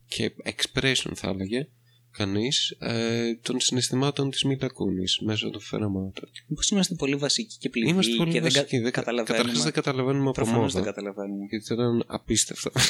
[0.07, 1.67] και expression θα έλεγε
[2.11, 6.29] κανείς ε, των συναισθημάτων της Μίλα Κούνις μέσω των φορεμάτων.
[6.47, 8.75] Μήπως είμαστε πολύ βασικοί και πληροί Είμαστε πολύ και βασικοί.
[8.75, 9.37] δεν δεν κα- κα- καταλαβαίνουμε.
[9.37, 10.93] Καταρχάς δεν καταλαβαίνουμε από Προφανώς δεν μόδα.
[10.93, 11.45] καταλαβαίνουμε.
[11.49, 12.71] Γιατί ήταν απίστευτο.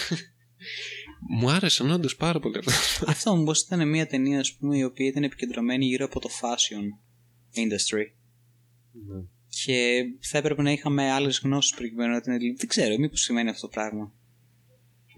[1.39, 3.05] Μου άρεσαν όντως πάρα πολύ αυτά.
[3.07, 6.83] Αυτό όμως ήταν μια ταινία ας πούμε, η οποία ήταν επικεντρωμένη γύρω από το fashion
[7.55, 8.03] industry.
[9.07, 9.21] Ναι.
[9.63, 12.57] Και θα έπρεπε να είχαμε άλλες γνώσεις προκειμένου να την αντιληφθούμε.
[12.59, 14.13] Δεν ξέρω, μήπως σημαίνει αυτό το πράγμα.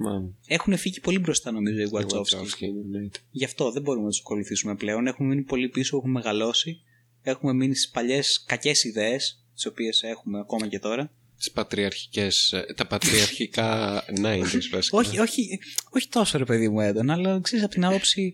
[0.01, 0.33] Θυμάμαι.
[0.47, 2.35] Έχουν φύγει πολύ μπροστά νομίζω οι Οι Wachowski.
[2.37, 3.07] Wachowski, ναι.
[3.31, 5.07] Γι' αυτό δεν μπορούμε να τους ακολουθήσουμε πλέον.
[5.07, 6.81] Έχουμε μείνει πολύ πίσω, έχουμε μεγαλώσει.
[7.21, 11.11] Έχουμε μείνει στις παλιές κακές ιδέες, τις οποίες έχουμε ακόμα και τώρα.
[11.37, 14.97] τις πατριαρχικές, ε, τα πατριαρχικά 90s βασικά.
[14.97, 18.33] όχι, όχι, όχι τόσο ρε παιδί μου έντονα, αλλά ξέρεις από την άποψη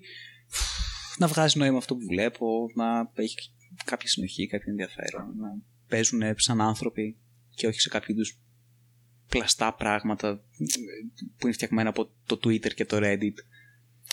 [1.18, 3.36] να βγάζει νόημα αυτό που βλέπω, να έχει
[3.86, 5.48] κάποια συνοχή, κάποιο ενδιαφέρον, να
[5.88, 7.18] παίζουν σαν άνθρωποι.
[7.56, 8.40] και όχι σε κάποιους είδου
[9.30, 10.44] πλαστά πράγματα
[11.38, 13.36] που είναι φτιαγμένα από το Twitter και το Reddit.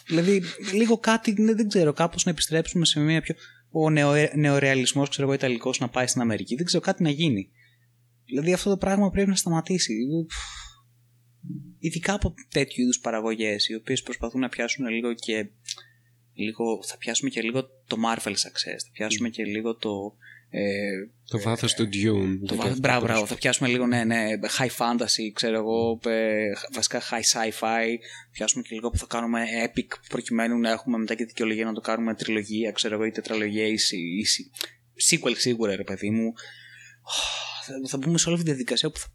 [0.07, 0.43] Δηλαδή,
[0.73, 3.35] λίγο κάτι, ναι, δεν ξέρω, κάπως να επιστρέψουμε σε μια πιο...
[3.71, 6.55] Ο νεο, νεορεαλισμός, ξέρω εγώ, Ιταλικός να πάει στην Αμερική.
[6.55, 7.51] Δεν ξέρω, κάτι να γίνει.
[8.25, 9.95] Δηλαδή αυτό το πράγμα πρέπει να σταματήσει.
[11.79, 15.49] Ειδικά από τέτοιου είδους παραγωγές, οι οποίες προσπαθούν να πιάσουν λίγο και.
[16.33, 19.91] Λίγο, θα πιάσουμε και λίγο το Marvel Success, θα πιάσουμε και λίγο το.
[20.57, 22.47] Ε, το βάθος του Dune.
[22.47, 23.27] Το βάθος, μπράβο, μπράβο.
[23.27, 24.25] Θα πιάσουμε λίγο ναι, ναι,
[24.59, 27.87] high fantasy, ξέρω εγώ, ε, βασικά high sci-fi.
[28.31, 31.81] Πιάσουμε και λίγο που θα κάνουμε epic προκειμένου να έχουμε μετά και δικαιολογία να το
[31.81, 34.27] κάνουμε τριλογία, ξέρω εγώ, ή τετραλογία ή, ή
[35.11, 36.33] sequel σίγουρα, ρε παιδί μου.
[37.89, 39.07] Θα μπούμε σε όλη αυτή τη διαδικασία που θα,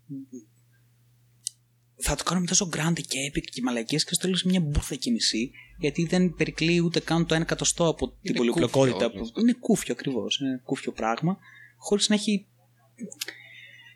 [2.01, 5.51] θα το κάνουμε τόσο grand και epic και μαλακίες και στο τέλος μια μπουρθα κίνηση
[5.77, 9.11] γιατί δεν περικλεί ούτε καν το ένα εκατοστό από την πολυπλοκότητα.
[9.11, 9.31] Που...
[9.39, 10.39] Είναι κούφιο ακριβώς.
[10.39, 11.37] Είναι κούφιο πράγμα.
[11.77, 12.47] Χωρίς να έχει.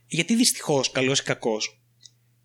[0.08, 1.84] Γιατί δυστυχώς, καλός ή κακός,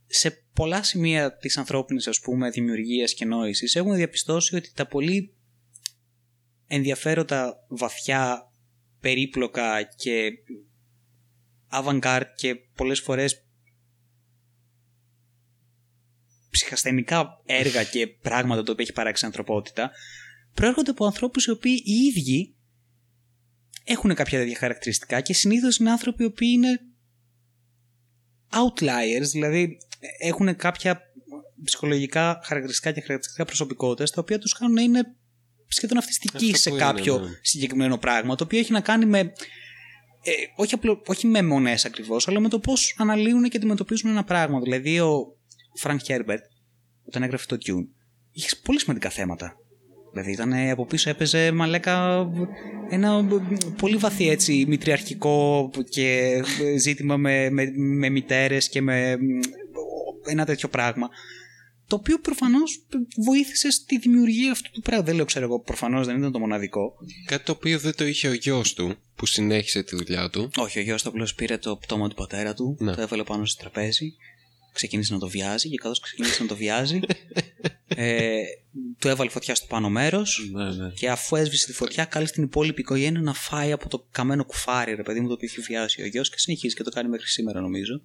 [0.06, 5.34] σε πολλά σημεία της ανθρώπινης ας πούμε δημιουργίας και νόησης έχουμε διαπιστώσει ότι τα πολύ
[6.66, 8.52] ενδιαφέροντα βαθιά
[9.00, 10.30] περίπλοκα και
[11.70, 13.47] avant-garde και πολλές φορές
[16.58, 19.90] ψυχασθενικά έργα και πράγματα το οποίο έχει παράξει η ανθρωπότητα
[20.54, 22.54] προέρχονται από ανθρώπους οι οποίοι οι ίδιοι
[23.84, 26.80] έχουν κάποια τέτοια χαρακτηριστικά και συνήθως είναι άνθρωποι οι οποίοι είναι
[28.50, 29.78] outliers, δηλαδή
[30.18, 31.00] έχουν κάποια
[31.64, 35.02] ψυχολογικά χαρακτηριστικά και χαρακτηριστικά προσωπικότητες τα οποία τους κάνουν να είναι
[35.68, 37.28] σχεδόν αυτιστικοί σε κάποιο ναι.
[37.42, 39.18] συγκεκριμένο πράγμα το οποίο έχει να κάνει με
[40.22, 44.24] ε, όχι, απλό, όχι με εμμονές ακριβώς αλλά με το πώς αναλύουν και αντιμετωπίζουν ένα
[44.24, 45.37] πράγμα δηλαδή ο,
[45.78, 46.44] Φρανκ Χέρμπερτ,
[47.06, 47.86] όταν έγραφε το Dune,
[48.32, 49.56] είχες πολύ σημαντικά θέματα.
[50.12, 52.26] Δηλαδή ήταν από πίσω έπαιζε μαλάκα
[52.90, 53.24] ένα
[53.76, 56.40] πολύ βαθύ έτσι μητριαρχικό και
[56.78, 59.16] ζήτημα με, με, με μητέρες και με
[60.26, 61.08] ένα τέτοιο πράγμα.
[61.86, 62.86] Το οποίο προφανώς
[63.24, 65.06] βοήθησε στη δημιουργία αυτού του πράγματος.
[65.08, 66.92] Δεν λέω, ξέρω εγώ, προφανώς δεν ήταν το μοναδικό.
[67.26, 70.50] Κάτι το οποίο δεν το είχε ο γιος του, που συνέχισε τη δουλειά του.
[70.56, 72.94] Όχι, ο γιος του απλώς πήρε το πτώμα του πατέρα του, ναι.
[72.94, 74.14] το έβαλε πάνω στο τραπέζι
[74.72, 77.00] ξεκίνησε να το βιάζει και καθώς ξεκίνησε να το βιάζει
[77.86, 78.42] ε,
[78.98, 80.90] του έβαλε φωτιά στο πάνω μέρος ναι, ναι.
[80.90, 84.94] και αφού έσβησε τη φωτιά κάλεσε την υπόλοιπη οικογένεια να φάει από το καμένο κουφάρι
[84.94, 87.26] ρε παιδί μου το οποίο έχει βιάσει ο γιος και συνεχίζει και το κάνει μέχρι
[87.26, 88.02] σήμερα νομίζω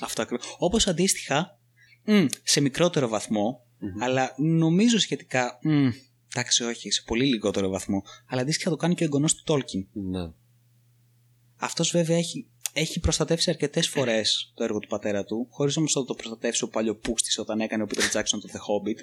[0.00, 0.56] Αυτό ακριβώς.
[0.58, 1.58] Όπως αντίστοιχα
[2.42, 3.08] σε μικρότερο
[4.00, 5.58] αλλά νομίζω σχετικά
[6.34, 9.86] εντάξει όχι σε πολύ λιγότερο βαθμό αλλά αντίστοιχα το κάνει και ο εγγονός του Τόλκιν
[9.92, 10.30] ναι.
[11.56, 12.46] αυτός βέβαια έχει
[12.78, 16.68] έχει προστατεύσει αρκετές φορές το έργο του πατέρα του, χωρίς όμως να το προστατεύσει ο
[16.68, 18.98] παλιοπούστη όταν έκανε ο Peter Jackson το The Hobbit.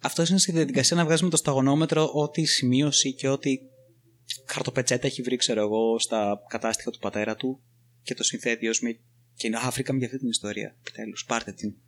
[0.00, 3.58] Αυτό είναι στη διαδικασία να βγάζει με το σταγονόμετρο ό,τι σημείωση και ό,τι
[4.46, 7.62] χαρτοπετσέτα έχει βρει, ξέρω εγώ, στα κατάστοιχα του πατέρα του
[8.02, 8.98] και το συνθέτει ως με.
[9.34, 10.76] Και είναι, Α, βρήκαμε για αυτή την ιστορία.
[10.80, 11.74] Επιτέλους, πάρτε την.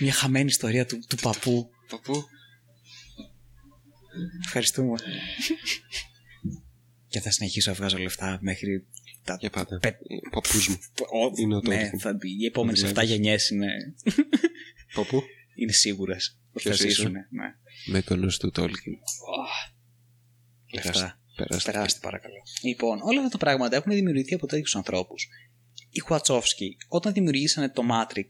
[0.00, 1.70] Μια χαμένη ιστορία του, του παππού.
[1.88, 2.24] Παππού.
[4.44, 4.96] Ευχαριστούμε
[7.16, 8.86] και θα συνεχίσω να βγάζω λεφτά μέχρι
[9.24, 9.36] τα.
[9.40, 9.78] Για πάντα.
[9.78, 9.98] Πε...
[10.30, 10.78] Παππούς μου.
[11.38, 12.18] είναι ναι, θα...
[12.20, 13.66] οι επόμενες 7 γενιές είναι.
[14.94, 15.22] Παππού.
[15.54, 16.38] είναι σίγουρες.
[16.52, 17.12] Πώ θα ζήσουν.
[17.12, 17.54] Ναι.
[17.86, 18.92] Με τον του Τόλκιν.
[20.72, 21.20] Λεφτά.
[21.36, 21.70] Περάστε.
[21.70, 22.42] Περάστε παρακαλώ.
[22.62, 25.28] Λοιπόν, όλα αυτά τα πράγματα έχουν δημιουργηθεί από τέτοιους ανθρώπους.
[25.90, 28.28] Οι Χουατσόφσκι, όταν δημιουργήσανε το Matrix,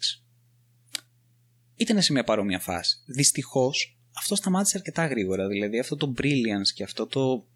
[1.74, 2.96] ήταν σε μια παρόμοια φάση.
[3.06, 5.48] Δυστυχώς, αυτό σταμάτησε αρκετά γρήγορα.
[5.48, 7.46] Δηλαδή, αυτό το brilliance και αυτό το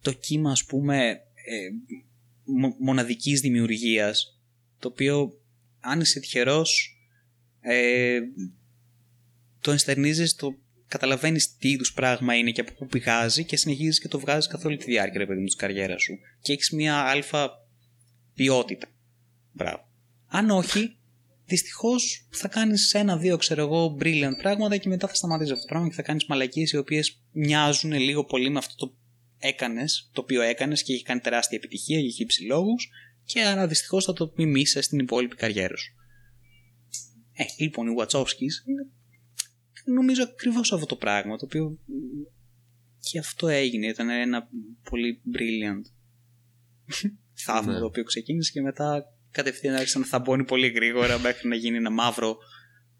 [0.00, 1.68] το κύμα ας πούμε ε,
[2.78, 4.40] μοναδικής δημιουργίας
[4.78, 5.40] το οποίο
[5.80, 6.96] αν είσαι τυχερός
[7.60, 8.18] ε,
[9.60, 10.56] το ενστερνίζεις, το
[10.88, 14.64] καταλαβαίνεις τι είδους πράγμα είναι και από πού πηγάζει και συνεχίζεις και το βγάζεις καθ'
[14.64, 17.50] όλη τη διάρκεια ρε παιδί μου της καριέρας σου και έχεις μια αλφα
[18.34, 18.86] ποιότητα.
[19.52, 19.88] Μπράβο.
[20.26, 20.96] Αν όχι,
[21.44, 25.88] δυστυχώς θα κάνεις ένα-δύο, ξέρω εγώ, brilliant πράγματα και μετά θα σταματήσεις αυτό το πράγμα
[25.88, 28.94] και θα κάνεις μαλακίες οι οποίες μοιάζουν λίγο πολύ με αυτό το
[29.38, 32.88] έκανες, το οποίο έκανες και έχει κάνει τεράστια επιτυχία για χύψη λόγους,
[33.24, 35.94] και άρα δυστυχώς θα το μιμήσεις στην υπόλοιπη καριέρα σου.
[37.32, 38.86] Ε, λοιπόν, οι Wachowskis είναι
[39.84, 41.78] νομίζω ακριβώς αυτό το πράγμα, το οποίο
[43.10, 43.86] και αυτό έγινε.
[43.86, 44.48] Ήταν ένα
[44.90, 45.84] πολύ brilliant
[47.44, 47.78] θαύμα ναι.
[47.78, 51.90] το οποίο ξεκίνησε και μετά κατευθείαν άρχισε να θαμπώνει πολύ γρήγορα μέχρι να γίνει ένα
[51.90, 52.36] μαύρο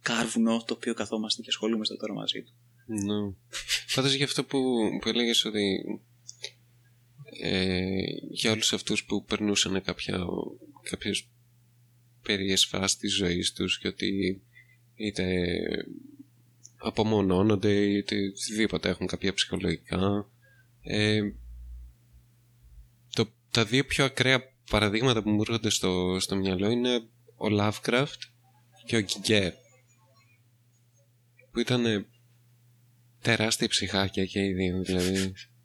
[0.03, 2.53] κάρβουνο το οποίο καθόμαστε και ασχολούμαστε τώρα μαζί του.
[2.87, 3.35] Ναι.
[3.95, 4.59] Πάντως για αυτό που,
[5.01, 5.85] που έλεγες ότι
[7.43, 7.89] ε,
[8.31, 10.19] για όλους αυτούς που περνούσαν κάποια,
[10.83, 11.29] κάποιες
[12.23, 14.43] περίεργες φάσεις της ζωής τους και ότι
[14.95, 15.47] είτε
[16.77, 20.29] απομονώνονται είτε οτιδήποτε έχουν κάποια ψυχολογικά
[20.81, 21.21] ε,
[23.15, 26.97] το, τα δύο πιο ακραία παραδείγματα που μου έρχονται στο, στο μυαλό είναι
[27.37, 28.21] ο Lovecraft
[28.87, 29.53] και ο Γκιγκέρ.
[31.51, 32.07] Που ήταν
[33.21, 34.83] τεράστια ψυχάκια και οι δύο.
[34.83, 35.33] Δηλαδή,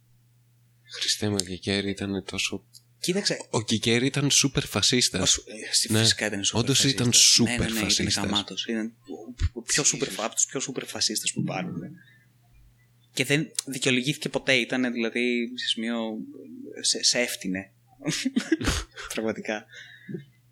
[0.92, 2.64] Χριστέ μου, ο Γκιγκέρ ήταν τόσο
[3.00, 3.46] Κοίταξε.
[3.50, 5.38] Ο Γκικέρ ήταν σούπερ φασίστας.
[5.88, 5.98] Ναι.
[6.00, 8.24] Φυσικά ήταν σούπερ Όντως ήταν σούπερ ναι, ναι, ναι, Ήταν φασίστας.
[8.24, 8.66] γαμάτος.
[8.66, 8.92] Ήταν
[9.52, 11.80] ο πιο σούπερ από τους πιο σούπερ φασίστες που υπάρχουν.
[13.12, 14.52] Και δεν δικαιολογήθηκε ποτέ.
[14.54, 16.00] Ήταν δηλαδή σε σημείο.
[16.80, 17.70] σε, σε έφτινε.
[19.14, 19.64] Πραγματικά.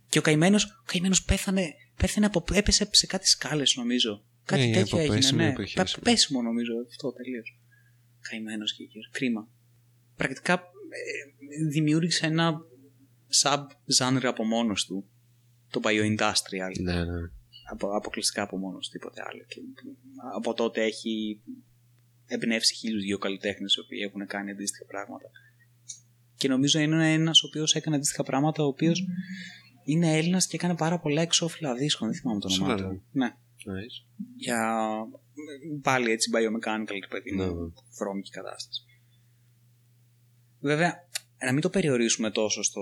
[0.09, 4.25] Και ο καημένος ο καημένος πέθανε, πέθανε από, έπεσε σε κάτι σκάλες νομίζω.
[4.45, 5.17] Κάτι Ναι, τέτοιο από έγινε.
[5.17, 6.03] πέσιμο Ναι, που είχε Πα- έσυμο.
[6.05, 7.59] πέσιμο νομίζω αυτό τελείως.
[8.21, 9.49] Καημένος και Κρίμα.
[10.21, 12.55] Πρακτικά ε, δημιούργησε ένα
[13.43, 15.09] sub-genre από μόνος του.
[15.71, 16.73] Το bioindustrial.
[16.81, 17.21] Ναι, ναι.
[17.71, 19.45] απο, αποκλειστικά από μόνος τίποτε άλλο.
[19.49, 19.61] Και
[20.35, 21.41] από τότε έχει
[22.27, 25.31] εμπνεύσει χίλιους δύο καλλιτέχνες οι οποίοι έχουν κάνει αντίστοιχα πράγματα.
[26.37, 29.05] Και νομίζω είναι ένας ο οποίος έκανε αντίστοιχα πράγματα, ο οποίος
[29.85, 32.09] είναι Έλληνας και έκανε πάρα πολλά εξώφυλλα δίσκων.
[32.11, 32.89] Δεν θυμάμαι το όνομά Σοβαρά.
[32.95, 33.03] του.
[33.13, 33.29] Ναι.
[33.61, 34.07] Nice.
[34.37, 34.79] Για
[35.83, 37.73] πάλι έτσι biomechanical και παιδί Ναι, μου, ναι.
[37.99, 38.85] βρώμικη κατάσταση.
[40.61, 40.95] Βέβαια,
[41.45, 42.81] να μην το περιορίσουμε τόσο στο,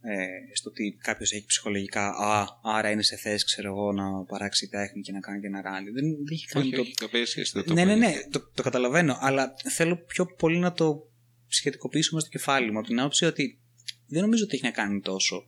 [0.00, 2.08] ε, στο ότι κάποιος έχει ψυχολογικά.
[2.08, 5.62] Α, άρα είναι σε θέση, ξέρω εγώ, να παράξει τέχνη και να κάνει και να
[5.62, 5.90] κάνει.
[5.90, 6.80] Δεν, δεν έχει κάνει Όχι, το.
[6.80, 8.06] όχι, καπέσει, δεν το ναι, ναι, είπα.
[8.06, 9.16] ναι, το, το καταλαβαίνω.
[9.20, 11.08] Αλλά θέλω πιο πολύ να το
[11.46, 12.78] σχετικοποιήσουμε στο κεφάλι μου.
[12.78, 13.60] Από την άποψη ότι
[14.06, 15.42] δεν νομίζω ότι έχει να κάνει τόσο.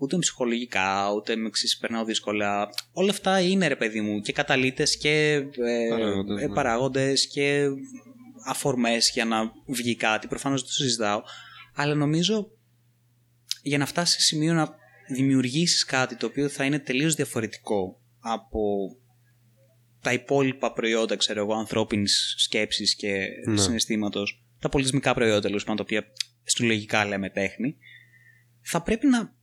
[0.00, 2.68] Ούτε με ψυχολογικά, ούτε με εξή περνάω δύσκολα.
[2.92, 6.54] Όλα αυτά είναι ρε παιδί μου και καταλήτες και ε, Παράγοντες, ε, ναι.
[6.54, 7.64] παράγοντες και
[8.48, 10.26] αφορμές για να βγει κάτι.
[10.26, 11.22] Προφανώς δεν το συζητάω.
[11.74, 12.50] Αλλά νομίζω
[13.62, 14.74] για να φτάσεις σε σημείο να
[15.08, 18.96] δημιουργήσεις κάτι το οποίο θα είναι τελείως διαφορετικό από
[20.00, 23.56] τα υπόλοιπα προϊόντα, ξέρω εγώ, ανθρώπινης σκέψης και Ναι.
[23.56, 26.12] συναισθήματος, τα πολιτισμικά προϊόντα, τέλος πάντων, τα οποία
[26.44, 27.76] στο λογικά λέμε τέχνη,
[28.60, 29.34] θα πρέπει να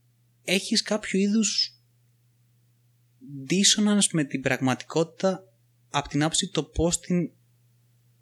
[0.44, 1.80] έχεις κάποιο είδους
[3.50, 5.44] dissonance με την πραγματικότητα
[5.90, 7.30] από την άποψη το πώς την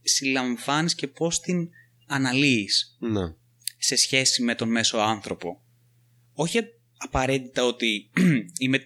[0.04, 1.68] συλλαμβάνεις και πώς την
[2.06, 3.34] αναλύεις Ναι.
[3.78, 5.62] σε σχέση με τον μέσο άνθρωπο.
[6.32, 6.58] Όχι
[6.96, 8.10] απαραίτητα ότι
[8.62, 8.82] είμαι, ε,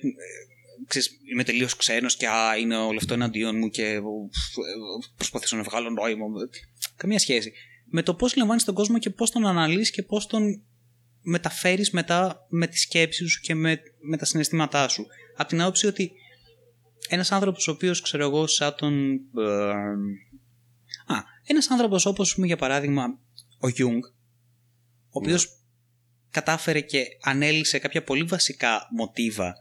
[0.86, 4.00] ξέρεις, είμαι τελείως ξένος και α, είναι όλο αυτό εναντίον μου και ε,
[5.16, 6.26] προσπαθήσω να βγάλω νόημα.
[6.96, 7.52] Καμία σχέση.
[7.90, 10.62] Με το πώς λαμβάνεις τον κόσμο και πώς τον αναλύεις και πώς τον
[11.22, 15.06] μεταφέρεις μετά με τη σκέψη σου και με, με τα συναισθήματά σου.
[15.36, 16.12] Από την άποψη ότι
[17.08, 19.12] ένας άνθρωπος ο οποίος, ξέρω εγώ, σαν τον...
[19.14, 19.74] ε,
[21.48, 23.18] α, ένας άνθρωπος όπως, πούμε, για παράδειγμα,
[23.58, 24.10] ο Γιουνγκ, ο
[25.10, 25.48] οποίος
[26.30, 29.54] κατάφερε και ανέλυσε κάποια πολύ βασικά μοτίβα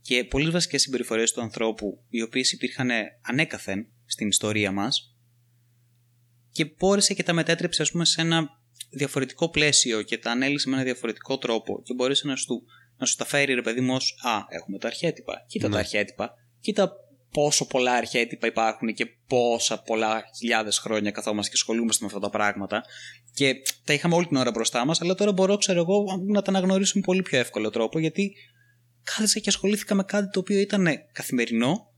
[0.00, 2.90] και πολύ βασικές συμπεριφορές του ανθρώπου, οι οποίες υπήρχαν
[3.22, 5.16] ανέκαθεν στην ιστορία μας
[6.50, 8.48] και μπόρεσε και τα μετέτρεψε ας πούμε σε ένα
[8.90, 12.62] διαφορετικό πλαίσιο και τα ανέλησε με ένα διαφορετικό τρόπο και μπόρεσε να σου,
[12.96, 15.72] να σου τα φέρει ρε παιδί μου ως «Α, έχουμε τα αρχέτυπα, κοίτα Ναι.
[15.74, 16.92] τα αρχέτυπα, κοίτα
[17.32, 22.30] πόσο πολλά αρχέτυπα υπάρχουν και πόσα πολλά χιλιάδες χρόνια καθόμαστε και ασχολούμαστε με αυτά τα
[22.30, 22.84] πράγματα
[23.34, 23.54] και
[23.84, 26.92] τα είχαμε όλη την ώρα μπροστά μας αλλά τώρα μπορώ ξέρω εγώ να τα αναγνωρίσω
[26.94, 28.32] με πολύ πιο εύκολο τρόπο γιατί
[29.02, 31.92] κάθεσα και ασχολήθηκα με κάτι το οποίο ήταν καθημερινό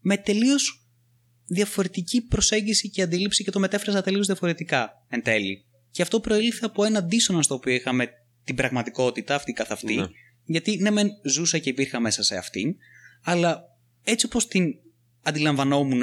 [0.00, 0.88] με τελείως
[1.46, 5.64] διαφορετική προσέγγιση και αντίληψη και το μετέφρασα τελείως διαφορετικά εν τέλει.
[5.90, 8.08] Και αυτό προήλθε από ένα dissonance το οποίο είχαμε
[8.44, 9.94] την πραγματικότητα αυτή καθ' αυτή.
[9.94, 10.06] Ναι.
[10.44, 12.74] Γιατί ναι, μεν ζούσα και υπήρχα μέσα σε αυτήν,
[13.22, 13.62] αλλά
[14.02, 14.74] έτσι όπως την
[15.22, 16.02] αντιλαμβανόμουν,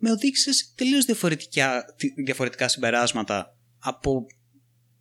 [0.00, 1.84] με οδήγησες σε τελείως διαφορετικά,
[2.24, 4.26] διαφορετικά συμπεράσματα από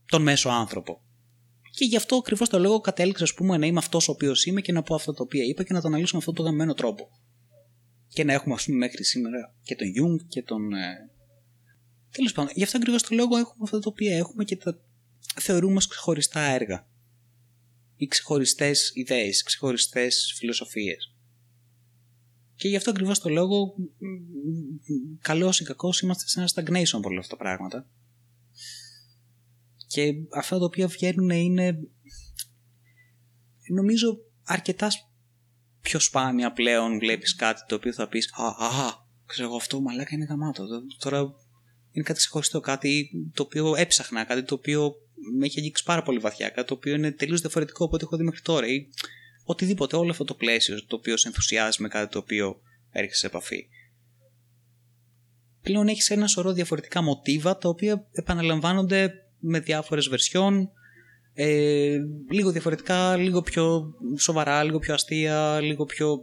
[0.05, 1.01] τον μέσο άνθρωπο.
[1.71, 4.61] Και γι' αυτό ακριβώς το λόγο κατέληξα ας πούμε, να είμαι αυτός ο οποίος είμαι
[4.61, 6.73] και να πω αυτά τα οποία είπα και να το αναλύσω με αυτόν τον γαμμένο
[6.73, 7.09] τρόπο.
[8.07, 10.73] Και να έχουμε, ας πούμε, μέχρι σήμερα και τον Jung και τον.
[10.73, 11.09] Ε...
[12.11, 14.79] Τέλος πάντων, γι' αυτό ακριβώς το λόγο έχουμε αυτά τα οποία έχουμε και τα
[15.35, 16.87] θεωρούμε ως ξεχωριστά έργα.
[17.95, 21.13] Ή ξεχωριστές ιδέες, ξεχωριστές φιλοσοφίες.
[22.59, 23.75] Και γι' αυτό ακριβώς το λόγο,
[25.21, 27.87] καλός ή κακός, είμαστε σε ένα stagnation από όλα αυτά τα πράγματα.
[29.87, 31.79] Και αυτά τα οποία βγαίνουν είναι
[33.73, 34.87] νομίζω αρκετά
[35.81, 38.93] πιο σπάνια πλέον βλέπεις κάτι το οποίο θα πεις «Α, α,
[39.25, 40.63] ξέρω εγώ αυτό μαλάκα είναι γαμάτο».
[40.97, 41.19] Τώρα
[41.91, 44.93] είναι κάτι ξεχωριστό, κάτι το οποίο έψαχνα, κάτι το οποίο
[45.37, 48.17] με έχει αγγίξει πάρα πολύ βαθιά, κάτι το οποίο είναι τελείως διαφορετικό από ό,τι έχω
[48.17, 48.89] δει μέχρι τώρα ή
[49.49, 52.61] οτιδήποτε, όλο αυτό το πλαίσιο το οποίο σε ενθουσιάζει με κάτι το οποίο
[52.91, 53.67] έρχεσαι σε επαφή.
[55.61, 60.69] Πλέον έχεις ένα σωρό διαφορετικά μοτίβα τα οποία επαναλαμβάνονται με διάφορες βερσιόν
[61.33, 61.97] ε,
[62.31, 66.17] λίγο διαφορετικά, λίγο πιο σοβαρά, λίγο πιο αστεία, λίγο πιο...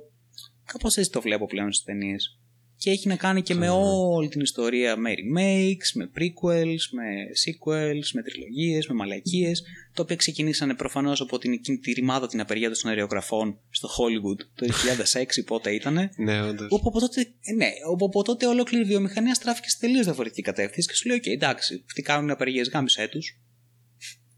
[0.64, 2.38] Κάπως έτσι το βλέπω πλέον στις ταινίες.
[2.78, 7.04] Και έχει να κάνει και με όλη την ιστορία με remakes, με prequels, με
[7.44, 9.62] sequels, με τριλογίες, με μαλακίες,
[9.94, 14.38] τα οποία ξεκινήσανε προφανώς από την, εκείνη τη ρημάδα την απεργία των σεναριογραφών στο Hollywood
[14.54, 14.66] το
[15.12, 16.10] 2006 πότε ήτανε.
[16.16, 16.68] Ναι, όντως.
[16.70, 20.42] Όπου από τότε, ε, ναι, όπου από τότε ολόκληρη η βιομηχανία στράφηκε σε τελείως διαφορετική
[20.42, 23.38] κατεύθυνση και σου λέει: OK, εντάξει, αυτοί κάνουν απεργίες, γάμισε τους.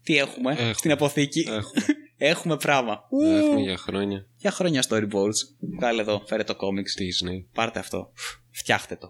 [0.09, 0.73] Τι έχουμε, Έχουμε.
[0.73, 1.83] στην αποθήκη; Έχουμε.
[2.31, 2.99] Έχουμε πράγμα.
[3.23, 4.27] Έχουμε για χρόνια.
[4.35, 5.39] Για χρόνια storyboards.
[5.59, 7.01] Βγάλε εδώ, φέρε το comics.
[7.01, 7.45] Disney.
[7.53, 8.11] Πάρτε αυτό.
[8.51, 9.07] Φτιάχτε το.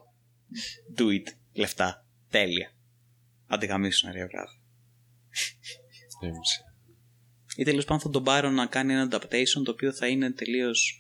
[0.97, 1.33] Do it.
[1.53, 2.05] Λεφτά.
[2.29, 2.71] Τέλεια.
[3.47, 4.57] Αντιγαμίσου να ριογράφει.
[6.21, 6.63] Έμψε.
[7.55, 10.99] Ή τέλος πάντων θα τον πάρω να κάνει ένα adaptation το οποίο θα είναι τελείως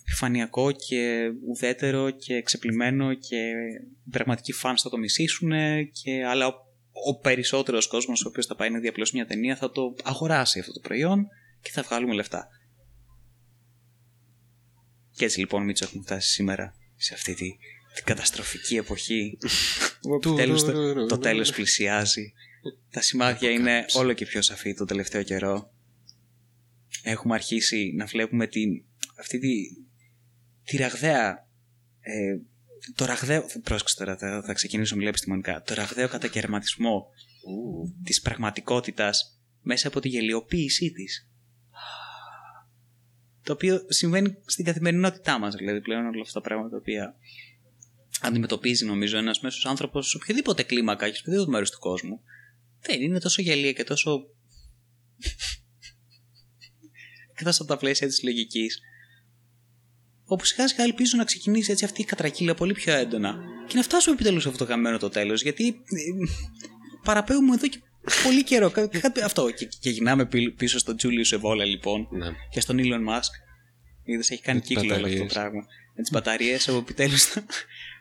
[0.00, 3.36] επιφανειακό και ουδέτερο και ξεπλημμένο και
[4.06, 5.50] οι πραγματικοί φανς θα το μισήσουν
[5.92, 6.46] και αλλά
[7.04, 9.94] ο, ο περισσότερος κόσμος ο οποίος θα πάει να δει απλώς μια ταινία θα το
[10.02, 11.26] αγοράσει αυτό το προϊόν
[11.60, 12.48] και θα βγάλουμε λεφτά.
[15.12, 17.56] Και έτσι λοιπόν Μίτσο έχουμε φτάσει σήμερα σε αυτή τη,
[17.94, 19.38] την καταστροφική εποχή
[20.00, 22.32] που επιτέλους το, το τέλος πλησιάζει.
[22.90, 25.70] Τα σημάδια είναι όλο και πιο σαφή το τελευταίο καιρό.
[27.02, 28.84] Έχουμε αρχίσει να βλέπουμε την,
[29.18, 29.54] αυτή τη,
[30.64, 31.48] τη ραγδαία
[32.00, 32.36] ε,
[32.94, 35.62] το ραγδαίο, πρόσεξε τώρα θα, θα ξεκινήσω να μιλάω επιστημονικά.
[35.62, 37.06] Το ραγδαίο κατακαιρματισμό
[38.04, 41.28] της πραγματικότητας μέσα από τη γελιοποίησή της.
[43.42, 47.14] Το οποίο συμβαίνει στην καθημερινότητά μας δηλαδή πλέον όλα αυτά τα πράγματα τα οποία
[48.20, 52.20] αντιμετωπίζει νομίζω ένας μέσος άνθρωπος σε οποιοδήποτε κλίμακα και σε οποιοδήποτε μέρος του κόσμου
[52.80, 54.20] δεν είναι τόσο γελία και τόσο
[57.34, 58.80] εκτός από τα πλαίσια της λογικής
[60.28, 63.36] όπου σιγά σιγά ελπίζω να ξεκινήσει έτσι αυτή η κατρακύλα πολύ πιο έντονα
[63.66, 65.74] και να φτάσουμε επιτέλους σε αυτό το χαμένο το τέλος γιατί ε,
[67.04, 67.78] παραπέουμε εδώ και
[68.22, 72.26] πολύ καιρό Κα- κάτι- αυτό και, και γυρνάμε πι- πίσω στον Τζούλιο Σεβόλα λοιπόν Ναι.
[72.50, 73.30] και στον Elon Musk
[74.04, 75.32] είδες έχει κάνει τις κύκλο όλο αυτό το μπαταρίες.
[75.32, 77.44] πράγμα με τις μπαταρίες όπου επιτέλους θα,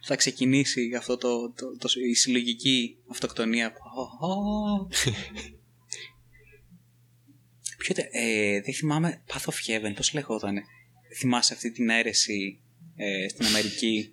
[0.06, 3.74] θα ξεκινήσει αυτό το, το, το, η συλλογική αυτοκτονία
[7.78, 10.62] Ποιο ήταν, ε, δεν θυμάμαι, Path of Heaven, πώς λεγότανε.
[11.16, 12.60] Θυμάσαι αυτή την αίρεση
[12.96, 14.10] ε, στην Αμερική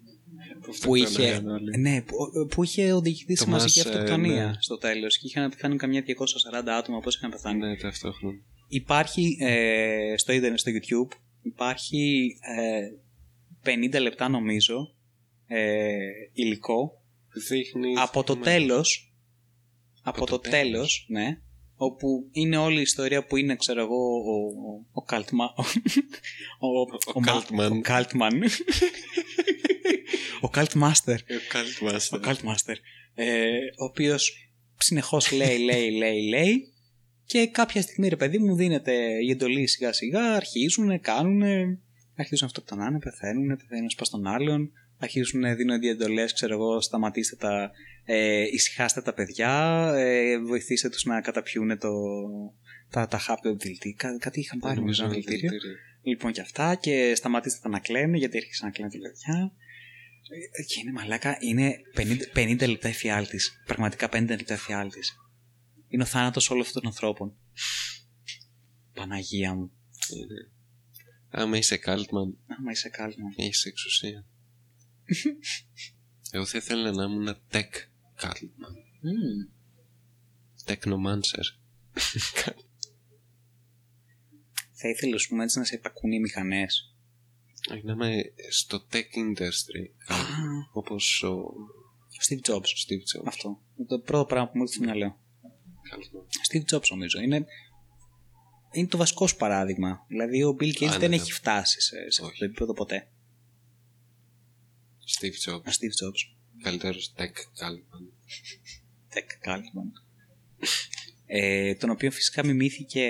[0.81, 1.79] που είχε, έκαναν όλοι.
[1.79, 2.17] ναι, που,
[2.51, 4.53] που είχε οδηγηθεί σε Το μαζική μας, ε, αυτοκτονία ναι.
[4.61, 7.59] στο τέλος και είχαν πεθάνει καμιά 240 άτομα πώς είχαν πεθάνει.
[7.59, 8.39] Ναι, ταυτόχρονα.
[8.69, 12.33] Υπάρχει ε, στο ίντερνετ, στο YouTube, υπάρχει
[13.65, 14.95] ε, 50 λεπτά νομίζω
[15.47, 15.97] ε,
[16.33, 17.03] υλικό
[17.49, 17.93] Δείχνει.
[17.97, 18.43] από το Ναι.
[18.43, 19.15] τέλος
[20.03, 21.07] από, το, το τέλος, τέλος.
[21.09, 21.39] ναι
[21.85, 25.45] όπου είναι όλη η ιστορία που είναι ξέρω εγώ ο, ο, ο Καλτμα
[26.59, 27.73] ο, ο, Ο Μα- Καλτμαν.
[27.73, 28.43] ο Καλτμαν
[30.41, 31.23] ο Καλτμάστερ Ο
[31.53, 32.21] Cult ο Master.
[32.21, 32.77] Καλτμάστερ
[33.15, 33.49] ε,
[33.79, 36.73] ο οποίος συνεχώς λέει λέει λέει λέει
[37.25, 38.93] και κάποια στιγμή ρε παιδί μου δίνεται
[39.27, 41.43] η εντολή σιγά σιγά αρχίζουν, κάνουν
[42.17, 46.81] αρχίζουν να αυτοκτονάνε, πεθαίνουν, πεθαίνουν ένας πας τον άλλον αρχίζουν, δίνονται οι εντολές, ξέρω εγώ,
[46.81, 47.71] σταματήστε τα,
[48.05, 51.91] ε, ησυχάστε τα παιδιά, ε, βοηθήστε τους να καταπιούν το,
[52.91, 53.93] τα, τα χάπια του δηλητή.
[53.93, 55.51] Κά, κάτι είχαν πάρει νομίζω ένα δηλητήριο.
[56.03, 59.53] Λοιπόν και αυτά και σταματήστε τα να κλαίνε γιατί έρχεσαν να κλαίνε τα παιδιά.
[60.53, 63.63] Ε, Και είναι μαλάκα, είναι 50, 50 λεπτά εφιάλτης.
[63.67, 65.17] Πραγματικά 50 λεπτά εφιάλτης.
[65.89, 67.37] Είναι ο θάνατος όλων αυτών των ανθρώπων.
[68.95, 69.73] Παναγία μου.
[71.31, 73.33] Άμα είσαι Καλτμαν, Άμα είσαι κάλμα.
[73.37, 74.27] έχεις εξουσία.
[76.31, 77.71] Εγώ θα ήθελα να ήμουν tech
[78.23, 78.75] Καλτμαν.
[80.67, 81.47] Technomancer.
[84.73, 86.97] Θα ήθελα, ας πούμε, έτσι να σε υπακούν οι μηχανές.
[87.73, 89.85] Όχι, να είμαι στο tech industry.
[90.73, 91.33] Όπως ο
[92.13, 92.57] Ο Steve Jobs.
[92.57, 93.25] Steve Jobs.
[93.27, 93.63] Αυτό.
[93.87, 95.21] Το πρώτο πράγμα που μου ήρθε στο μυαλό.
[95.91, 96.57] Kaltman.
[96.57, 97.21] Steve Jobs νομίζω.
[97.21, 97.47] Είναι,
[98.73, 100.05] είναι το βασικό σου παράδειγμα.
[100.09, 101.37] Δηλαδή ο Bill Gates Α, δεν ναι, έχει ναι.
[101.37, 102.39] φτάσει σε, σε αυτό Όχι.
[102.39, 103.11] το επίπεδο ποτέ.
[105.19, 105.61] Steve Jobs.
[105.61, 106.42] Ο Steve Jobs.
[106.63, 107.23] Καλύτερος tech
[107.61, 108.05] Kaltman.
[109.15, 109.91] Tech Kaltman.
[111.27, 113.09] ε, τον οποίο φυσικά μιμήθηκε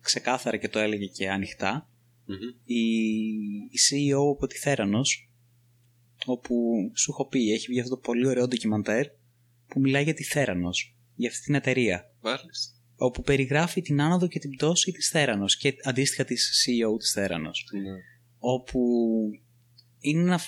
[0.00, 1.88] ξεκάθαρα και το έλεγε και ανοιχτά
[2.24, 2.36] Μμμ.
[2.64, 2.80] η,
[3.70, 5.30] η CEO από τη Θέρανος
[6.26, 6.54] όπου
[6.96, 9.06] σου έχω πει έχει βγει αυτό το πολύ ωραίο ντοκιμαντέρ
[9.66, 12.76] που μιλάει για τη Θέρανος για αυτή την εταιρεία Μάλιστα.
[12.96, 17.64] όπου περιγράφει την άνοδο και την πτώση της Θέρανος και αντίστοιχα της CEO της Θέρανος
[17.72, 17.90] Ναι.
[18.38, 18.80] όπου
[20.00, 20.40] είναι ένα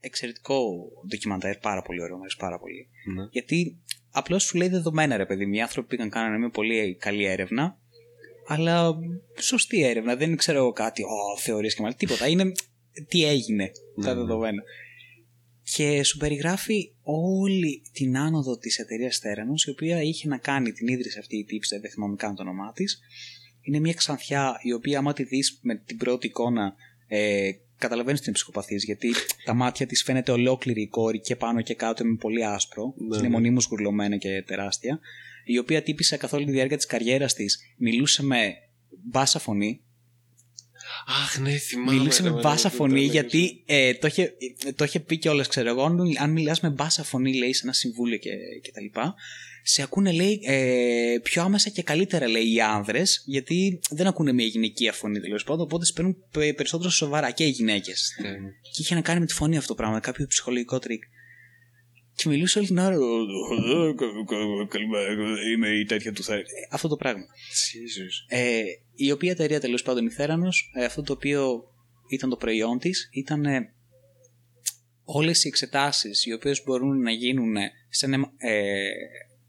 [0.00, 0.64] εξαιρετικό
[1.08, 3.28] ντοκιμαντέρ πάρα πολύ ωραίο, μου αρέσει πάρα πολύ Ναι.
[3.30, 3.78] γιατί
[4.10, 5.52] απλώς σου λέει δεδομένα ρε παιδί μου.
[5.54, 7.78] Οι άνθρωποι πήγαν κάνανε μια πολύ καλή έρευνα,
[8.46, 8.94] αλλά
[9.38, 10.16] σωστή έρευνα.
[10.16, 12.28] Δεν ξέρω εγώ κάτι, ω, θεωρίες και μάλλον τίποτα.
[12.28, 12.52] Είναι
[13.08, 14.14] τι έγινε τα Ναι, ναι.
[14.20, 14.62] δεδομένα.
[15.74, 20.86] Και σου περιγράφει όλη την άνοδο της εταιρείας Θέρανος, η οποία είχε να κάνει την
[20.88, 23.00] ίδρυση αυτή η τύψη, δεν θυμάμαι καν το όνομά της.
[23.60, 26.74] Είναι μια ξανθιά η οποία άμα τη δεις με την πρώτη εικόνα
[27.06, 31.74] ε, καταλαβαίνεις την ψυχοπαθή, γιατί τα μάτια της φαίνεται ολόκληρη η κόρη και πάνω και
[31.74, 32.94] κάτω με πολύ άσπρο.
[32.96, 33.32] Ναι, είναι ναι.
[33.32, 35.00] μονίμως γουρλωμένα και τεράστια.
[35.44, 38.54] Η οποία τύπησα καθ' όλη τη διάρκεια της καριέρας της μιλούσε με
[39.04, 39.80] μπάσα φωνή.
[41.06, 41.98] Αχ, ναι, θυμάμαι.
[41.98, 43.12] Μιλούσε ρε, με ναι, μπάσα ναι, το φωνή έλεγες.
[43.12, 44.32] γιατί ε, το, είχε,
[44.76, 45.82] το είχε πει κιόλας, ξέρω εγώ.
[45.84, 48.30] Αν, αν μιλάς με μπάσα φωνή, λέει, σε ένα συμβούλιο και,
[48.62, 49.14] και τα λοιπά,
[49.68, 54.46] σε ακούνε, λέει, ε, πιο άμεσα και καλύτερα, λέει, οι άνδρες, γιατί δεν ακούνε μια
[54.46, 58.18] γυναικεία φωνή τέλος πάντων, οπότε σε παίρνουν πε- περισσότερο σοβαρά και οι γυναίκες.
[58.22, 58.28] Ναι.
[58.72, 61.02] Και είχε να κάνει με τη φωνή αυτό το πράγμα, κάποιο ψυχολογικό τρικ.
[62.14, 62.96] Και μιλούσε όλη την ώρα.
[64.68, 65.12] Καλημέρα,
[65.54, 66.40] είμαι η τέτοια του Θέρ.
[66.70, 67.24] Αυτό το πράγμα.
[67.24, 68.36] Jesus.
[68.38, 68.62] Ε,
[68.94, 71.62] η οποία εταιρεία τέλος πάντων η Θέρανος, ε, αυτό το οποίο
[72.08, 73.72] ήταν το προϊόν της ήταν ε,
[75.04, 77.54] όλες οι εξετάσεις οι οποίες μπορούν να γίνουν
[77.88, 78.88] σε ένα ε,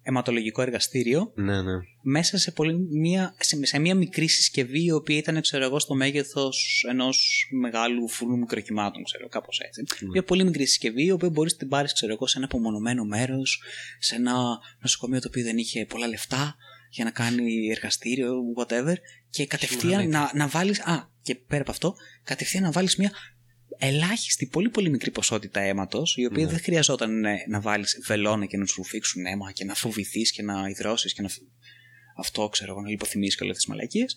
[0.07, 1.73] αιματολογικό εργαστήριο Ναι, ναι.
[2.01, 5.95] μέσα σε, πολύ, μια, σε, σε μια μικρή συσκευή η οποία ήταν ξέρω εγώ στο
[5.95, 9.83] μέγεθος ενός μεγάλου φούρνου μικροκυμάτων ξέρω κάπως έτσι.
[10.11, 13.03] Μια πολύ μικρή συσκευή η οποία μπορείς να την πάρεις ξέρω εγώ σε ένα απομονωμένο
[13.03, 13.63] μέρος
[13.99, 14.33] σε ένα
[14.79, 16.55] νοσοκομείο το οποίο δεν είχε πολλά λεφτά
[16.89, 18.93] για να κάνει εργαστήριο whatever
[19.29, 23.11] και κατευθείαν να, να βάλεις α και πέρα από αυτό κατευθείαν να βάλεις μια
[23.79, 26.51] ελάχιστη, πολύ πολύ μικρή ποσότητα αίματος, η οποία Ναι.
[26.51, 30.41] δεν χρειαζόταν ε, να βάλεις βελόνα και να σου φύξουν αίμα και να φοβηθείς και
[30.43, 31.27] να υδρώσεις και να.
[31.29, 31.41] φ-
[32.17, 34.15] Αυτό ξέρω εγώ, να λιποθυμήσει και όλε τις μαλακίες.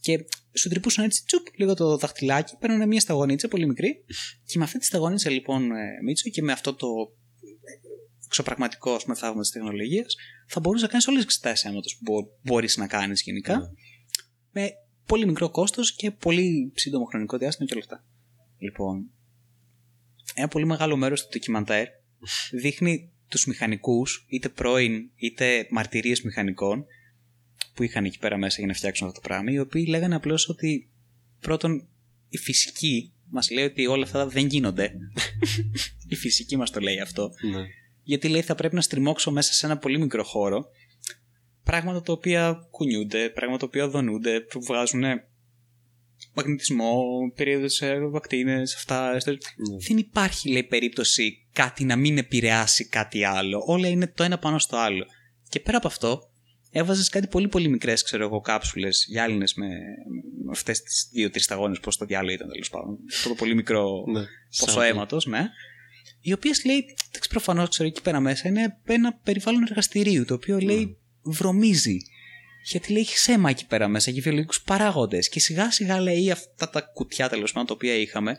[0.00, 0.24] Και
[0.58, 4.04] σου τρυπούσαν έτσι τσουπ λίγο το δαχτυλάκι, παίρνουν μια σταγονίτσα πολύ μικρή.
[4.44, 6.86] Και με αυτή τη σταγονίτσα λοιπόν, ε, Μίτσο, και με αυτό το
[7.36, 7.70] ε,
[8.26, 10.14] εξωπραγματικό ας πούμε, θαύμα της τεχνολογίας,
[10.48, 13.58] θα μπορούσες να κάνεις όλες τις εξετάσεις αίματος που μπο- μπορείς να κάνεις γενικά.
[13.58, 13.66] Ναι.
[14.62, 14.70] Με
[15.06, 18.04] πολύ μικρό κόστος και πολύ σύντομο χρονικό διάστημα και όλα αυτά.
[18.62, 19.10] Λοιπόν,
[20.34, 21.86] ένα πολύ μεγάλο μέρος του ντοκιμαντέρ
[22.52, 26.84] δείχνει τους μηχανικούς, είτε πρώην είτε μαρτυρίες μηχανικών
[27.74, 30.48] που είχαν εκεί πέρα μέσα για να φτιάξουν αυτό το πράγμα, οι οποίοι λέγανε απλώς
[30.48, 30.90] ότι
[31.40, 31.88] πρώτον
[32.28, 34.92] η φυσική μας λέει ότι όλα αυτά δεν γίνονται.
[36.08, 37.30] η φυσική μας το λέει αυτό.
[37.50, 37.64] ναι.
[38.04, 40.70] Γιατί λέει θα πρέπει να στριμώξω μέσα σε ένα πολύ μικρό χώρο
[41.64, 45.04] πράγματα τα οποία κουνιούνται, πράγματα τα οποία δονούνται, που βγάζουν
[46.34, 47.02] μαγνητισμό,
[47.34, 49.12] περίοδους βακτίνες, αυτά.
[49.12, 49.18] Ναι.
[49.88, 53.62] Δεν υπάρχει, λέει, περίπτωση κάτι να μην επηρεάσει κάτι άλλο.
[53.66, 55.06] Όλα είναι το ένα πάνω στο άλλο.
[55.48, 56.30] Και πέρα από αυτό,
[56.70, 59.66] έβαζες κάτι πολύ πολύ μικρές, ξέρω εγώ, κάψουλες γυάλινες με,
[60.44, 62.98] με αυτές τις δύο-τρεις σταγόνες, πώς το διάλογο ήταν τέλος πάντων.
[63.12, 64.20] Αυτό το πολύ μικρό ναι.
[64.58, 64.84] ποσό Sample.
[64.84, 65.48] αίματος, ναι.
[66.20, 70.58] Οι οποίες λέει, εντάξει, προφανώς ξέρω εκεί πέρα μέσα είναι ένα περιβάλλον εργαστηρίου το οποίο
[70.58, 71.96] λέει βρωμίζει.
[72.62, 75.28] Γιατί λέει έχει αίμα εκεί πέρα μέσα, έχει βιολογικούς παράγοντες.
[75.28, 78.36] Και σιγά σιγά λέει αυτά τα κουτιά τέλος πάντων τα οποία είχαμε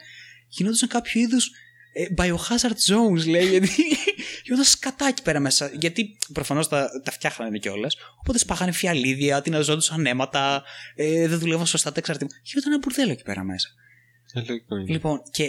[0.47, 1.51] γινόντουσαν κάποιο είδους
[1.93, 3.47] ε, biohazard zones, λέει.
[3.49, 3.69] Γιατί
[4.43, 5.71] γινόταν σκατά εκεί πέρα μέσα.
[5.73, 7.95] Γιατί προφανώς τα, τα φτιάχνανε κιόλας.
[8.19, 10.63] Οπότε σπάχανε φιαλίδια, τειναζόντουσαν αίματα,
[10.95, 12.35] ε, δεν δουλεύαν σωστά τα εξαρτήματα.
[12.43, 13.67] Γινόταν ένα μπουρδέλο εκεί πέρα μέσα.
[14.33, 14.91] Ε, λογικό είναι.
[14.91, 15.47] Λοιπόν, και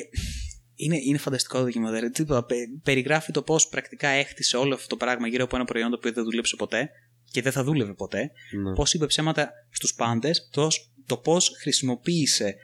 [0.75, 2.11] είναι, είναι φανταστικό το ντοκιμαντέρ.
[2.11, 5.65] Τι είπα, πε- περιγράφει το πώς πρακτικά έχτισε όλο αυτό το πράγμα γύρω από ένα
[5.65, 6.91] προϊόν το οποίο δεν δούλεψε ποτέ
[7.35, 8.31] και δεν θα δούλευε ποτέ.
[8.63, 8.73] Ναι.
[8.73, 10.69] Πώς είπε ψέματα στους πάντες, το,
[11.07, 12.57] το πώς χρησιμοποίησε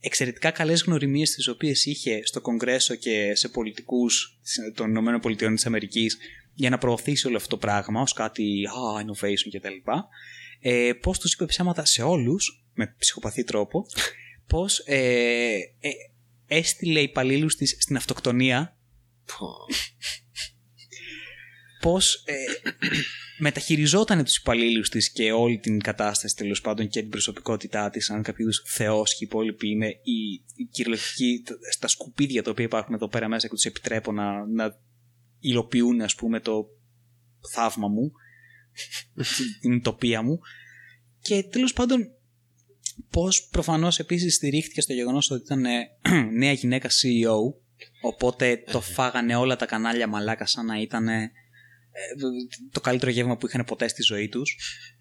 [0.00, 4.38] εξαιρετικά καλές γνωριμίες τις οποίες είχε στο Κογκρέσο και σε πολιτικούς
[4.74, 5.30] των ΗΠΑ
[6.54, 9.90] για να προωθήσει όλο αυτό το πράγμα ως κάτι α, innovation κτλ.
[10.60, 13.86] Ε, πώς τους είπε ψέματα σε όλους με ψυχοπαθή τρόπο.
[14.46, 15.90] Πώς ε, ε,
[16.46, 18.78] έστειλε υπαλλήλους της στην αυτοκτονία
[19.36, 19.56] Πω.
[21.80, 22.34] Πώς ε,
[23.38, 28.22] μεταχειριζόταν τους υπαλλήλους της και όλη την κατάσταση τέλος πάντων και την προσωπικότητά της σαν
[28.22, 31.42] κάποιο είδους θεός και οι υπόλοιποι είναι η, η κυριολεκτική
[31.72, 34.76] στα σκουπίδια τα οποία υπάρχουν εδώ πέρα μέσα και τους επιτρέπω να, να
[35.40, 36.66] υλοποιούν ας πούμε το
[37.52, 38.12] θαύμα μου
[39.60, 40.38] την τοπία μου.
[41.20, 42.12] Και τέλος πάντων
[43.10, 45.88] πως προφανώς επίσης στηρίχθηκε στο γεγονός ότι ήταν ε,
[46.38, 47.36] νέα γυναίκα CEO
[48.02, 51.30] οπότε το φάγανε όλα τα κανάλια μαλάκα σαν να ήταν ε,
[52.72, 54.56] το καλύτερο γεύμα που είχαν ποτέ στη ζωή τους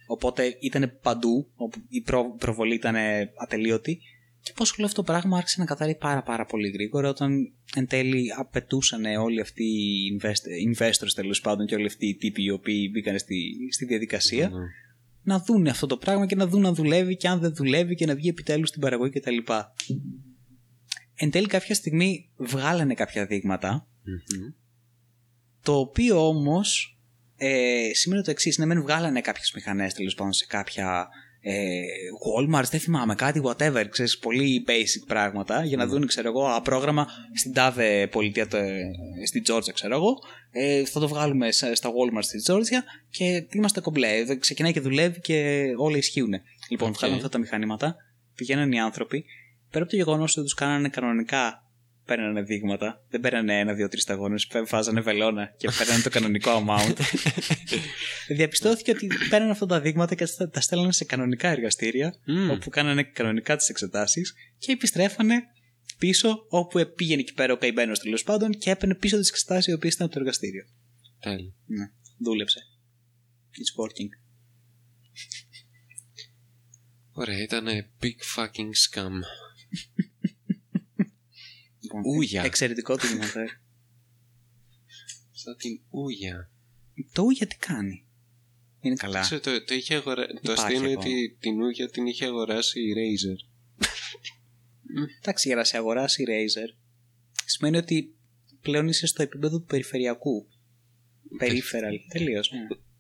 [0.08, 4.00] οπότε ήταν παντού όπου η προ- προβολή ήταν ε, ατελείωτη
[4.42, 7.88] και πως όλο αυτό το πράγμα άρχισε να καθαρεί πάρα πάρα πολύ γρήγορα όταν εν
[7.88, 12.50] τέλει απαιτούσαν όλοι αυτοί οι invest- investors τέλος πάντων και όλοι αυτοί οι τύποι οι
[12.50, 14.56] οποίοι μπήκαν στη, στη διαδικασία Ναι.
[15.24, 18.06] να δουν αυτό το πράγμα και να δουν αν δουλεύει και αν δεν δουλεύει και
[18.06, 19.38] να βγει επιτέλους στην παραγωγή κτλ.
[21.16, 24.54] Εν τέλει κάποια στιγμή βγάλανε κάποια δείγματα Μμμ.
[25.68, 26.98] Το οποίο όμως
[27.38, 28.58] ε, σημαίνει το εξής.
[28.58, 31.08] Ναι, μεν βγάλανε κάποιες μηχανές τέλος πάντων σε κάποια
[31.42, 31.82] ε,
[32.26, 36.62] Walmart, δεν θυμάμαι κάτι, whatever, ξέρεις, πολύ basic πράγματα για να δουν, ξέρω εγώ, ένα
[36.62, 38.90] πρόγραμμα στην τάδε πολιτεία, το, ε,
[39.26, 40.14] στην Georgia, ξέρω εγώ,
[40.52, 44.24] ε, θα το βγάλουμε σε- στα Walmart στη Georgia και είμαστε κομπλέ.
[44.24, 46.34] Δεν Ξεκινάει και δουλεύει και όλα ισχύουν.
[46.70, 46.96] Λοιπόν, Οκ.
[46.96, 47.96] βγάλανε αυτά τα μηχανήματα,
[48.36, 49.26] πηγαίνουν οι άνθρωποι
[49.72, 51.67] πέρα από το γεγονός ότι τους κάνανε κανονικά
[52.08, 53.06] παίρνανε δείγματα.
[53.10, 54.48] Δεν παίρνανε ένα, δύο, τρεις σταγόνες.
[54.68, 56.98] Βάζανε βελόνα και παίρνανε το κανονικό amount.
[58.38, 62.50] Διαπιστώθηκε ότι παίρνανε αυτά τα δείγματα και τα στέλνανε σε κανονικά εργαστήρια, Μμμ.
[62.50, 65.36] όπου κάνανε κανονικά τις εξετάσεις και επιστρέφανε
[65.98, 69.74] πίσω όπου πήγαινε εκεί πέρα ο καημένος τέλος πάντων και έπαιρνε πίσω τις εξετάσεις οι
[69.74, 70.66] οποίες ήταν από το εργαστήριο.
[71.20, 71.54] Τέλεια.
[71.66, 72.60] Ναι, δούλεψε.
[73.52, 74.10] It's working.
[77.12, 77.66] Ωραία, ήταν
[78.02, 79.12] big fucking scam.
[81.98, 82.44] Λοιπόν, Ούγια.
[82.44, 83.48] Εξαιρετικό το ντοκιμαντέρ.
[85.32, 86.50] Σαν την Ούγια.
[87.12, 88.06] το Ούγια τι κάνει;
[88.80, 89.20] Είναι καλά.
[89.22, 90.28] Ξέρω, το, το, είχε αγορα...
[90.28, 91.06] το Υπάρχει αστείο είναι ακόμα.
[91.06, 93.50] ότι την Ούγια την είχε αγοράσει η Razer.
[95.22, 96.78] Εντάξει, για να σε αγοράσει η Razer
[97.46, 98.16] σημαίνει ότι
[98.62, 100.48] πλέον είσαι στο επίπεδο του περιφερειακού.
[101.42, 101.98] Peripheral.
[102.08, 102.52] Τελείως.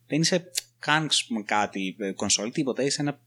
[0.08, 2.84] Δεν είσαι καν ας πούμε, κάτι ε, κονσόλ, τίποτα.
[2.84, 3.22] Είσαι ένα.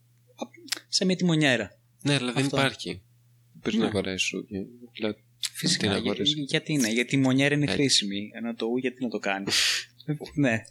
[0.89, 1.79] σε μια τιμονιέρα.
[2.03, 2.57] Ναι, αλλά δεν Αυτό.
[2.57, 3.03] υπάρχει.
[3.61, 3.83] Πρέπει Ναι.
[3.83, 4.67] να αγοράσεις Ούγια.
[4.89, 5.17] Απλά
[5.61, 5.79] Φυσικά.
[5.81, 6.41] την Για, αγοράζει.
[6.41, 7.77] γιατί είναι, γιατί η μονιέρα είναι Έτσι.
[7.77, 8.31] χρήσιμη.
[8.35, 9.47] Ενώ το ου γιατί να το κάνει;
[10.45, 10.63] ναι.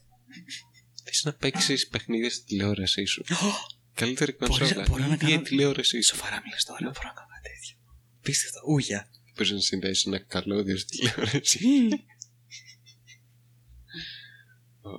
[1.04, 3.24] Θες να παίξεις παιχνίδια στη τηλεόρασή σου.
[3.94, 4.86] Καλύτερη Μπορείς- κονσόλα.
[4.90, 6.16] μπορώ να ή κάνω- η τηλεόρασή σου.
[6.16, 7.76] Σοβαρά μιλάς τώρα, δεν μπορώ να κάνω κάτι τέτοιο.
[8.22, 8.60] Πίστευτο.
[8.68, 9.10] Ούγια.
[9.36, 11.60] Πρέπει να συνδέσεις ένα καλώδιο στη τηλεόραση.
[14.82, 14.90] Ω,